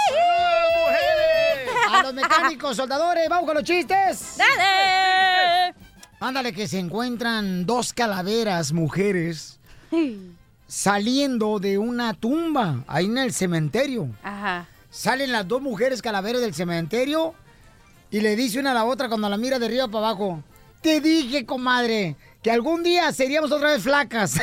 A 1.89 2.01
los 2.01 2.13
mecánicos, 2.13 2.78
soldadores, 2.78 3.28
vamos 3.28 3.45
con 3.45 3.55
los 3.55 3.65
chistes. 3.65 4.38
¡Dale! 4.38 5.76
Ándale, 6.21 6.53
que 6.53 6.65
se 6.65 6.80
encuentran 6.80 7.65
dos 7.65 7.91
calaveras 7.91 8.71
mujeres 8.71 9.59
saliendo 10.65 11.59
de 11.59 11.78
una 11.78 12.13
tumba 12.13 12.86
ahí 12.88 13.05
en 13.05 13.17
el 13.17 13.34
cementerio. 13.34 14.07
Ajá. 14.24 14.65
Salen 14.89 15.34
las 15.34 15.45
dos 15.45 15.61
mujeres 15.61 16.01
calaveras 16.01 16.41
del 16.41 16.53
cementerio 16.53 17.36
y 18.09 18.21
le 18.21 18.38
dice 18.38 18.59
una 18.59 18.71
a 18.71 18.76
la 18.76 18.86
otra 18.86 19.09
cuando 19.09 19.28
la 19.28 19.36
mira 19.36 19.59
de 19.59 19.65
arriba 19.65 19.89
para 19.89 20.07
abajo. 20.07 20.41
Te 20.84 20.99
dije, 20.99 21.45
comadre, 21.45 22.17
que 22.43 22.51
algún 22.51 22.84
día 22.84 23.13
seríamos 23.13 23.49
otra 23.53 23.71
vez 23.71 23.84
flacas. 23.84 24.34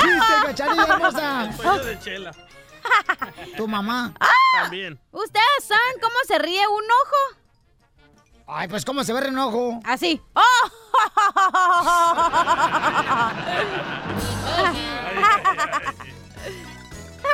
¡Chiste, 0.00 0.32
cachanilla 0.44 0.82
hermosa! 0.82 1.48
De 1.84 1.96
chela. 2.00 2.32
Tu 3.56 3.68
mamá. 3.68 4.12
También. 4.60 4.98
¿Ustedes 5.12 5.64
saben 5.64 6.00
cómo 6.02 6.16
se 6.26 6.40
ríe 6.40 6.66
un 6.66 6.82
ojo? 6.82 7.16
Ay, 8.48 8.66
pues 8.66 8.84
cómo 8.84 9.04
se 9.04 9.12
ve 9.12 9.20
el 9.20 9.26
enojo. 9.26 9.78
Así. 9.84 10.20
¡Oh! 10.34 10.42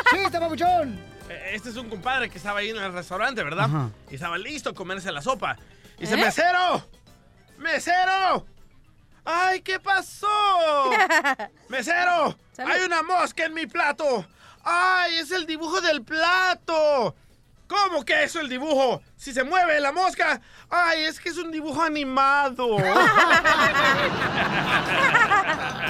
¡Chiste, 0.10 0.38
papuchón! 0.38 1.13
Este 1.52 1.70
es 1.70 1.76
un 1.76 1.88
compadre 1.88 2.30
que 2.30 2.38
estaba 2.38 2.60
ahí 2.60 2.70
en 2.70 2.76
el 2.76 2.92
restaurante, 2.92 3.42
¿verdad? 3.42 3.64
Ajá. 3.66 3.90
Y 4.10 4.14
estaba 4.14 4.38
listo 4.38 4.70
a 4.70 4.74
comerse 4.74 5.10
la 5.12 5.22
sopa. 5.22 5.56
Y 5.98 6.02
dice, 6.02 6.14
¿Eh? 6.14 6.24
¡mesero! 6.24 6.88
¡Mesero! 7.58 8.46
¡Ay, 9.24 9.62
qué 9.62 9.80
pasó! 9.80 10.28
¡Mesero! 11.68 12.36
Salud. 12.52 12.70
¡Hay 12.70 12.82
una 12.82 13.02
mosca 13.02 13.46
en 13.46 13.54
mi 13.54 13.66
plato! 13.66 14.26
¡Ay, 14.62 15.18
es 15.18 15.30
el 15.30 15.46
dibujo 15.46 15.80
del 15.80 16.02
plato! 16.02 17.14
¿Cómo 17.66 18.04
que 18.04 18.24
es 18.24 18.36
el 18.36 18.48
dibujo? 18.48 19.02
Si 19.16 19.32
se 19.32 19.42
mueve 19.42 19.80
la 19.80 19.92
mosca. 19.92 20.40
¡Ay, 20.68 21.04
es 21.04 21.18
que 21.18 21.30
es 21.30 21.38
un 21.38 21.50
dibujo 21.50 21.82
animado! 21.82 22.76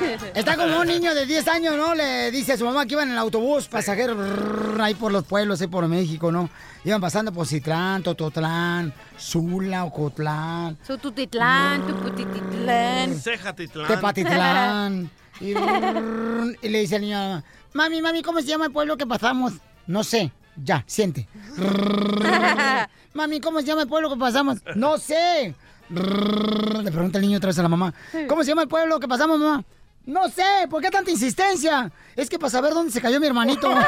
Está 0.34 0.56
como 0.56 0.80
un 0.80 0.86
niño 0.86 1.14
de 1.14 1.26
10 1.26 1.48
años, 1.48 1.76
¿no? 1.76 1.94
Le 1.94 2.30
dice 2.30 2.52
a 2.52 2.56
su 2.56 2.64
mamá 2.64 2.86
que 2.86 2.94
iban 2.94 3.08
en 3.08 3.14
el 3.14 3.18
autobús 3.18 3.68
pasajero 3.68 4.16
brrr, 4.16 4.80
ahí 4.80 4.94
por 4.94 5.12
los 5.12 5.24
pueblos, 5.24 5.60
ahí 5.60 5.66
por 5.66 5.86
México, 5.88 6.30
¿no? 6.32 6.48
Iban 6.84 7.00
pasando 7.00 7.32
por 7.32 7.46
Citrán, 7.46 8.02
Tototlán, 8.02 8.92
Zula, 9.18 9.84
Ocotlán, 9.84 10.78
Su 10.86 10.98
tutitlán, 10.98 11.86
tu 11.86 11.94
putititlán. 11.96 13.14
Cejatitlán. 13.20 13.88
Tepatitlán. 13.88 15.10
Y, 15.40 15.54
brrr, 15.54 16.58
y 16.62 16.68
le 16.68 16.80
dice 16.80 16.96
al 16.96 17.02
niño, 17.02 17.16
a 17.16 17.20
la 17.20 17.28
mamá, 17.28 17.44
mami, 17.72 18.02
mami, 18.02 18.22
¿cómo 18.22 18.40
se 18.40 18.46
llama 18.48 18.66
el 18.66 18.72
pueblo 18.72 18.96
que 18.96 19.06
pasamos? 19.06 19.52
No 19.86 20.02
sé. 20.02 20.32
Ya, 20.64 20.82
siente. 20.86 21.28
Mami, 23.14 23.40
¿cómo 23.40 23.60
se 23.60 23.66
llama 23.66 23.82
el 23.82 23.88
pueblo 23.88 24.10
que 24.10 24.16
pasamos? 24.16 24.58
No 24.74 24.98
sé. 24.98 25.54
Le 25.90 26.90
pregunta 26.90 27.18
el 27.18 27.22
niño 27.24 27.38
otra 27.38 27.48
vez 27.48 27.58
a 27.58 27.62
la 27.62 27.68
mamá. 27.68 27.94
¿Cómo 28.28 28.42
se 28.42 28.50
llama 28.50 28.62
el 28.62 28.68
pueblo 28.68 29.00
que 29.00 29.08
pasamos, 29.08 29.38
mamá? 29.38 29.64
No 30.08 30.26
sé, 30.30 30.66
¿por 30.70 30.80
qué 30.80 30.90
tanta 30.90 31.10
insistencia? 31.10 31.90
Es 32.16 32.30
que 32.30 32.38
para 32.38 32.48
saber 32.48 32.72
dónde 32.72 32.90
se 32.90 33.02
cayó 33.02 33.20
mi 33.20 33.26
hermanito. 33.26 33.70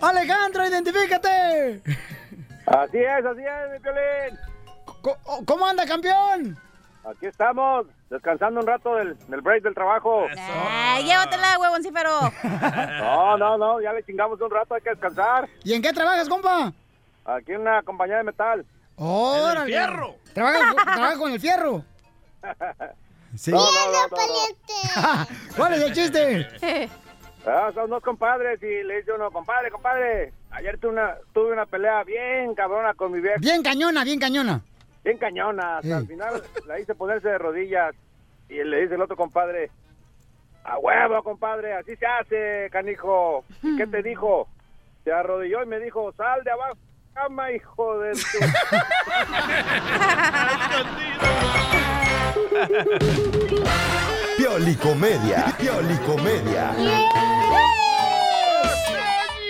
Alejandro, 0.00 0.66
identifícate. 0.66 1.82
Así 2.66 2.98
es, 2.98 3.24
así 3.24 3.40
es, 3.42 3.72
mi 3.72 3.78
Piolín. 3.80 4.38
Co- 5.02 5.18
¿Cómo 5.44 5.66
anda, 5.66 5.86
campeón? 5.86 6.56
Aquí 7.04 7.26
estamos, 7.26 7.86
descansando 8.10 8.60
un 8.60 8.66
rato 8.66 8.96
del, 8.96 9.16
del 9.28 9.40
break 9.40 9.62
del 9.62 9.74
trabajo. 9.74 10.26
Ay, 10.68 11.04
llévatela, 11.04 11.58
huevoncífero. 11.58 12.10
No, 13.00 13.36
no, 13.38 13.58
no, 13.58 13.80
ya 13.80 13.92
le 13.92 14.02
chingamos 14.02 14.40
un 14.40 14.50
rato, 14.50 14.74
hay 14.74 14.80
que 14.82 14.90
descansar. 14.90 15.48
¿Y 15.64 15.74
en 15.74 15.82
qué 15.82 15.92
trabajas, 15.92 16.28
compa? 16.28 16.72
Aquí 17.24 17.52
en 17.52 17.60
una 17.60 17.82
compañía 17.82 18.16
de 18.18 18.24
metal. 18.24 18.64
¡Órale! 18.96 19.66
fierro! 19.66 20.14
¿Trabajas, 20.32 20.74
trabajas 20.76 21.18
con 21.18 21.32
el 21.32 21.40
fierro? 21.40 21.84
Sí. 23.36 23.50
No, 23.50 23.58
no, 23.58 23.92
no, 23.92 24.08
no, 24.08 24.16
no. 24.16 25.26
¿Cuál 25.56 25.74
es 25.74 25.82
el 25.82 25.92
chiste? 25.92 26.48
Ah, 27.48 27.70
son 27.74 27.88
dos 27.90 28.02
compadres 28.02 28.60
y 28.60 28.82
le 28.82 28.96
dice 28.96 29.12
uno, 29.12 29.30
compadre, 29.30 29.70
compadre, 29.70 30.32
ayer 30.50 30.78
tuve 30.78 30.90
una, 30.94 31.14
tuve 31.32 31.52
una 31.52 31.64
pelea 31.64 32.02
bien 32.02 32.56
cabrona 32.56 32.92
con 32.94 33.12
mi 33.12 33.20
vieja, 33.20 33.36
Bien 33.38 33.62
cañona, 33.62 34.02
bien 34.02 34.18
cañona. 34.18 34.62
bien 35.04 35.16
cañona. 35.16 35.76
Hasta 35.76 35.86
Sí. 35.86 35.92
al 35.92 36.06
final 36.08 36.42
la 36.66 36.80
hice 36.80 36.96
ponerse 36.96 37.28
de 37.28 37.38
rodillas 37.38 37.94
y 38.48 38.64
le 38.64 38.80
dice 38.82 38.96
el 38.96 39.02
otro 39.02 39.14
compadre, 39.16 39.70
a 40.64 40.76
huevo, 40.78 41.22
compadre, 41.22 41.74
así 41.74 41.94
se 41.94 42.04
hace, 42.06 42.68
canijo. 42.72 43.44
¿Y 43.62 43.76
qué 43.76 43.86
te 43.86 44.02
dijo? 44.02 44.48
Se 45.04 45.12
arrodilló 45.12 45.62
y 45.62 45.66
me 45.66 45.78
dijo, 45.78 46.12
sal 46.14 46.42
de 46.42 46.50
abajo, 46.50 46.76
cama, 47.16 47.50
hijo 47.50 47.98
de 48.00 48.12
tu... 48.12 48.20
Piolicomedia. 54.36 55.56
Piolicomedia. 55.58 56.74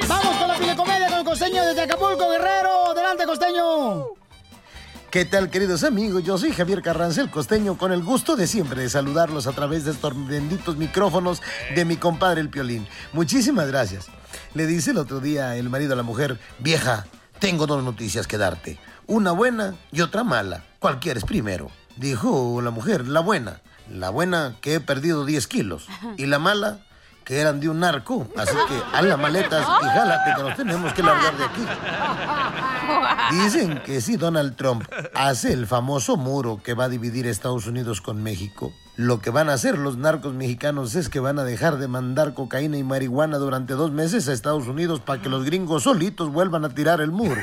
Vamos 0.07 0.37
con 0.37 0.49
la 0.49 0.57
pilecomedia 0.57 1.09
con 1.09 1.19
el 1.19 1.25
costeño 1.25 1.64
desde 1.64 1.83
Acapulco, 1.83 2.31
Guerrero. 2.31 2.93
Adelante, 2.93 3.27
costeño. 3.27 4.05
¿Qué 5.11 5.25
tal, 5.25 5.51
queridos 5.51 5.83
amigos? 5.83 6.23
Yo 6.23 6.39
soy 6.39 6.53
Javier 6.53 6.83
Carranza, 6.83 7.21
el 7.21 7.31
costeño, 7.31 7.77
con 7.77 7.91
el 7.91 8.05
gusto 8.05 8.37
de 8.37 8.47
siempre 8.47 8.83
de 8.83 8.91
saludarlos 8.91 9.49
a 9.49 9.53
través 9.53 9.85
de 9.85 9.91
estos 9.91 10.14
benditos 10.29 10.77
micrófonos 10.77 11.43
de 11.75 11.85
mi 11.85 11.97
compadre 11.97 12.43
el 12.43 12.51
Piolín. 12.51 12.87
Muchísimas 13.12 13.67
gracias. 13.67 14.07
Le 14.55 14.67
dice 14.67 14.93
el 14.93 14.99
otro 14.99 15.21
día 15.21 15.57
el 15.57 15.69
marido 15.69 15.95
a 15.95 15.97
la 15.97 16.03
mujer, 16.03 16.39
vieja, 16.59 17.07
tengo 17.39 17.66
dos 17.66 17.82
noticias 17.82 18.26
que 18.26 18.39
darte. 18.39 18.78
Una 19.07 19.32
buena 19.32 19.74
y 19.93 20.01
otra 20.01 20.24
mala. 20.24 20.64
¿Cuál 20.78 21.01
quieres 21.01 21.24
primero? 21.24 21.70
Dijo 21.97 22.61
la 22.62 22.70
mujer, 22.70 23.07
la 23.07 23.20
buena. 23.20 23.61
La 23.91 24.11
buena 24.11 24.57
que 24.61 24.74
he 24.74 24.80
perdido 24.80 25.24
10 25.24 25.47
kilos. 25.47 25.87
Y 26.16 26.26
la 26.26 26.39
mala 26.39 26.80
que 27.27 27.41
eran 27.41 27.59
de 27.59 27.68
un 27.68 27.81
narco. 27.81 28.29
Así 28.37 28.55
que 28.68 28.97
a 28.97 29.03
las 29.03 29.18
maletas 29.18 29.66
y 29.83 29.85
jálate 29.85 30.31
que 30.37 30.43
nos 30.45 30.57
tenemos 30.57 30.93
que 30.95 31.03
largar 31.03 31.37
de 31.37 31.45
aquí. 31.45 31.66
Dicen 33.33 33.83
que 33.85 34.01
si 34.01 34.16
Donald 34.16 34.55
Trump 34.55 34.85
hace 35.12 35.53
el 35.53 35.66
famoso 35.66 36.16
muro 36.16 36.61
que 36.62 36.74
va 36.74 36.85
a 36.85 36.89
dividir 36.89 37.27
Estados 37.27 37.66
Unidos 37.66 38.01
con 38.01 38.22
México, 38.22 38.72
lo 38.95 39.18
que 39.20 39.31
van 39.31 39.51
a 39.51 39.55
hacer 39.55 39.77
los 39.77 39.97
narcos 39.97 40.35
mexicanos 40.35 40.95
es 40.95 41.09
que 41.09 41.18
van 41.18 41.41
a 41.41 41.45
dejar 41.45 41.79
de 41.79 41.89
mandar 41.89 42.33
cocaína 42.33 42.79
y 42.79 42.85
marihuana 42.85 43.39
durante 43.39 43.74
dos 43.74 43.91
meses 43.91 44.29
a 44.29 44.33
Estados 44.33 44.68
Unidos 44.68 45.01
para 45.01 45.20
que 45.20 45.29
los 45.29 45.45
gringos 45.45 45.83
solitos 45.83 46.31
vuelvan 46.31 46.64
a 46.64 46.68
tirar 46.68 47.01
el 47.01 47.11
muro. 47.11 47.41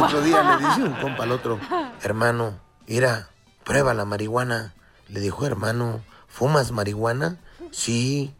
Otro 0.00 0.22
día 0.22 0.42
le 0.42 0.66
dice 0.66 0.82
un 0.82 0.94
compa 0.94 1.24
al 1.24 1.32
otro, 1.32 1.60
hermano, 2.00 2.54
mira, 2.86 3.28
prueba 3.64 3.92
la 3.92 4.06
marihuana. 4.06 4.72
Le 5.08 5.20
dijo, 5.20 5.44
hermano, 5.44 6.00
¿fumas 6.26 6.72
marihuana? 6.72 7.36
Sí. 7.70 8.34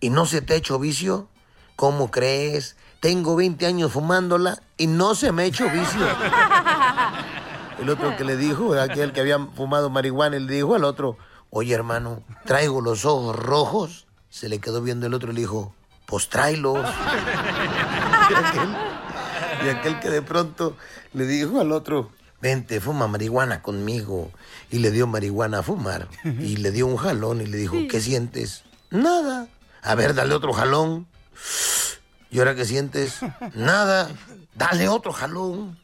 ¿Y 0.00 0.10
no 0.10 0.26
se 0.26 0.42
te 0.42 0.54
ha 0.54 0.56
hecho 0.56 0.78
vicio? 0.78 1.28
¿Cómo 1.76 2.10
crees? 2.10 2.76
Tengo 3.00 3.36
20 3.36 3.66
años 3.66 3.92
fumándola 3.92 4.62
y 4.76 4.86
no 4.86 5.14
se 5.14 5.32
me 5.32 5.42
ha 5.42 5.46
hecho 5.46 5.64
vicio. 5.68 6.06
El 7.78 7.90
otro 7.90 8.16
que 8.16 8.24
le 8.24 8.36
dijo, 8.36 8.74
aquel 8.74 9.12
que 9.12 9.20
había 9.20 9.38
fumado 9.38 9.90
marihuana, 9.90 10.38
le 10.38 10.54
dijo 10.54 10.74
al 10.74 10.84
otro, 10.84 11.16
oye 11.50 11.74
hermano, 11.74 12.22
traigo 12.44 12.80
los 12.80 13.04
ojos 13.04 13.34
rojos. 13.34 14.06
Se 14.30 14.48
le 14.48 14.60
quedó 14.60 14.82
viendo 14.82 15.06
el 15.06 15.14
otro 15.14 15.32
y 15.32 15.34
le 15.34 15.40
dijo, 15.40 15.74
pues 16.06 16.28
tráelos. 16.28 16.78
Y 18.30 18.34
aquel, 18.34 18.76
y 19.66 19.68
aquel 19.68 20.00
que 20.00 20.08
de 20.08 20.22
pronto 20.22 20.76
le 21.12 21.26
dijo 21.26 21.60
al 21.60 21.72
otro, 21.72 22.10
vente, 22.42 22.80
fuma 22.80 23.06
marihuana 23.06 23.62
conmigo. 23.62 24.30
Y 24.70 24.80
le 24.80 24.90
dio 24.90 25.06
marihuana 25.06 25.60
a 25.60 25.62
fumar. 25.62 26.08
Y 26.24 26.56
le 26.56 26.72
dio 26.72 26.86
un 26.86 26.98
jalón 26.98 27.40
y 27.40 27.46
le 27.46 27.56
dijo, 27.56 27.76
¿qué 27.88 28.00
sientes? 28.00 28.64
Nada. 28.90 29.48
A 29.82 29.94
ver, 29.94 30.12
dale 30.14 30.34
otro 30.34 30.52
jalón. 30.52 31.06
¿Y 32.30 32.40
ahora 32.40 32.54
qué 32.54 32.66
sientes? 32.66 33.20
Nada. 33.54 34.10
Dale 34.54 34.88
otro 34.88 35.12
jalón. 35.12 35.78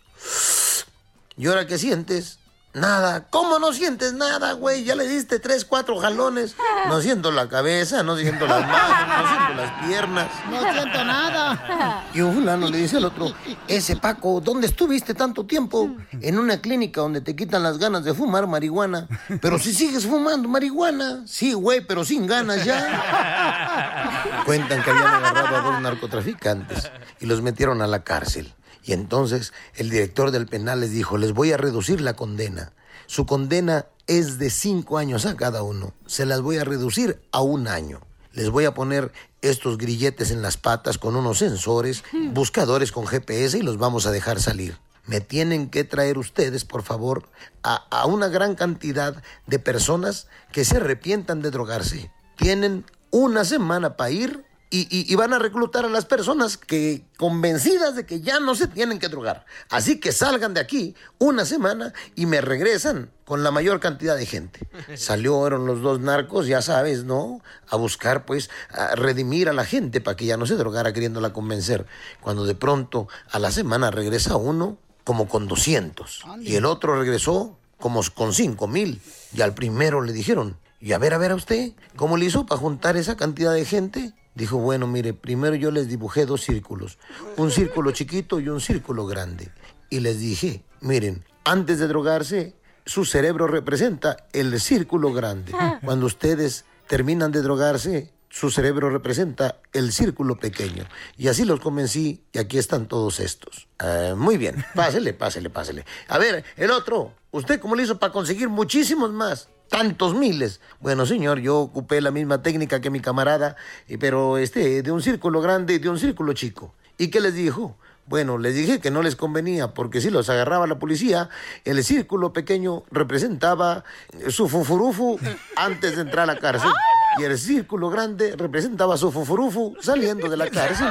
¿Y 1.38 1.46
ahora 1.46 1.66
qué 1.66 1.78
sientes? 1.78 2.38
Nada. 2.74 3.26
¿Cómo 3.30 3.58
no 3.58 3.72
sientes 3.72 4.12
nada, 4.12 4.52
güey? 4.52 4.84
Ya 4.84 4.94
le 4.94 5.08
diste 5.08 5.38
tres, 5.40 5.64
cuatro 5.64 5.98
jalones. 5.98 6.54
No 6.88 7.00
siento 7.02 7.30
la 7.32 7.48
cabeza, 7.48 8.02
no 8.02 8.16
siento 8.16 8.46
las 8.46 8.66
manos, 8.66 9.08
no 9.08 9.28
siento 9.28 9.54
las 9.54 9.86
piernas. 9.86 10.28
No 10.50 10.72
siento 10.72 11.04
nada. 11.04 12.04
Y 12.12 12.20
un 12.20 12.34
fulano 12.34 12.68
le 12.68 12.78
dice 12.78 12.98
al 12.98 13.06
otro, 13.06 13.32
ese 13.66 13.96
Paco, 13.96 14.40
¿dónde 14.40 14.66
estuviste 14.66 15.14
tanto 15.14 15.46
tiempo? 15.46 15.90
En 16.20 16.38
una 16.38 16.60
clínica 16.60 17.00
donde 17.00 17.20
te 17.20 17.34
quitan 17.34 17.62
las 17.62 17.78
ganas 17.78 18.04
de 18.04 18.14
fumar 18.14 18.46
marihuana. 18.46 19.08
Pero 19.40 19.58
si 19.58 19.72
sigues 19.72 20.06
fumando 20.06 20.48
marihuana. 20.48 21.22
Sí, 21.26 21.54
güey, 21.54 21.80
pero 21.80 22.04
sin 22.04 22.26
ganas 22.26 22.64
ya. 22.64 24.42
Cuentan 24.44 24.82
que 24.82 24.90
habían 24.90 25.06
agarrado 25.06 25.56
a 25.56 25.60
dos 25.62 25.80
narcotraficantes 25.80 26.92
y 27.20 27.26
los 27.26 27.42
metieron 27.42 27.82
a 27.82 27.86
la 27.86 28.04
cárcel. 28.04 28.54
Y 28.88 28.94
entonces 28.94 29.52
el 29.74 29.90
director 29.90 30.30
del 30.30 30.46
penal 30.46 30.80
les 30.80 30.92
dijo, 30.92 31.18
les 31.18 31.34
voy 31.34 31.52
a 31.52 31.58
reducir 31.58 32.00
la 32.00 32.16
condena. 32.16 32.72
Su 33.06 33.26
condena 33.26 33.84
es 34.06 34.38
de 34.38 34.48
cinco 34.48 34.96
años 34.96 35.26
a 35.26 35.36
cada 35.36 35.62
uno. 35.62 35.92
Se 36.06 36.24
las 36.24 36.40
voy 36.40 36.56
a 36.56 36.64
reducir 36.64 37.20
a 37.30 37.42
un 37.42 37.68
año. 37.68 38.00
Les 38.32 38.48
voy 38.48 38.64
a 38.64 38.72
poner 38.72 39.12
estos 39.42 39.76
grilletes 39.76 40.30
en 40.30 40.40
las 40.40 40.56
patas 40.56 40.96
con 40.96 41.16
unos 41.16 41.36
sensores, 41.36 42.02
buscadores 42.32 42.90
con 42.90 43.06
GPS 43.06 43.58
y 43.58 43.62
los 43.62 43.76
vamos 43.76 44.06
a 44.06 44.10
dejar 44.10 44.40
salir. 44.40 44.78
Me 45.04 45.20
tienen 45.20 45.68
que 45.68 45.84
traer 45.84 46.16
ustedes, 46.16 46.64
por 46.64 46.82
favor, 46.82 47.28
a, 47.62 47.74
a 47.90 48.06
una 48.06 48.28
gran 48.28 48.54
cantidad 48.54 49.22
de 49.46 49.58
personas 49.58 50.28
que 50.50 50.64
se 50.64 50.78
arrepientan 50.78 51.42
de 51.42 51.50
drogarse. 51.50 52.10
Tienen 52.38 52.86
una 53.10 53.44
semana 53.44 53.98
para 53.98 54.12
ir 54.12 54.47
y, 54.70 54.80
y- 54.90 55.10
y 55.10 55.14
van 55.16 55.32
a 55.32 55.38
reclutar 55.38 55.84
a 55.84 55.88
las 55.88 56.04
personas 56.04 56.56
que 56.58 57.04
convencidas 57.16 57.94
de 57.96 58.04
que 58.06 58.20
ya 58.20 58.38
no 58.40 58.54
se 58.54 58.66
tienen 58.66 58.98
que 58.98 59.08
drogar. 59.08 59.44
Así 59.70 59.98
que 60.00 60.12
salgan 60.12 60.54
de 60.54 60.60
aquí 60.60 60.94
una 61.18 61.44
semana 61.44 61.92
y 62.14 62.26
me 62.26 62.40
regresan 62.40 63.10
con 63.24 63.42
la 63.42 63.50
mayor 63.50 63.80
cantidad 63.80 64.16
de 64.16 64.26
gente. 64.26 64.68
Salieron 64.96 65.66
los 65.66 65.80
dos 65.80 66.00
narcos, 66.00 66.46
ya 66.46 66.60
sabes, 66.62 67.04
¿no? 67.04 67.40
A 67.68 67.76
buscar, 67.76 68.24
pues, 68.24 68.50
a 68.70 68.94
redimir 68.94 69.48
a 69.48 69.52
la 69.52 69.64
gente 69.64 70.00
para 70.00 70.16
que 70.16 70.26
ya 70.26 70.36
no 70.36 70.46
se 70.46 70.54
drogara 70.56 70.92
queriéndola 70.92 71.32
convencer. 71.32 71.86
Cuando 72.20 72.44
de 72.44 72.54
pronto 72.54 73.08
a 73.30 73.38
la 73.38 73.50
semana 73.50 73.90
regresa 73.90 74.36
uno 74.36 74.78
como 75.04 75.28
con 75.28 75.48
200 75.48 76.24
y 76.42 76.56
el 76.56 76.64
otro 76.66 76.98
regresó 77.00 77.58
como 77.78 78.02
con 78.14 78.34
5 78.34 78.66
mil. 78.68 79.00
Y 79.32 79.40
al 79.40 79.54
primero 79.54 80.02
le 80.02 80.12
dijeron, 80.12 80.56
y 80.80 80.92
a 80.92 80.98
ver, 80.98 81.14
a 81.14 81.18
ver 81.18 81.32
a 81.32 81.34
usted, 81.36 81.72
¿cómo 81.96 82.16
le 82.16 82.26
hizo 82.26 82.44
para 82.46 82.60
juntar 82.60 82.96
esa 82.96 83.16
cantidad 83.16 83.52
de 83.54 83.64
gente? 83.64 84.12
Dijo, 84.38 84.58
bueno, 84.58 84.86
mire, 84.86 85.14
primero 85.14 85.56
yo 85.56 85.72
les 85.72 85.88
dibujé 85.88 86.24
dos 86.24 86.42
círculos, 86.42 86.96
un 87.36 87.50
círculo 87.50 87.90
chiquito 87.90 88.38
y 88.38 88.48
un 88.48 88.60
círculo 88.60 89.04
grande. 89.04 89.50
Y 89.90 89.98
les 89.98 90.20
dije, 90.20 90.62
miren, 90.80 91.24
antes 91.42 91.80
de 91.80 91.88
drogarse, 91.88 92.54
su 92.86 93.04
cerebro 93.04 93.48
representa 93.48 94.28
el 94.32 94.60
círculo 94.60 95.12
grande. 95.12 95.52
Cuando 95.84 96.06
ustedes 96.06 96.66
terminan 96.86 97.32
de 97.32 97.42
drogarse, 97.42 98.12
su 98.28 98.50
cerebro 98.50 98.90
representa 98.90 99.56
el 99.72 99.92
círculo 99.92 100.38
pequeño. 100.38 100.84
Y 101.16 101.28
así 101.28 101.44
los 101.44 101.60
convencí 101.60 102.24
y 102.32 102.38
aquí 102.38 102.58
están 102.58 102.86
todos 102.86 103.20
estos. 103.20 103.68
Ah, 103.78 104.14
muy 104.16 104.36
bien, 104.36 104.64
pásele, 104.74 105.14
pásele, 105.14 105.50
pásele. 105.50 105.84
A 106.08 106.18
ver, 106.18 106.44
el 106.56 106.70
otro, 106.70 107.12
¿usted 107.30 107.60
cómo 107.60 107.74
le 107.74 107.84
hizo 107.84 107.98
para 107.98 108.12
conseguir 108.12 108.48
muchísimos 108.48 109.12
más? 109.12 109.48
Tantos 109.68 110.14
miles. 110.14 110.60
Bueno, 110.80 111.04
señor, 111.04 111.40
yo 111.40 111.58
ocupé 111.58 112.00
la 112.00 112.10
misma 112.10 112.42
técnica 112.42 112.80
que 112.80 112.90
mi 112.90 113.00
camarada, 113.00 113.56
eh, 113.86 113.98
pero 113.98 114.38
este, 114.38 114.82
de 114.82 114.92
un 114.92 115.02
círculo 115.02 115.40
grande 115.40 115.74
y 115.74 115.78
de 115.78 115.90
un 115.90 115.98
círculo 115.98 116.32
chico. 116.32 116.74
¿Y 116.96 117.08
qué 117.08 117.20
les 117.20 117.34
dijo? 117.34 117.76
Bueno, 118.06 118.38
les 118.38 118.54
dije 118.54 118.80
que 118.80 118.90
no 118.90 119.02
les 119.02 119.16
convenía, 119.16 119.74
porque 119.74 120.00
si 120.00 120.08
los 120.08 120.30
agarraba 120.30 120.66
la 120.66 120.78
policía, 120.78 121.28
el 121.66 121.84
círculo 121.84 122.32
pequeño 122.32 122.84
representaba 122.90 123.84
su 124.30 124.48
fufurufu 124.48 125.18
antes 125.56 125.96
de 125.96 126.02
entrar 126.02 126.30
a 126.30 126.34
la 126.34 126.40
cárcel. 126.40 126.70
Y 127.18 127.24
el 127.24 127.38
círculo 127.38 127.90
grande 127.90 128.34
representaba 128.36 128.96
su 128.96 129.10
fufurufu 129.10 129.74
saliendo 129.80 130.28
de 130.28 130.36
la 130.36 130.48
cárcel. 130.48 130.88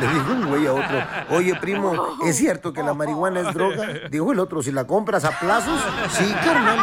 Le 0.00 0.08
dijo 0.08 0.32
un 0.32 0.46
güey 0.48 0.66
a 0.66 0.72
otro, 0.72 1.36
oye 1.36 1.54
primo, 1.56 2.16
¿es 2.24 2.36
cierto 2.36 2.72
que 2.72 2.82
la 2.82 2.94
marihuana 2.94 3.40
es 3.40 3.54
droga? 3.54 3.86
Dijo 4.10 4.32
el 4.32 4.40
otro, 4.40 4.62
si 4.62 4.72
la 4.72 4.86
compras 4.86 5.24
a 5.24 5.38
plazos, 5.38 5.80
sí, 6.10 6.34
carnal. 6.44 6.78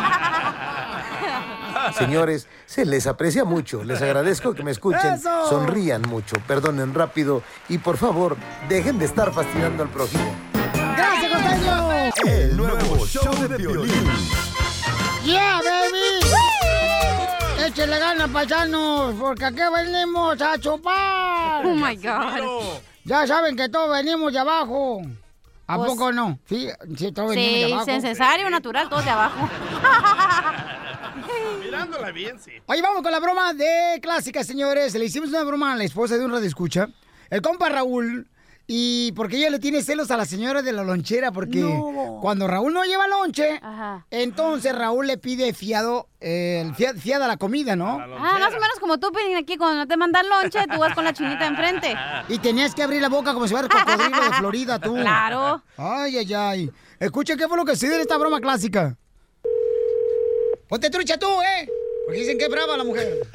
Señores, 1.97 2.47
se 2.65 2.85
les 2.85 3.05
aprecia 3.07 3.43
mucho, 3.43 3.83
les 3.83 4.01
agradezco 4.01 4.53
que 4.53 4.63
me 4.63 4.71
escuchen, 4.71 5.15
¡Eso! 5.15 5.49
sonrían 5.49 6.03
mucho, 6.03 6.35
perdonen 6.47 6.93
rápido 6.93 7.43
y 7.69 7.79
por 7.79 7.97
favor, 7.97 8.37
dejen 8.69 8.97
de 8.97 9.05
estar 9.05 9.33
fastidiando 9.33 9.83
al 9.83 9.89
prójimo. 9.89 10.33
¡Gracias, 10.73 11.31
costeño! 11.33 11.91
El 12.25 12.57
nuevo 12.57 13.05
show 13.05 13.47
de 13.47 13.57
violín. 13.57 14.09
¡Yeah, 15.25 15.59
baby! 17.81 17.91
Échale 17.91 17.99
ganas, 17.99 18.29
paisanos, 18.29 19.15
porque 19.19 19.45
aquí 19.45 19.61
venimos 19.73 20.41
a 20.41 20.57
chupar. 20.59 21.65
Oh, 21.65 21.75
my 21.75 21.95
God. 21.95 22.79
Ya 23.03 23.25
saben 23.27 23.55
que 23.55 23.67
todos 23.69 23.91
venimos 23.91 24.31
de 24.31 24.39
abajo. 24.39 25.01
¿A 25.67 25.77
Pues- 25.77 25.89
poco 25.91 26.11
no? 26.11 26.37
Sí, 26.47 26.69
sí, 26.97 27.11
todos 27.11 27.29
venimos 27.29 27.53
de 27.61 27.65
Sí, 27.67 27.73
abajo. 27.73 27.91
necesario, 27.91 28.49
natural, 28.49 28.89
todos 28.89 29.05
de 29.05 29.11
abajo. 29.11 29.49
Mirándola 31.63 32.11
bien, 32.11 32.39
sí. 32.39 32.51
Oye, 32.65 32.81
vamos 32.81 33.01
con 33.01 33.11
la 33.11 33.19
broma 33.19 33.53
de 33.53 33.99
clásica, 34.01 34.43
señores. 34.43 34.93
Le 34.95 35.05
hicimos 35.05 35.29
una 35.29 35.43
broma 35.43 35.73
a 35.73 35.75
la 35.75 35.83
esposa 35.83 36.17
de 36.17 36.25
un 36.25 36.31
radio 36.31 36.47
escucha. 36.47 36.87
El 37.29 37.41
compa 37.41 37.69
Raúl. 37.69 38.27
Y 38.67 39.11
porque 39.13 39.37
ella 39.37 39.49
le 39.49 39.59
tiene 39.59 39.81
celos 39.81 40.11
a 40.11 40.17
la 40.17 40.23
señora 40.25 40.61
de 40.61 40.71
la 40.71 40.83
lonchera, 40.83 41.31
porque 41.33 41.59
No. 41.59 42.19
cuando 42.21 42.47
Raúl 42.47 42.73
no 42.73 42.83
lleva 42.85 43.05
lonche, 43.07 43.59
entonces 44.11 44.73
Raúl 44.73 45.07
le 45.07 45.17
pide 45.17 45.51
fiado, 45.53 46.07
eh, 46.21 46.61
el 46.65 46.73
fia- 46.75 46.93
fiada 46.93 47.27
la 47.27 47.35
comida, 47.35 47.75
¿no? 47.75 47.99
Ah, 47.99 48.37
más 48.39 48.53
o 48.53 48.59
menos 48.59 48.79
como 48.79 48.97
tú, 48.97 49.11
Pelín, 49.11 49.35
aquí 49.35 49.57
cuando 49.57 49.77
no 49.79 49.87
te 49.87 49.97
mandan 49.97 50.29
lonche, 50.29 50.59
tú 50.71 50.79
vas 50.79 50.93
con 50.93 51.03
la 51.03 51.11
chinita 51.11 51.47
enfrente. 51.47 51.93
Y 52.29 52.37
tenías 52.39 52.73
que 52.73 52.83
abrir 52.83 53.01
la 53.01 53.09
boca 53.09 53.33
como 53.33 53.45
si 53.47 53.53
fuera 53.53 53.67
cocodrilo 53.67 54.23
de 54.23 54.29
Florida, 54.37 54.79
tú. 54.79 54.95
Claro. 54.95 55.61
Ay, 55.75 56.17
ay, 56.19 56.33
ay. 56.33 56.71
Escucha 56.99 57.35
qué 57.35 57.47
fue 57.49 57.57
lo 57.57 57.65
que 57.65 57.75
se 57.75 57.87
dio 57.87 57.95
en 57.95 58.01
esta 58.01 58.17
broma 58.17 58.39
clásica. 58.39 58.95
Ponte 60.69 60.89
trucha 60.89 61.17
tú, 61.17 61.27
¿eh? 61.27 61.69
Porque 62.05 62.19
dicen 62.21 62.37
que 62.37 62.45
es 62.45 62.49
brava 62.51 62.77
la 62.77 62.83
mujer. 62.85 63.27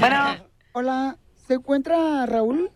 Bueno. 0.00 0.36
Hola, 0.72 1.16
¿se 1.46 1.54
encuentra 1.54 2.24
Raúl? 2.26 2.70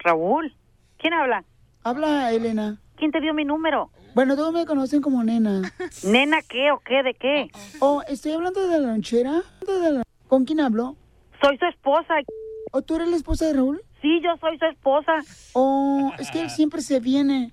Raúl. 0.00 0.56
¿Quién 0.98 1.14
habla? 1.14 1.44
Habla 1.84 2.32
Elena. 2.32 2.80
¿Quién 2.96 3.12
te 3.12 3.20
dio 3.20 3.32
mi 3.34 3.44
número? 3.44 3.90
Bueno, 4.14 4.34
todos 4.36 4.52
me 4.52 4.66
conocen 4.66 5.00
como 5.00 5.22
nena. 5.22 5.62
¿Nena 6.04 6.38
qué 6.42 6.72
o 6.72 6.80
qué? 6.80 7.02
¿De 7.02 7.14
qué? 7.14 7.50
Oh, 7.80 8.02
estoy 8.08 8.32
hablando 8.32 8.66
de 8.66 8.78
la 8.80 8.88
lonchera. 8.88 9.42
De 9.66 9.92
la- 9.92 10.02
¿Con 10.26 10.44
quién 10.44 10.60
hablo? 10.60 10.96
Soy 11.42 11.56
su 11.58 11.66
esposa. 11.66 12.14
¿O 12.72 12.82
tú 12.82 12.96
eres 12.96 13.08
la 13.08 13.16
esposa 13.16 13.46
de 13.46 13.54
Raúl? 13.54 13.80
Sí, 14.02 14.20
yo 14.22 14.30
soy 14.40 14.58
su 14.58 14.64
esposa. 14.66 15.12
Oh, 15.54 16.12
es 16.18 16.30
que 16.30 16.40
él 16.42 16.50
siempre 16.50 16.82
se 16.82 17.00
viene 17.00 17.52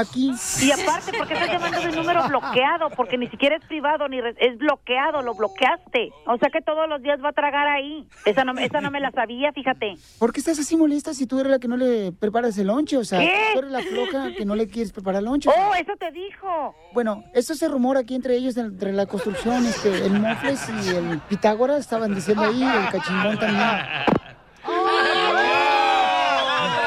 aquí. 0.00 0.32
Y 0.62 0.70
aparte, 0.70 1.12
¿por 1.16 1.26
qué 1.26 1.34
estás 1.34 1.50
llamando 1.50 1.80
de 1.80 1.88
un 1.88 1.94
número 1.96 2.28
bloqueado? 2.28 2.90
Porque 2.90 3.18
ni 3.18 3.28
siquiera 3.28 3.56
es 3.56 3.64
privado, 3.64 4.08
ni 4.08 4.20
re- 4.20 4.34
es 4.38 4.56
bloqueado, 4.58 5.22
lo 5.22 5.34
bloqueaste. 5.34 6.10
O 6.26 6.36
sea 6.38 6.50
que 6.50 6.60
todos 6.60 6.88
los 6.88 7.02
días 7.02 7.18
va 7.24 7.30
a 7.30 7.32
tragar 7.32 7.66
ahí. 7.68 8.06
Esa 8.24 8.44
no, 8.44 8.52
esa 8.60 8.80
no 8.80 8.90
me 8.90 9.00
la 9.00 9.10
sabía, 9.10 9.52
fíjate. 9.52 9.94
¿Por 10.18 10.32
qué 10.32 10.40
estás 10.40 10.58
así 10.58 10.76
molesta 10.76 11.14
si 11.14 11.26
tú 11.26 11.40
eres 11.40 11.50
la 11.52 11.58
que 11.58 11.68
no 11.68 11.76
le 11.76 12.12
preparas 12.12 12.56
el 12.58 12.66
lonche? 12.68 12.96
O 12.96 13.04
sea, 13.04 13.20
¿Qué? 13.20 13.50
tú 13.54 13.58
eres 13.60 13.70
la 13.70 13.80
floja 13.80 14.32
que 14.36 14.44
no 14.44 14.54
le 14.54 14.68
quieres 14.68 14.92
preparar 14.92 15.20
el 15.20 15.24
lonche. 15.26 15.48
Oh, 15.50 15.74
eso 15.74 15.92
te 15.98 16.10
dijo. 16.12 16.74
Bueno, 16.92 17.24
esto 17.34 17.54
se 17.54 17.68
rumora 17.68 18.00
aquí 18.00 18.14
entre 18.14 18.34
ellos, 18.36 18.56
entre 18.56 18.92
la 18.92 19.06
construcción, 19.06 19.64
este, 19.66 20.06
el 20.06 20.20
Mofles 20.20 20.68
y 20.84 20.88
el 20.96 21.18
Pitágoras 21.28 21.78
estaban 21.80 22.14
diciendo 22.14 22.42
ahí, 22.44 22.62
el 22.62 22.88
cachimbón 22.90 23.38
también. 23.38 23.66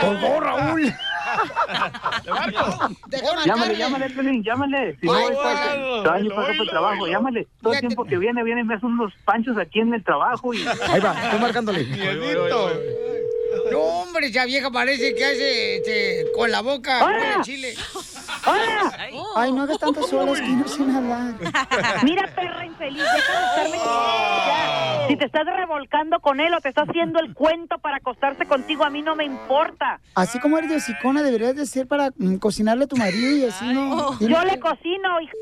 ¡Colgó, 0.01 0.39
Raúl! 0.39 0.93
Llámale, 3.45 3.77
llámale, 3.77 4.09
Pelín, 4.09 4.43
llámale. 4.43 4.97
Si 4.99 5.05
no, 5.05 5.13
Ay, 5.13 5.25
está 5.31 5.71
ay, 5.71 6.01
que 6.03 6.09
año 6.09 6.47
el 6.47 6.69
trabajo, 6.69 7.07
llámale. 7.07 7.47
Todo 7.61 7.73
el 7.73 7.79
tiempo 7.79 8.05
que 8.05 8.17
viene, 8.17 8.43
viene 8.43 8.61
y 8.61 8.63
me 8.63 8.75
hace 8.75 8.85
unos 8.85 9.13
panchos 9.25 9.57
aquí 9.57 9.79
en 9.79 9.93
el 9.93 10.03
trabajo 10.03 10.53
y... 10.53 10.65
Ahí 10.89 10.99
va, 10.99 11.13
estoy 11.23 11.39
marcándole. 11.39 11.87
No, 13.71 13.79
hombre, 13.79 14.27
esa 14.27 14.45
vieja 14.45 14.71
parece 14.71 15.13
que 15.15 15.25
hace 15.25 15.77
este, 15.77 16.31
con 16.35 16.51
la 16.51 16.61
boca 16.61 17.03
¡Hola! 17.05 17.17
huele 17.17 17.33
a 17.33 17.41
chile. 17.41 17.75
¡Hola! 18.45 18.97
Ay, 19.35 19.51
no 19.51 19.63
hagas 19.63 19.79
tantas 19.79 20.11
olas 20.13 20.39
que 20.39 20.47
no 20.47 20.67
sé 20.67 20.83
hablar. 20.83 21.33
Mira, 22.03 22.33
perra 22.35 22.65
infeliz, 22.65 23.03
deja 23.03 23.39
de 23.39 23.45
estarme 23.45 23.77
ya. 23.77 25.05
Si 25.07 25.15
te 25.17 25.25
estás 25.25 25.45
revolcando 25.45 26.19
con 26.19 26.39
él 26.39 26.53
o 26.53 26.61
te 26.61 26.69
está 26.69 26.83
haciendo 26.83 27.19
el 27.19 27.33
cuento 27.33 27.79
para 27.79 27.97
acostarse 27.97 28.45
contigo, 28.45 28.85
a 28.85 28.89
mí 28.89 29.01
no 29.01 29.15
me 29.15 29.25
importa. 29.25 29.99
Así 30.15 30.39
como 30.39 30.57
eres 30.57 30.69
de 30.69 30.77
hocicona, 30.77 31.23
deberías 31.23 31.55
de 31.55 31.65
ser 31.65 31.87
para 31.87 32.11
mm, 32.15 32.35
cocinarle 32.35 32.85
a 32.85 32.87
tu 32.87 32.95
marido 32.95 33.31
y 33.31 33.45
así 33.45 33.65
no. 33.73 34.19
Yo 34.19 34.43
le 34.43 34.59
cocino, 34.59 35.21
hija. 35.21 35.33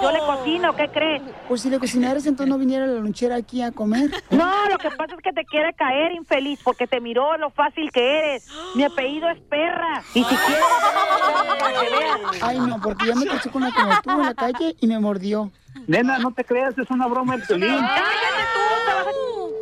Yo 0.00 0.12
le 0.12 0.18
cocino, 0.20 0.74
¿qué 0.76 0.88
crees? 0.88 1.22
Pues 1.48 1.62
si 1.62 1.70
le 1.70 1.78
cocinaras, 1.78 2.26
entonces 2.26 2.48
no 2.48 2.58
viniera 2.58 2.86
la 2.86 3.00
lonchera 3.00 3.36
aquí 3.36 3.62
a 3.62 3.72
comer. 3.72 4.10
No, 4.30 4.68
lo 4.68 4.78
que 4.78 4.90
pasa 4.90 5.14
es 5.14 5.22
que 5.22 5.32
te 5.32 5.44
quiere 5.44 5.72
caer, 5.74 6.12
infeliz, 6.12 6.60
porque 6.62 6.86
te 6.86 7.00
miró 7.00 7.36
lo 7.38 7.50
fácil 7.50 7.90
que 7.92 8.18
eres. 8.18 8.48
Mi 8.74 8.84
apellido 8.84 9.28
es 9.30 9.40
perra. 9.42 10.02
Y 10.14 10.24
si 10.24 10.36
quieres, 10.36 10.64
que. 12.32 12.38
Ay, 12.42 12.58
no, 12.58 12.80
porque 12.80 13.06
yo 13.06 13.14
me 13.14 13.26
crucé 13.26 13.50
con 13.50 13.62
una 13.62 13.74
como 13.74 14.00
tú 14.02 14.10
en 14.10 14.26
la 14.26 14.34
calle 14.34 14.76
y 14.80 14.86
me 14.86 14.98
mordió. 14.98 15.50
Nena, 15.86 16.18
no 16.18 16.32
te 16.32 16.44
creas, 16.44 16.76
es 16.78 16.90
una 16.90 17.06
broma 17.06 17.34
el 17.34 17.42
Piolín. 17.42 17.68
¡Cállate 17.68 18.44
tú! 18.54 18.84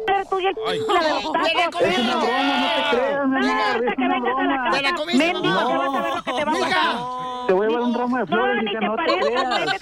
Te 0.06 0.12
vas 0.12 0.24
a 0.24 0.28
tú 0.28 0.38
y 0.40 0.44
la 0.44 0.52
de 0.52 1.10
los 1.10 1.32
tacos. 1.32 1.82
Es 1.82 1.98
una 1.98 2.16
broma, 2.16 2.60
no 2.60 2.68
te 2.74 2.96
creas, 2.96 3.28
nena, 3.28 3.72
es 3.72 3.96
que 3.96 4.08
vengas 4.08 4.38
a 4.38 4.44
la 4.44 4.70
casa, 4.70 5.04
mendigo, 5.16 5.68
que 5.68 5.76
vas 5.76 5.94
a 5.94 6.02
ver 6.02 6.14
lo 6.14 6.22
que 6.22 6.32
te 6.32 6.44
va 6.44 6.52
a 6.52 6.60
pasar. 6.60 7.31
Te 7.52 7.56
voy 7.56 7.66
a 7.66 7.68
llevar 7.68 7.84
un 7.84 7.92
ramo 7.94 8.16
de 8.16 8.24
flores, 8.24 8.64
hija, 8.64 8.80
no 8.80 8.96
te 8.96 9.04
creas. 9.04 9.74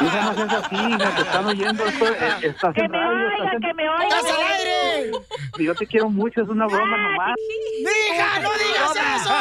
Hija, 0.00 0.22
no 0.22 0.34
seas 0.34 0.54
así, 0.64 0.76
hija, 0.76 1.14
te 1.14 1.20
están 1.20 1.44
oyendo, 1.44 1.84
esto, 1.84 2.06
eh, 2.08 2.36
estás 2.40 2.74
Que 2.74 2.80
en 2.80 2.90
me 2.90 2.98
radio, 2.98 3.26
oigan, 3.26 3.32
estás 3.32 3.52
en... 3.52 3.60
que 3.60 3.74
me 3.74 3.88
oigan. 3.90 4.06
¡Estás 4.06 4.24
al 4.24 4.42
aire! 4.46 5.12
Yo 5.58 5.74
te 5.74 5.86
quiero 5.86 6.08
mucho, 6.08 6.40
es 6.40 6.48
una 6.48 6.66
broma 6.66 6.96
nomás. 6.96 7.34
¡Mija, 7.80 8.40
no 8.40 8.48
digas 8.48 8.96
eso! 9.20 9.34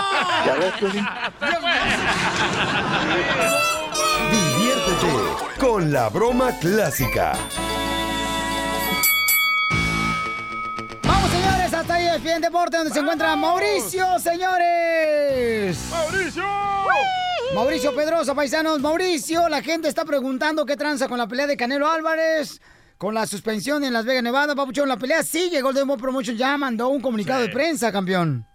Ya 0.46 0.56
ves, 0.60 0.74
con 5.58 5.94
la 5.94 6.10
broma 6.10 6.52
clásica. 6.60 7.38
Fiel 12.20 12.42
Deporte, 12.42 12.78
donde 12.78 12.94
se 12.94 13.00
encuentra 13.00 13.36
Mauricio, 13.36 14.18
señores. 14.20 15.90
¡Mauricio! 15.92 16.44
Mauricio 17.54 17.96
Pedrosa, 17.96 18.34
paisanos. 18.34 18.80
Mauricio, 18.80 19.48
la 19.50 19.62
gente 19.62 19.88
está 19.88 20.04
preguntando 20.06 20.66
qué 20.66 20.76
tranza 20.76 21.08
con 21.08 21.18
la 21.18 21.28
pelea 21.28 21.48
de 21.48 21.58
Canelo 21.58 21.90
Álvarez, 21.90 22.62
con 22.98 23.14
la 23.14 23.26
suspensión 23.26 23.84
en 23.84 23.94
Las 23.94 24.06
Vegas, 24.06 24.24
Nevada. 24.24 24.56
Papuchón, 24.56 24.90
la 24.90 24.98
pelea 24.98 25.24
sigue. 25.24 25.62
Golden 25.62 25.88
Boy 25.88 25.98
Promotion 25.98 26.38
ya 26.38 26.58
mandó 26.58 26.90
un 26.90 27.02
comunicado 27.02 27.42
de 27.42 27.50
prensa, 27.50 27.92
campeón. 27.92 28.46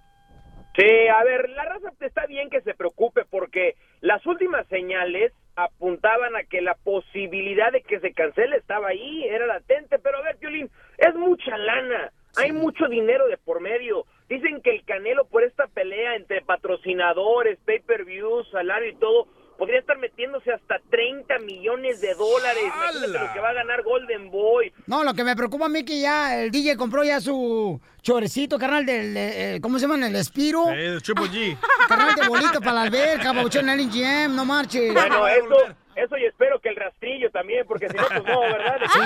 Sí, 0.77 1.09
a 1.09 1.23
ver, 1.25 1.51
la 1.51 1.65
raza 1.65 1.93
está 2.01 2.27
bien 2.27 2.49
que 2.49 2.63
se 2.63 2.75
preocupe 2.75 3.25
porque 3.29 3.77
las 4.01 4.25
últimas 4.27 4.67
señales 4.69 5.33
apuntaban 5.55 6.35
a 6.35 6.45
que 6.45 6.63
la 6.63 6.75
posibilidad 6.75 7.71
de 7.71 7.83
que 7.83 8.01
se 8.01 8.13
cancele 8.13 8.57
estaba 8.57 8.89
ahí, 8.89 9.25
era 9.25 9.47
latente, 9.47 9.99
pero 9.99 10.19
a 10.19 10.23
ver, 10.23 10.37
Piolín, 10.39 10.71
es 10.97 11.15
mucha 11.15 11.59
lana, 11.59 12.11
hay 12.37 12.53
mucho 12.53 12.87
dinero 12.89 13.27
de 13.27 13.37
por 13.37 13.61
medio. 13.61 14.07
Dicen 14.29 14.63
que 14.63 14.71
el 14.71 14.85
Canelo 14.85 15.27
por 15.27 15.43
esta 15.43 15.67
pelea 15.67 16.17
entre 16.17 16.43
patrocinadores, 16.43 17.59
pay-per-views, 17.65 18.49
salario 18.51 18.91
y 18.91 18.97
todo, 18.97 19.27
podría 19.59 19.81
estar 19.81 19.99
metiéndose 19.99 20.51
hasta 20.53 20.81
30 20.91 21.39
millones 21.41 22.01
de 22.01 22.15
dólares. 22.15 22.63
Imagínate 22.65 23.27
lo 23.27 23.33
que 23.33 23.41
va 23.41 23.51
a 23.51 23.53
ganar 23.53 23.83
Golden 23.83 24.31
Boy. 24.31 24.73
No, 24.87 25.05
lo 25.05 25.15
que 25.15 25.25
me 25.25 25.37
preocupa 25.37 25.67
a 25.67 25.69
mí 25.69 25.85
que 25.85 26.01
ya 26.01 26.41
el 26.41 26.51
DJ 26.51 26.77
compró 26.77 27.05
ya 27.05 27.21
su 27.21 27.81
chorecito, 28.01 28.59
carnal, 28.59 28.87
del, 28.87 29.15
eh, 29.17 29.59
¿cómo 29.63 29.79
se 29.79 29.87
llama? 29.87 30.05
El 30.07 30.17
Espiro. 30.17 30.71
El 30.71 31.03
Triple 31.03 31.27
G. 31.27 31.59
Carnal 31.89 32.15
de 32.15 32.29
bolito 32.29 32.61
para 32.61 32.73
la 32.73 32.83
alberca, 32.83 33.33
papuchón, 33.33 33.69
el 33.69 33.89
GM, 33.89 34.35
no 34.35 34.45
marches. 34.45 34.93
Bueno, 34.93 35.29
eso, 35.29 35.75
eso 35.97 36.17
y 36.17 36.25
espero 36.25 36.59
que 36.61 36.69
el 36.71 36.77
rastrillo 36.77 37.31
también, 37.31 37.67
porque 37.67 37.89
si 37.89 37.97
no, 37.97 38.05
pues 38.09 38.25
no, 38.25 38.41
¿verdad? 38.41 38.79
Sí, 38.93 39.01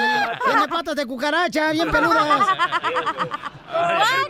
tiene 0.45 0.69
patas 0.69 0.97
de 0.97 1.07
cucaracha, 1.07 1.73
bien 1.73 1.91
peludas. 1.91 2.41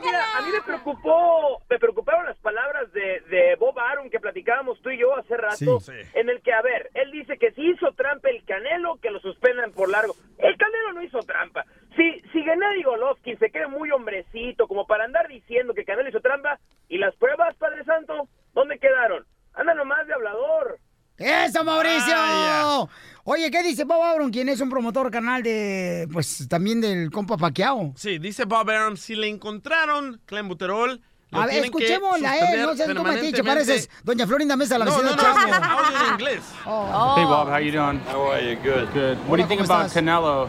Mira, 0.02 0.24
a 0.38 0.42
mí 0.42 0.50
me 0.52 0.62
preocupó, 0.62 1.62
me 1.68 1.78
preocuparon 1.78 2.26
las 2.26 2.38
palabras 2.38 2.92
de, 2.92 3.20
de 3.28 3.56
Bob 3.56 3.78
Arum 3.78 4.08
que 4.10 4.18
platicábamos 4.20 4.80
tú 4.82 4.90
y 4.90 4.98
yo 4.98 5.14
hace 5.16 5.36
rato, 5.36 5.56
Sí. 5.80 5.92
Sí. 5.92 6.10
en 6.14 6.28
el 6.30 6.40
que, 6.42 6.52
a 6.52 6.62
ver, 6.62 6.90
él 6.94 7.10
dice 7.12 7.38
que 7.38 7.52
si 7.52 7.70
hizo 7.70 7.92
trampa 7.92 8.28
el 8.30 8.44
Canelo, 8.44 8.96
que 9.00 9.10
lo 9.10 9.20
suspendan 9.20 9.72
por 9.72 9.88
largo. 9.88 10.14
El 10.38 10.56
Canelo 10.56 10.92
no 10.94 11.02
hizo 11.02 11.18
trampa. 11.20 11.64
Si, 11.96 12.20
si 12.32 12.42
Gennady 12.42 12.82
Golovkin 12.82 13.38
se 13.38 13.50
cree 13.50 13.66
muy 13.68 13.90
hombrecito 13.90 14.66
como 14.68 14.86
para 14.86 15.04
andar 15.04 15.28
diciendo 15.28 15.74
que 15.74 15.84
Canelo 15.84 16.08
hizo 16.08 16.20
trampa, 16.20 16.58
¿y 16.88 16.98
las 16.98 17.14
pruebas, 17.16 17.54
Padre 17.56 17.84
Santo? 17.84 18.28
¿Dónde 18.54 18.78
quedaron? 18.78 19.24
Anda 19.54 19.74
nomás 19.74 20.06
de 20.06 20.14
hablador. 20.14 20.78
¡Eso, 21.18 21.64
Mauricio! 21.64 22.88
Oye, 23.24 23.50
¿qué 23.50 23.62
dice 23.62 23.84
Bob 23.84 24.02
Arum, 24.02 24.30
quien 24.30 24.48
es 24.48 24.60
un 24.60 24.68
promotor 24.70 25.10
canal 25.10 25.42
de, 25.42 26.06
pues, 26.12 26.46
también 26.48 26.80
del 26.80 27.10
compa 27.10 27.36
Paquiao? 27.36 27.92
Sí, 27.96 28.18
dice 28.18 28.44
Bob 28.44 28.68
Arum, 28.70 28.96
si 28.96 29.16
le 29.16 29.28
encontraron 29.28 30.20
clenbuterol, 30.26 31.00
lo 31.30 31.40
A 31.40 31.46
ver, 31.46 31.64
escuchémosla, 31.64 32.36
eh, 32.36 32.40
no 32.62 32.76
seas 32.76 32.88
tú 32.94 33.02
metiche, 33.02 33.42
permanentemente. 33.42 33.42
pareces 33.42 33.90
Doña 34.04 34.26
Florinda 34.28 34.54
Mesa, 34.56 34.78
la 34.78 34.84
No, 34.84 34.92
vecina 34.92 35.10
no, 35.10 35.16
de 35.16 35.22
no, 35.22 35.28
audio- 35.28 35.54
audio 35.54 36.06
en 36.06 36.12
inglés. 36.12 36.40
Hey 36.64 37.24
Bob, 37.24 37.48
how 37.48 37.58
you 37.58 37.72
doing? 37.72 38.00
How 38.08 38.30
are 38.30 38.40
you? 38.48 38.56
Good. 38.62 38.88
Good. 38.94 39.18
What 39.26 39.38
do 39.38 39.42
you 39.42 39.48
think 39.48 39.62
¿cómo 39.62 39.64
about 39.74 39.86
estás? 39.86 39.94
Canelo? 39.94 40.48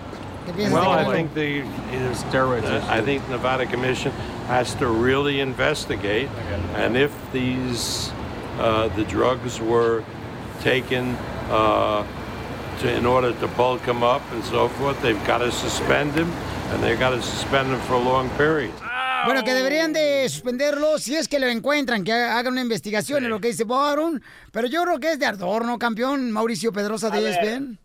Well, 0.55 0.91
I 0.91 1.11
think 1.13 1.33
the 1.33 1.63
steroids. 2.13 2.63
I 2.89 3.01
think 3.01 3.27
Nevada 3.27 3.65
Commission 3.65 4.11
has 4.47 4.75
to 4.75 4.87
really 4.87 5.39
investigate, 5.41 6.29
and 6.75 6.95
if 6.95 7.11
these 7.33 8.11
uh, 8.59 8.87
the 8.95 9.03
drugs 9.05 9.59
were 9.59 10.03
taken 10.63 11.15
uh, 11.51 12.03
to, 12.81 12.89
in 12.97 13.05
order 13.05 13.33
to 13.33 13.47
bulk 13.57 13.81
him 13.85 14.03
up 14.03 14.21
and 14.33 14.43
so 14.43 14.67
forth, 14.69 14.99
they've 15.01 15.23
got 15.27 15.39
to 15.39 15.51
suspend 15.51 16.13
him, 16.13 16.31
and 16.71 16.83
they've 16.83 16.99
got 16.99 17.11
to 17.11 17.21
suspend 17.21 17.67
him 17.69 17.79
for 17.81 17.93
a 17.95 17.99
long 17.99 18.29
period. 18.37 18.71
Bueno, 19.25 19.43
que 19.43 19.53
deberían 19.53 19.93
de 19.93 20.29
suspenderlo 20.29 20.99
si 20.99 21.15
es 21.15 21.27
que 21.27 21.39
lo 21.39 21.47
encuentran, 21.47 22.03
que 22.03 22.13
hagan 22.13 22.53
una 22.53 22.61
investigación 22.61 23.23
en 23.25 23.31
lo 23.31 23.39
que 23.39 23.47
dice 23.49 23.63
Bob 23.63 23.81
Arum. 23.83 24.19
Pero 24.51 24.67
yo 24.67 24.83
creo 24.83 24.99
que 24.99 25.11
es 25.13 25.19
de 25.19 25.25
adorno, 25.25 25.77
campeón, 25.79 26.31
Mauricio 26.31 26.71
Pedrosa 26.71 27.09
de. 27.09 27.27
ESPN. 27.29 27.77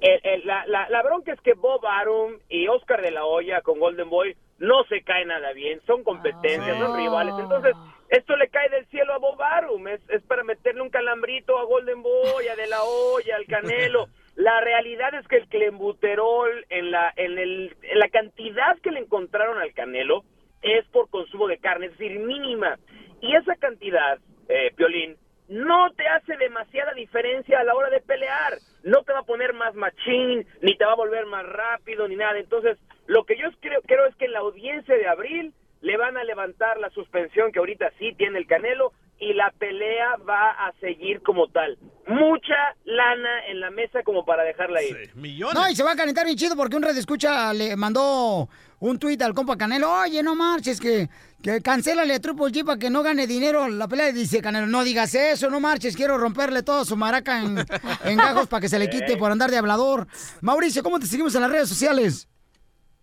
El- 0.00 0.20
el- 0.22 0.46
la, 0.46 0.66
la, 0.66 0.88
la 0.90 1.02
bronca 1.02 1.32
es 1.32 1.40
que 1.40 1.54
Bob 1.54 1.84
Arum 1.86 2.34
y 2.50 2.68
Oscar 2.68 3.00
de 3.00 3.10
la 3.10 3.24
Hoya 3.24 3.62
con 3.62 3.80
Golden 3.80 4.10
Boy 4.10 4.36
no 4.58 4.84
se 4.88 5.02
caen 5.02 5.28
nada 5.28 5.52
bien, 5.54 5.80
son 5.86 6.04
competencias, 6.04 6.78
son 6.78 6.96
rivales. 6.96 7.34
Entonces, 7.40 7.74
esto 8.08 8.36
le 8.36 8.48
cae 8.48 8.68
del 8.68 8.86
cielo 8.86 9.14
a 9.14 9.18
Bob 9.18 9.40
Arum, 9.42 9.88
es, 9.88 10.00
es 10.08 10.22
para 10.22 10.44
meterle 10.44 10.82
un 10.82 10.90
calambrito 10.90 11.58
a 11.58 11.64
Golden 11.64 12.02
Boy, 12.02 12.48
a 12.48 12.56
de 12.56 12.66
la 12.66 12.82
Hoya, 12.82 13.36
al 13.36 13.46
Canelo. 13.46 14.08
La 14.36 14.60
realidad 14.60 15.14
es 15.14 15.26
que 15.28 15.36
el 15.36 15.48
clembuterol, 15.48 16.66
en 16.68 16.90
la, 16.90 17.12
en, 17.16 17.38
el, 17.38 17.76
en 17.82 17.98
la 17.98 18.08
cantidad 18.08 18.78
que 18.82 18.90
le 18.90 19.00
encontraron 19.00 19.58
al 19.58 19.72
Canelo, 19.72 20.24
es 20.62 20.84
por 20.88 21.08
consumo 21.10 21.46
de 21.46 21.58
carne, 21.58 21.86
es 21.86 21.92
decir, 21.92 22.18
mínima. 22.18 22.78
Y 23.20 23.34
esa 23.36 23.54
cantidad, 23.56 24.18
eh, 24.48 24.72
Piolín, 24.76 25.16
no 25.48 25.92
te 25.92 26.06
hace 26.08 26.36
demasiada 26.36 26.92
diferencia 26.94 27.60
a 27.60 27.64
la 27.64 27.74
hora 27.74 27.90
de 27.90 28.00
pelear. 28.00 28.58
No 28.82 29.02
te 29.02 29.12
va 29.12 29.20
a 29.20 29.24
poner 29.24 29.52
más 29.52 29.74
machín, 29.74 30.46
ni 30.62 30.76
te 30.76 30.84
va 30.84 30.92
a 30.92 30.96
volver 30.96 31.26
más 31.26 31.44
rápido, 31.44 32.08
ni 32.08 32.16
nada. 32.16 32.38
Entonces, 32.38 32.78
lo 33.06 33.24
que 33.24 33.36
yo 33.36 33.48
creo, 33.60 33.80
creo 33.82 34.06
es 34.06 34.16
que 34.16 34.24
en 34.24 34.32
la 34.32 34.40
audiencia 34.40 34.96
de 34.96 35.06
abril 35.06 35.54
le 35.84 35.98
van 35.98 36.16
a 36.16 36.24
levantar 36.24 36.78
la 36.78 36.88
suspensión 36.90 37.52
que 37.52 37.58
ahorita 37.58 37.92
sí 37.98 38.14
tiene 38.16 38.38
el 38.38 38.46
Canelo 38.46 38.92
y 39.20 39.34
la 39.34 39.52
pelea 39.58 40.16
va 40.26 40.50
a 40.50 40.72
seguir 40.80 41.20
como 41.20 41.48
tal. 41.48 41.78
Mucha 42.06 42.54
lana 42.84 43.46
en 43.48 43.60
la 43.60 43.70
mesa 43.70 44.02
como 44.02 44.24
para 44.24 44.44
dejarla 44.44 44.82
ir. 44.82 45.10
No, 45.14 45.68
y 45.68 45.76
se 45.76 45.82
va 45.82 45.92
a 45.92 45.96
calentar 45.96 46.24
bien 46.24 46.38
chido 46.38 46.56
porque 46.56 46.76
un 46.76 46.82
red 46.82 46.96
escucha 46.96 47.52
le 47.52 47.76
mandó 47.76 48.48
un 48.80 48.98
tuit 48.98 49.20
al 49.20 49.34
compa 49.34 49.58
Canelo. 49.58 49.92
Oye, 50.00 50.22
no 50.22 50.34
marches, 50.34 50.80
que, 50.80 51.10
que 51.42 51.60
cancélale 51.60 52.14
a 52.14 52.20
Triple 52.20 52.46
G 52.46 52.64
para 52.64 52.78
que 52.78 52.88
no 52.88 53.02
gane 53.02 53.26
dinero 53.26 53.68
la 53.68 53.86
pelea. 53.86 54.08
Y 54.08 54.12
dice 54.12 54.40
Canelo, 54.40 54.66
no 54.66 54.84
digas 54.84 55.14
eso, 55.14 55.50
no 55.50 55.60
marches, 55.60 55.96
quiero 55.96 56.16
romperle 56.16 56.62
toda 56.62 56.86
su 56.86 56.96
maraca 56.96 57.42
en, 57.42 57.58
en 58.04 58.16
gajos 58.16 58.48
para 58.48 58.62
que 58.62 58.70
se 58.70 58.78
le 58.78 58.88
quite 58.88 59.16
por 59.18 59.30
andar 59.30 59.50
de 59.50 59.58
hablador. 59.58 60.06
Mauricio, 60.40 60.82
¿cómo 60.82 60.98
te 60.98 61.06
seguimos 61.06 61.34
en 61.34 61.42
las 61.42 61.50
redes 61.50 61.68
sociales? 61.68 62.26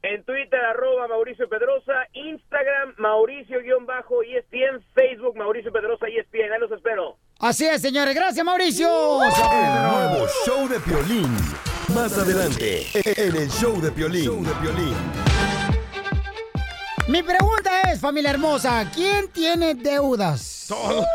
En 0.04 0.24
Twitter, 0.24 0.60
arroba 0.60 1.08
Mauricio 1.08 1.48
Pedrosa, 1.48 1.94
Instagram, 2.14 2.96
Mauricio-ESPN, 2.98 4.84
Facebook, 4.96 5.36
Mauricio 5.36 5.72
Pedrosa 5.72 6.08
ESPN. 6.08 6.54
Ahí 6.54 6.60
los 6.60 6.72
espero. 6.72 7.18
Así 7.40 7.68
es, 7.68 7.82
señores. 7.82 8.16
Gracias, 8.16 8.44
Mauricio. 8.44 8.88
El 9.24 9.92
nuevo 9.92 10.28
show 10.44 10.68
de 10.68 10.80
Piolín. 10.80 11.30
Más 11.94 12.18
adelante, 12.18 12.88
en 12.94 13.36
el 13.36 13.50
show 13.50 13.80
de 13.80 13.92
Piolín. 13.92 14.26
Show 14.26 14.44
de 14.44 14.54
Piolín. 14.56 14.96
Mi 17.08 17.22
pregunta 17.22 17.82
es, 17.92 18.00
familia 18.00 18.32
hermosa, 18.32 18.90
¿quién 18.94 19.28
tiene 19.32 19.76
deudas? 19.76 20.66
Todos. 20.68 21.06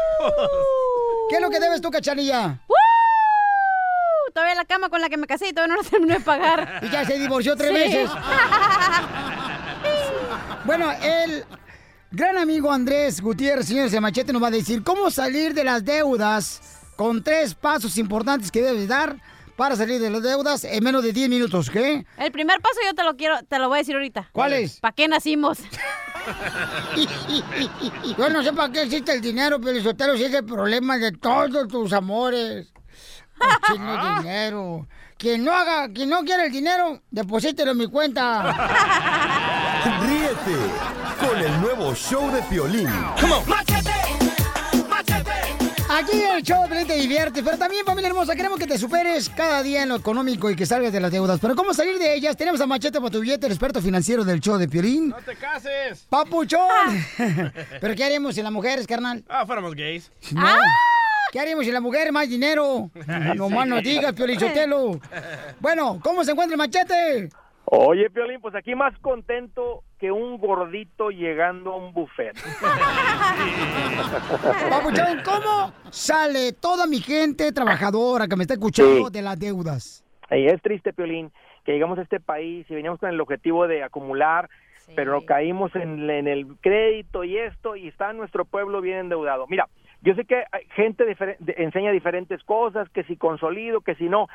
¿Qué 1.28 1.36
es 1.36 1.40
lo 1.40 1.50
que 1.50 1.58
debes 1.58 1.80
tú, 1.80 1.90
cachanilla? 1.90 2.60
¡Woo! 2.68 2.76
Todavía 4.36 4.54
la 4.54 4.66
cama 4.66 4.90
con 4.90 5.00
la 5.00 5.08
que 5.08 5.16
me 5.16 5.26
casé 5.26 5.48
y 5.48 5.52
todavía 5.54 5.76
no 5.76 5.82
la 5.82 5.88
terminé 5.88 6.14
de 6.16 6.20
pagar. 6.20 6.78
Y 6.82 6.90
ya 6.90 7.06
se 7.06 7.18
divorció 7.18 7.56
tres 7.56 7.68
Sí. 7.68 7.74
veces. 7.74 8.10
Bueno, 10.66 10.92
el 11.02 11.44
gran 12.10 12.36
amigo 12.36 12.70
Andrés 12.70 13.22
Gutiérrez, 13.22 13.66
señores 13.68 13.92
de 13.92 14.00
Machete, 14.00 14.34
nos 14.34 14.42
va 14.42 14.48
a 14.48 14.50
decir 14.50 14.82
cómo 14.82 15.10
salir 15.10 15.54
de 15.54 15.64
las 15.64 15.86
deudas 15.86 16.60
con 16.96 17.22
tres 17.24 17.54
pasos 17.54 17.96
importantes 17.96 18.50
que 18.50 18.60
debes 18.60 18.86
dar 18.88 19.16
para 19.56 19.74
salir 19.74 20.02
de 20.02 20.10
las 20.10 20.22
deudas 20.22 20.64
en 20.64 20.84
menos 20.84 21.02
de 21.02 21.14
10 21.14 21.30
minutos, 21.30 21.70
¿qué? 21.70 22.04
El 22.18 22.30
primer 22.32 22.60
paso 22.60 22.74
yo 22.84 22.92
te 22.94 23.04
lo 23.04 23.16
quiero, 23.16 23.38
te 23.48 23.58
lo 23.58 23.68
voy 23.68 23.76
a 23.76 23.78
decir 23.78 23.94
ahorita. 23.94 24.28
¿Cuál 24.32 24.52
es? 24.52 24.80
¿Para 24.80 24.94
qué 24.94 25.08
nacimos? 25.08 25.60
Yo 28.18 28.28
no 28.28 28.42
sé 28.42 28.52
para 28.52 28.70
qué 28.72 28.82
existe 28.82 29.12
el 29.12 29.20
dinero, 29.22 29.58
pero 29.60 29.80
Sotelo, 29.80 30.14
si 30.16 30.24
es 30.24 30.34
el 30.34 30.44
problema 30.44 30.98
de 30.98 31.12
todos 31.12 31.68
tus 31.68 31.92
amores. 31.94 32.70
Cochino 33.38 34.16
dinero. 34.22 34.86
Quien 35.18 35.44
no 35.44 35.52
haga, 35.52 35.88
quien 35.92 36.10
no 36.10 36.22
quiere 36.24 36.46
el 36.46 36.52
dinero, 36.52 37.00
deposítelo 37.10 37.70
en 37.70 37.78
mi 37.78 37.86
cuenta. 37.88 38.42
Ríete 40.02 40.56
con 41.18 41.38
el 41.38 41.60
nuevo 41.60 41.94
show 41.94 42.30
de 42.30 42.42
Piolín. 42.42 42.88
Aquí 45.88 46.20
el 46.20 46.42
show 46.42 46.68
de 46.68 46.84
te 46.84 46.94
divierte, 46.96 47.42
pero 47.42 47.56
también, 47.56 47.86
familia 47.86 48.08
hermosa, 48.08 48.34
queremos 48.36 48.58
que 48.58 48.66
te 48.66 48.76
superes 48.76 49.30
cada 49.30 49.62
día 49.62 49.84
en 49.84 49.88
lo 49.88 49.96
económico 49.96 50.50
y 50.50 50.56
que 50.56 50.66
salgas 50.66 50.92
de 50.92 51.00
las 51.00 51.10
deudas. 51.10 51.38
Pero 51.40 51.54
¿cómo 51.54 51.72
salir 51.72 51.98
de 51.98 52.14
ellas? 52.14 52.36
Tenemos 52.36 52.60
a 52.60 52.66
Machete 52.66 52.98
para 52.98 53.10
tu 53.10 53.20
billete, 53.20 53.46
el 53.46 53.52
experto 53.52 53.80
financiero 53.80 54.22
del 54.24 54.40
show 54.40 54.58
de 54.58 54.68
Piolín. 54.68 55.08
¡No 55.08 55.16
te 55.16 55.36
cases! 55.36 56.04
¡Papuchón! 56.10 56.60
¿Pero 57.80 57.94
qué 57.94 58.04
haremos 58.04 58.34
sin 58.34 58.44
las 58.44 58.52
mujeres, 58.52 58.86
carnal? 58.86 59.24
Ah, 59.28 59.46
fuéramos 59.46 59.74
gays. 59.74 60.10
No. 60.32 60.46
¿Qué 61.36 61.40
haríamos 61.40 61.66
si 61.66 61.70
la 61.70 61.82
mujer 61.82 62.10
más 62.12 62.30
dinero? 62.30 62.88
No 63.36 63.50
más 63.50 63.68
no 63.68 63.82
digas, 63.82 64.14
Piolichotelo. 64.14 64.98
Bueno, 65.60 66.00
¿cómo 66.02 66.24
se 66.24 66.30
encuentra 66.32 66.54
el 66.54 66.58
machete? 66.58 67.28
Oye, 67.66 68.08
Piolín, 68.08 68.40
pues 68.40 68.54
aquí 68.54 68.74
más 68.74 68.96
contento 69.00 69.82
que 69.98 70.10
un 70.10 70.38
gordito 70.38 71.10
llegando 71.10 71.72
a 71.72 71.76
un 71.76 71.92
buffet. 71.92 72.34
Papuchón, 74.70 75.20
¿cómo 75.26 75.74
sale 75.90 76.54
toda 76.54 76.86
mi 76.86 77.00
gente 77.00 77.52
trabajadora 77.52 78.26
que 78.28 78.36
me 78.36 78.44
está 78.44 78.54
escuchando 78.54 79.08
Sí. 79.08 79.12
de 79.12 79.20
las 79.20 79.38
deudas? 79.38 80.04
Es 80.30 80.62
triste, 80.62 80.94
Piolín, 80.94 81.30
que 81.66 81.72
llegamos 81.72 81.98
a 81.98 82.02
este 82.02 82.18
país 82.18 82.64
y 82.70 82.74
veníamos 82.74 82.98
con 82.98 83.10
el 83.10 83.20
objetivo 83.20 83.68
de 83.68 83.82
acumular, 83.82 84.48
pero 84.94 85.26
caímos 85.26 85.70
en, 85.74 86.08
en 86.08 86.28
el 86.28 86.46
crédito 86.62 87.24
y 87.24 87.36
esto, 87.36 87.76
y 87.76 87.88
está 87.88 88.14
nuestro 88.14 88.46
pueblo 88.46 88.80
bien 88.80 89.00
endeudado. 89.00 89.46
Mira, 89.48 89.68
yo 90.06 90.14
sé 90.14 90.24
que 90.24 90.44
gente 90.76 91.04
de- 91.04 91.54
enseña 91.58 91.90
diferentes 91.90 92.42
cosas, 92.44 92.88
que 92.90 93.02
si 93.02 93.16
consolido, 93.16 93.80
que 93.80 93.96
si 93.96 94.08
no. 94.08 94.28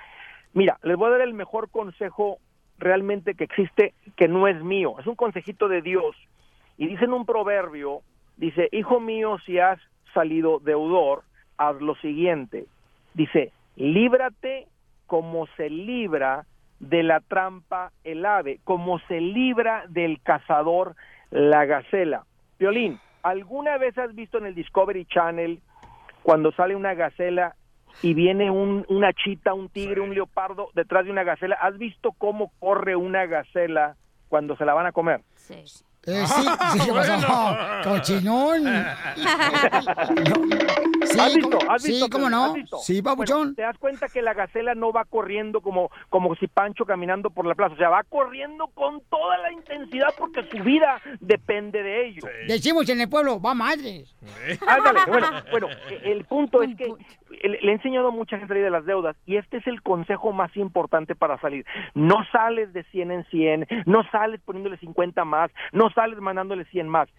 Mira, 0.53 0.77
les 0.83 0.97
voy 0.97 1.07
a 1.07 1.11
dar 1.11 1.21
el 1.21 1.33
mejor 1.33 1.69
consejo 1.69 2.39
realmente 2.77 3.35
que 3.35 3.45
existe, 3.45 3.93
que 4.17 4.27
no 4.27 4.49
es 4.49 4.61
mío, 4.61 4.95
es 4.99 5.07
un 5.07 5.15
consejito 5.15 5.69
de 5.69 5.81
Dios. 5.81 6.13
Y 6.77 6.87
dice 6.87 7.05
en 7.05 7.13
un 7.13 7.25
proverbio, 7.25 8.01
dice, 8.35 8.67
hijo 8.73 8.99
mío, 8.99 9.37
si 9.45 9.59
has 9.59 9.79
salido 10.13 10.59
deudor, 10.59 11.23
haz 11.57 11.79
lo 11.79 11.95
siguiente. 11.95 12.65
Dice, 13.13 13.53
líbrate 13.77 14.67
como 15.07 15.47
se 15.55 15.69
libra 15.69 16.45
de 16.81 17.03
la 17.03 17.21
trampa 17.21 17.93
el 18.03 18.25
ave, 18.25 18.59
como 18.65 18.99
se 19.07 19.21
libra 19.21 19.85
del 19.87 20.19
cazador 20.21 20.95
la 21.29 21.63
gacela. 21.63 22.25
Violín, 22.59 22.99
¿alguna 23.23 23.77
vez 23.77 23.97
has 23.97 24.13
visto 24.15 24.37
en 24.37 24.45
el 24.45 24.55
Discovery 24.55 25.05
Channel 25.05 25.61
cuando 26.23 26.51
sale 26.51 26.75
una 26.75 26.93
gacela 26.93 27.55
y 28.01 28.13
viene 28.13 28.51
un, 28.51 28.85
una 28.89 29.13
chita, 29.13 29.53
un 29.53 29.69
tigre, 29.69 30.01
un 30.01 30.13
leopardo 30.13 30.69
detrás 30.73 31.05
de 31.05 31.11
una 31.11 31.23
gacela? 31.23 31.57
¿Has 31.61 31.77
visto 31.77 32.11
cómo 32.13 32.51
corre 32.59 32.95
una 32.95 33.25
gacela 33.25 33.95
cuando 34.29 34.55
se 34.55 34.65
la 34.65 34.73
van 34.73 34.87
a 34.87 34.91
comer? 34.91 35.21
Eh, 35.49 36.25
sí, 36.25 36.47
sí, 36.73 36.79
¿qué 36.85 36.93
pasó? 36.93 37.57
Cochinón. 37.89 38.63
Sí, 41.11 41.19
¿Has 41.19 41.35
visto? 41.35 41.57
¿cómo- 41.59 41.71
¿Has 41.71 41.81
sí, 41.83 41.91
visto, 41.91 42.09
¿cómo 42.09 42.27
Piolín? 42.27 42.65
no? 42.71 42.77
Sí, 42.79 43.01
papuchón. 43.01 43.37
Bueno, 43.39 43.55
te 43.55 43.61
das 43.63 43.77
cuenta 43.77 44.07
que 44.09 44.21
la 44.21 44.33
gacela 44.33 44.75
no 44.75 44.91
va 44.91 45.05
corriendo 45.05 45.61
como, 45.61 45.89
como 46.09 46.35
si 46.35 46.47
Pancho 46.47 46.85
caminando 46.85 47.29
por 47.29 47.45
la 47.45 47.55
plaza, 47.55 47.73
o 47.75 47.77
sea, 47.77 47.89
va 47.89 48.03
corriendo 48.03 48.67
con 48.67 49.01
toda 49.09 49.37
la 49.39 49.51
intensidad 49.51 50.09
porque 50.17 50.43
su 50.49 50.63
vida 50.63 51.01
depende 51.19 51.83
de 51.83 52.07
ello. 52.07 52.21
Decimos 52.47 52.87
en 52.89 53.01
el 53.01 53.09
pueblo, 53.09 53.41
va 53.41 53.53
madres. 53.53 54.15
Ándale, 54.67 54.99
bueno, 55.07 55.27
bueno, 55.51 55.67
el 56.03 56.23
punto 56.25 56.61
es 56.63 56.75
que 56.75 56.85
le 57.43 57.59
le 57.61 57.71
he 57.71 57.75
enseñado 57.75 58.09
a 58.09 58.11
mucha 58.11 58.37
gente 58.37 58.45
a 58.45 58.47
salir 58.49 58.63
de 58.63 58.69
las 58.71 58.85
deudas 58.85 59.15
y 59.25 59.37
este 59.37 59.57
es 59.57 59.67
el 59.67 59.81
consejo 59.81 60.31
más 60.31 60.55
importante 60.57 61.15
para 61.15 61.39
salir. 61.39 61.65
No 61.93 62.17
sales 62.31 62.71
de 62.73 62.83
100 62.85 63.11
en 63.11 63.25
100, 63.25 63.67
no 63.85 64.03
sales 64.11 64.41
poniéndole 64.41 64.77
50 64.77 65.25
más, 65.25 65.49
no 65.71 65.89
sales 65.91 66.19
mandándole 66.19 66.65
100 66.65 66.87
más. 66.87 67.09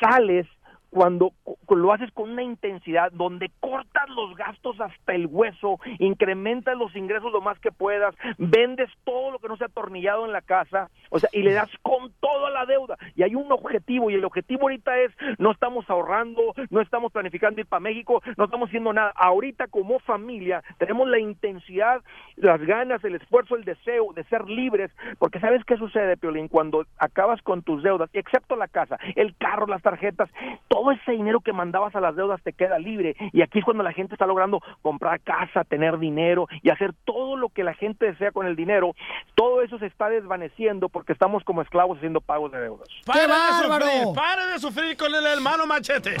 Sales 0.00 0.46
cuando 0.90 1.32
cu- 1.44 1.56
lo 1.76 1.92
haces 1.92 2.10
con 2.12 2.30
una 2.30 2.42
intensidad 2.42 3.12
donde 3.12 3.50
cortas 3.60 4.08
los 4.10 4.34
gastos 4.36 4.80
hasta 4.80 5.14
el 5.14 5.26
hueso, 5.26 5.78
incrementas 5.98 6.76
los 6.76 6.94
ingresos 6.96 7.32
lo 7.32 7.40
más 7.40 7.58
que 7.60 7.70
puedas, 7.70 8.14
vendes 8.38 8.90
todo 9.04 9.30
lo 9.30 9.38
que 9.38 9.48
no 9.48 9.56
sea 9.56 9.68
atornillado 9.68 10.26
en 10.26 10.32
la 10.32 10.42
casa, 10.42 10.90
o 11.10 11.18
sea, 11.18 11.28
y 11.32 11.42
le 11.42 11.52
das 11.52 11.70
con 11.82 12.12
toda 12.20 12.50
la 12.50 12.66
deuda. 12.66 12.96
Y 13.14 13.22
hay 13.22 13.34
un 13.34 13.50
objetivo, 13.52 14.10
y 14.10 14.14
el 14.14 14.24
objetivo 14.24 14.62
ahorita 14.62 14.98
es, 14.98 15.12
no 15.38 15.52
estamos 15.52 15.88
ahorrando, 15.88 16.54
no 16.70 16.80
estamos 16.80 17.12
planificando 17.12 17.60
ir 17.60 17.66
para 17.66 17.80
México, 17.80 18.22
no 18.36 18.44
estamos 18.44 18.68
haciendo 18.68 18.92
nada. 18.92 19.12
Ahorita 19.14 19.68
como 19.68 20.00
familia 20.00 20.62
tenemos 20.78 21.08
la 21.08 21.18
intensidad, 21.20 22.02
las 22.36 22.60
ganas, 22.62 23.02
el 23.04 23.14
esfuerzo, 23.14 23.54
el 23.54 23.64
deseo 23.64 24.12
de 24.12 24.24
ser 24.24 24.48
libres, 24.48 24.90
porque 25.18 25.38
¿sabes 25.40 25.64
qué 25.64 25.76
sucede, 25.76 26.16
Piolín? 26.16 26.48
Cuando 26.48 26.84
acabas 26.98 27.40
con 27.42 27.62
tus 27.62 27.82
deudas, 27.82 28.10
excepto 28.12 28.56
la 28.56 28.66
casa, 28.68 28.98
el 29.14 29.36
carro, 29.36 29.66
las 29.66 29.82
tarjetas, 29.82 30.28
todo 30.68 30.79
ese 30.92 31.12
dinero 31.12 31.40
que 31.40 31.52
mandabas 31.52 31.94
a 31.94 32.00
las 32.00 32.16
deudas 32.16 32.42
te 32.42 32.52
queda 32.52 32.78
libre. 32.78 33.16
Y 33.32 33.42
aquí 33.42 33.58
es 33.58 33.64
cuando 33.64 33.82
la 33.82 33.92
gente 33.92 34.14
está 34.14 34.26
logrando 34.26 34.60
comprar 34.82 35.20
casa, 35.20 35.64
tener 35.64 35.98
dinero 35.98 36.46
y 36.62 36.70
hacer 36.70 36.92
todo 37.04 37.36
lo 37.36 37.48
que 37.50 37.64
la 37.64 37.74
gente 37.74 38.06
desea 38.06 38.32
con 38.32 38.46
el 38.46 38.56
dinero. 38.56 38.94
Todo 39.34 39.62
eso 39.62 39.78
se 39.78 39.86
está 39.86 40.08
desvaneciendo 40.08 40.88
porque 40.88 41.12
estamos 41.12 41.44
como 41.44 41.62
esclavos 41.62 41.98
haciendo 41.98 42.20
pagos 42.20 42.52
de 42.52 42.60
deudas. 42.60 42.88
¡Pare 43.06 43.22
de 43.22 43.62
sufrir! 43.62 44.14
¡Pare 44.14 44.46
de 44.46 44.58
sufrir 44.58 44.96
con 44.96 45.14
el 45.14 45.26
hermano 45.26 45.66
machete! 45.66 46.16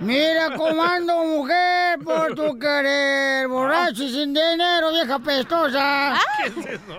Mira 0.00 0.56
cómo 0.56 0.82
ando, 0.82 1.24
mujer, 1.24 1.98
por 2.04 2.34
tu 2.34 2.58
querer, 2.58 3.48
borracho 3.48 4.02
y 4.02 4.10
sin 4.10 4.34
dinero, 4.34 4.90
vieja 4.92 5.18
pestosa. 5.18 6.18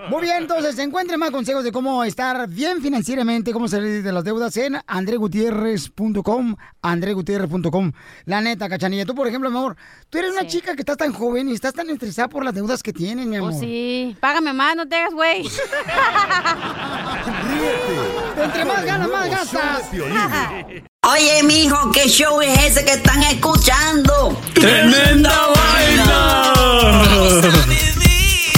Muy 0.10 0.22
bien, 0.24 0.38
entonces, 0.38 0.78
encuentre 0.80 1.18
más 1.18 1.32
consejos 1.32 1.64
de 1.64 1.72
cómo 1.72 2.04
estar 2.04 2.48
bien 2.48 2.82
financieramente, 2.82 3.54
cómo 3.54 3.68
salir 3.68 4.05
de 4.06 4.14
las 4.14 4.24
deudas 4.24 4.56
en 4.58 4.78
andregutierrez.com, 4.88 6.56
andregutierrez.com. 6.82 7.92
La 8.26 8.40
neta, 8.42 8.70
cachanilla, 8.70 9.06
tú, 9.06 9.14
por 9.16 9.28
ejemplo, 9.28 9.50
mi 9.50 9.58
amor, 9.58 9.76
tú 10.10 10.20
eres 10.20 10.32
una 10.32 10.48
chica 10.48 10.76
que 10.76 10.82
estás 10.84 10.98
tan 10.98 11.12
joven 11.12 11.50
y 11.50 11.54
estás 11.54 11.74
tan 11.74 11.90
estresada 11.90 12.30
por 12.30 12.46
las 12.46 12.54
deudas 12.54 12.82
que 12.82 12.94
tienes, 12.94 13.26
mi 13.26 13.36
amor. 13.36 13.52
Pues 13.52 13.60
sí, 13.60 14.16
págame 14.22 14.54
más, 14.54 14.76
no 14.76 14.88
te 14.88 14.96
hagas 14.96 15.14
güey. 15.14 15.46
Entre 18.42 18.66
más 18.66 18.86
ganas, 18.86 19.10
más 19.10 19.30
gastas. 19.30 19.90
Oye, 21.08 21.44
mijo, 21.44 21.92
¿qué 21.92 22.08
show 22.08 22.42
es 22.42 22.58
ese 22.64 22.84
que 22.84 22.94
están 22.94 23.22
escuchando? 23.24 24.42
¡Tremenda 24.54 25.48
vaina! 25.56 26.54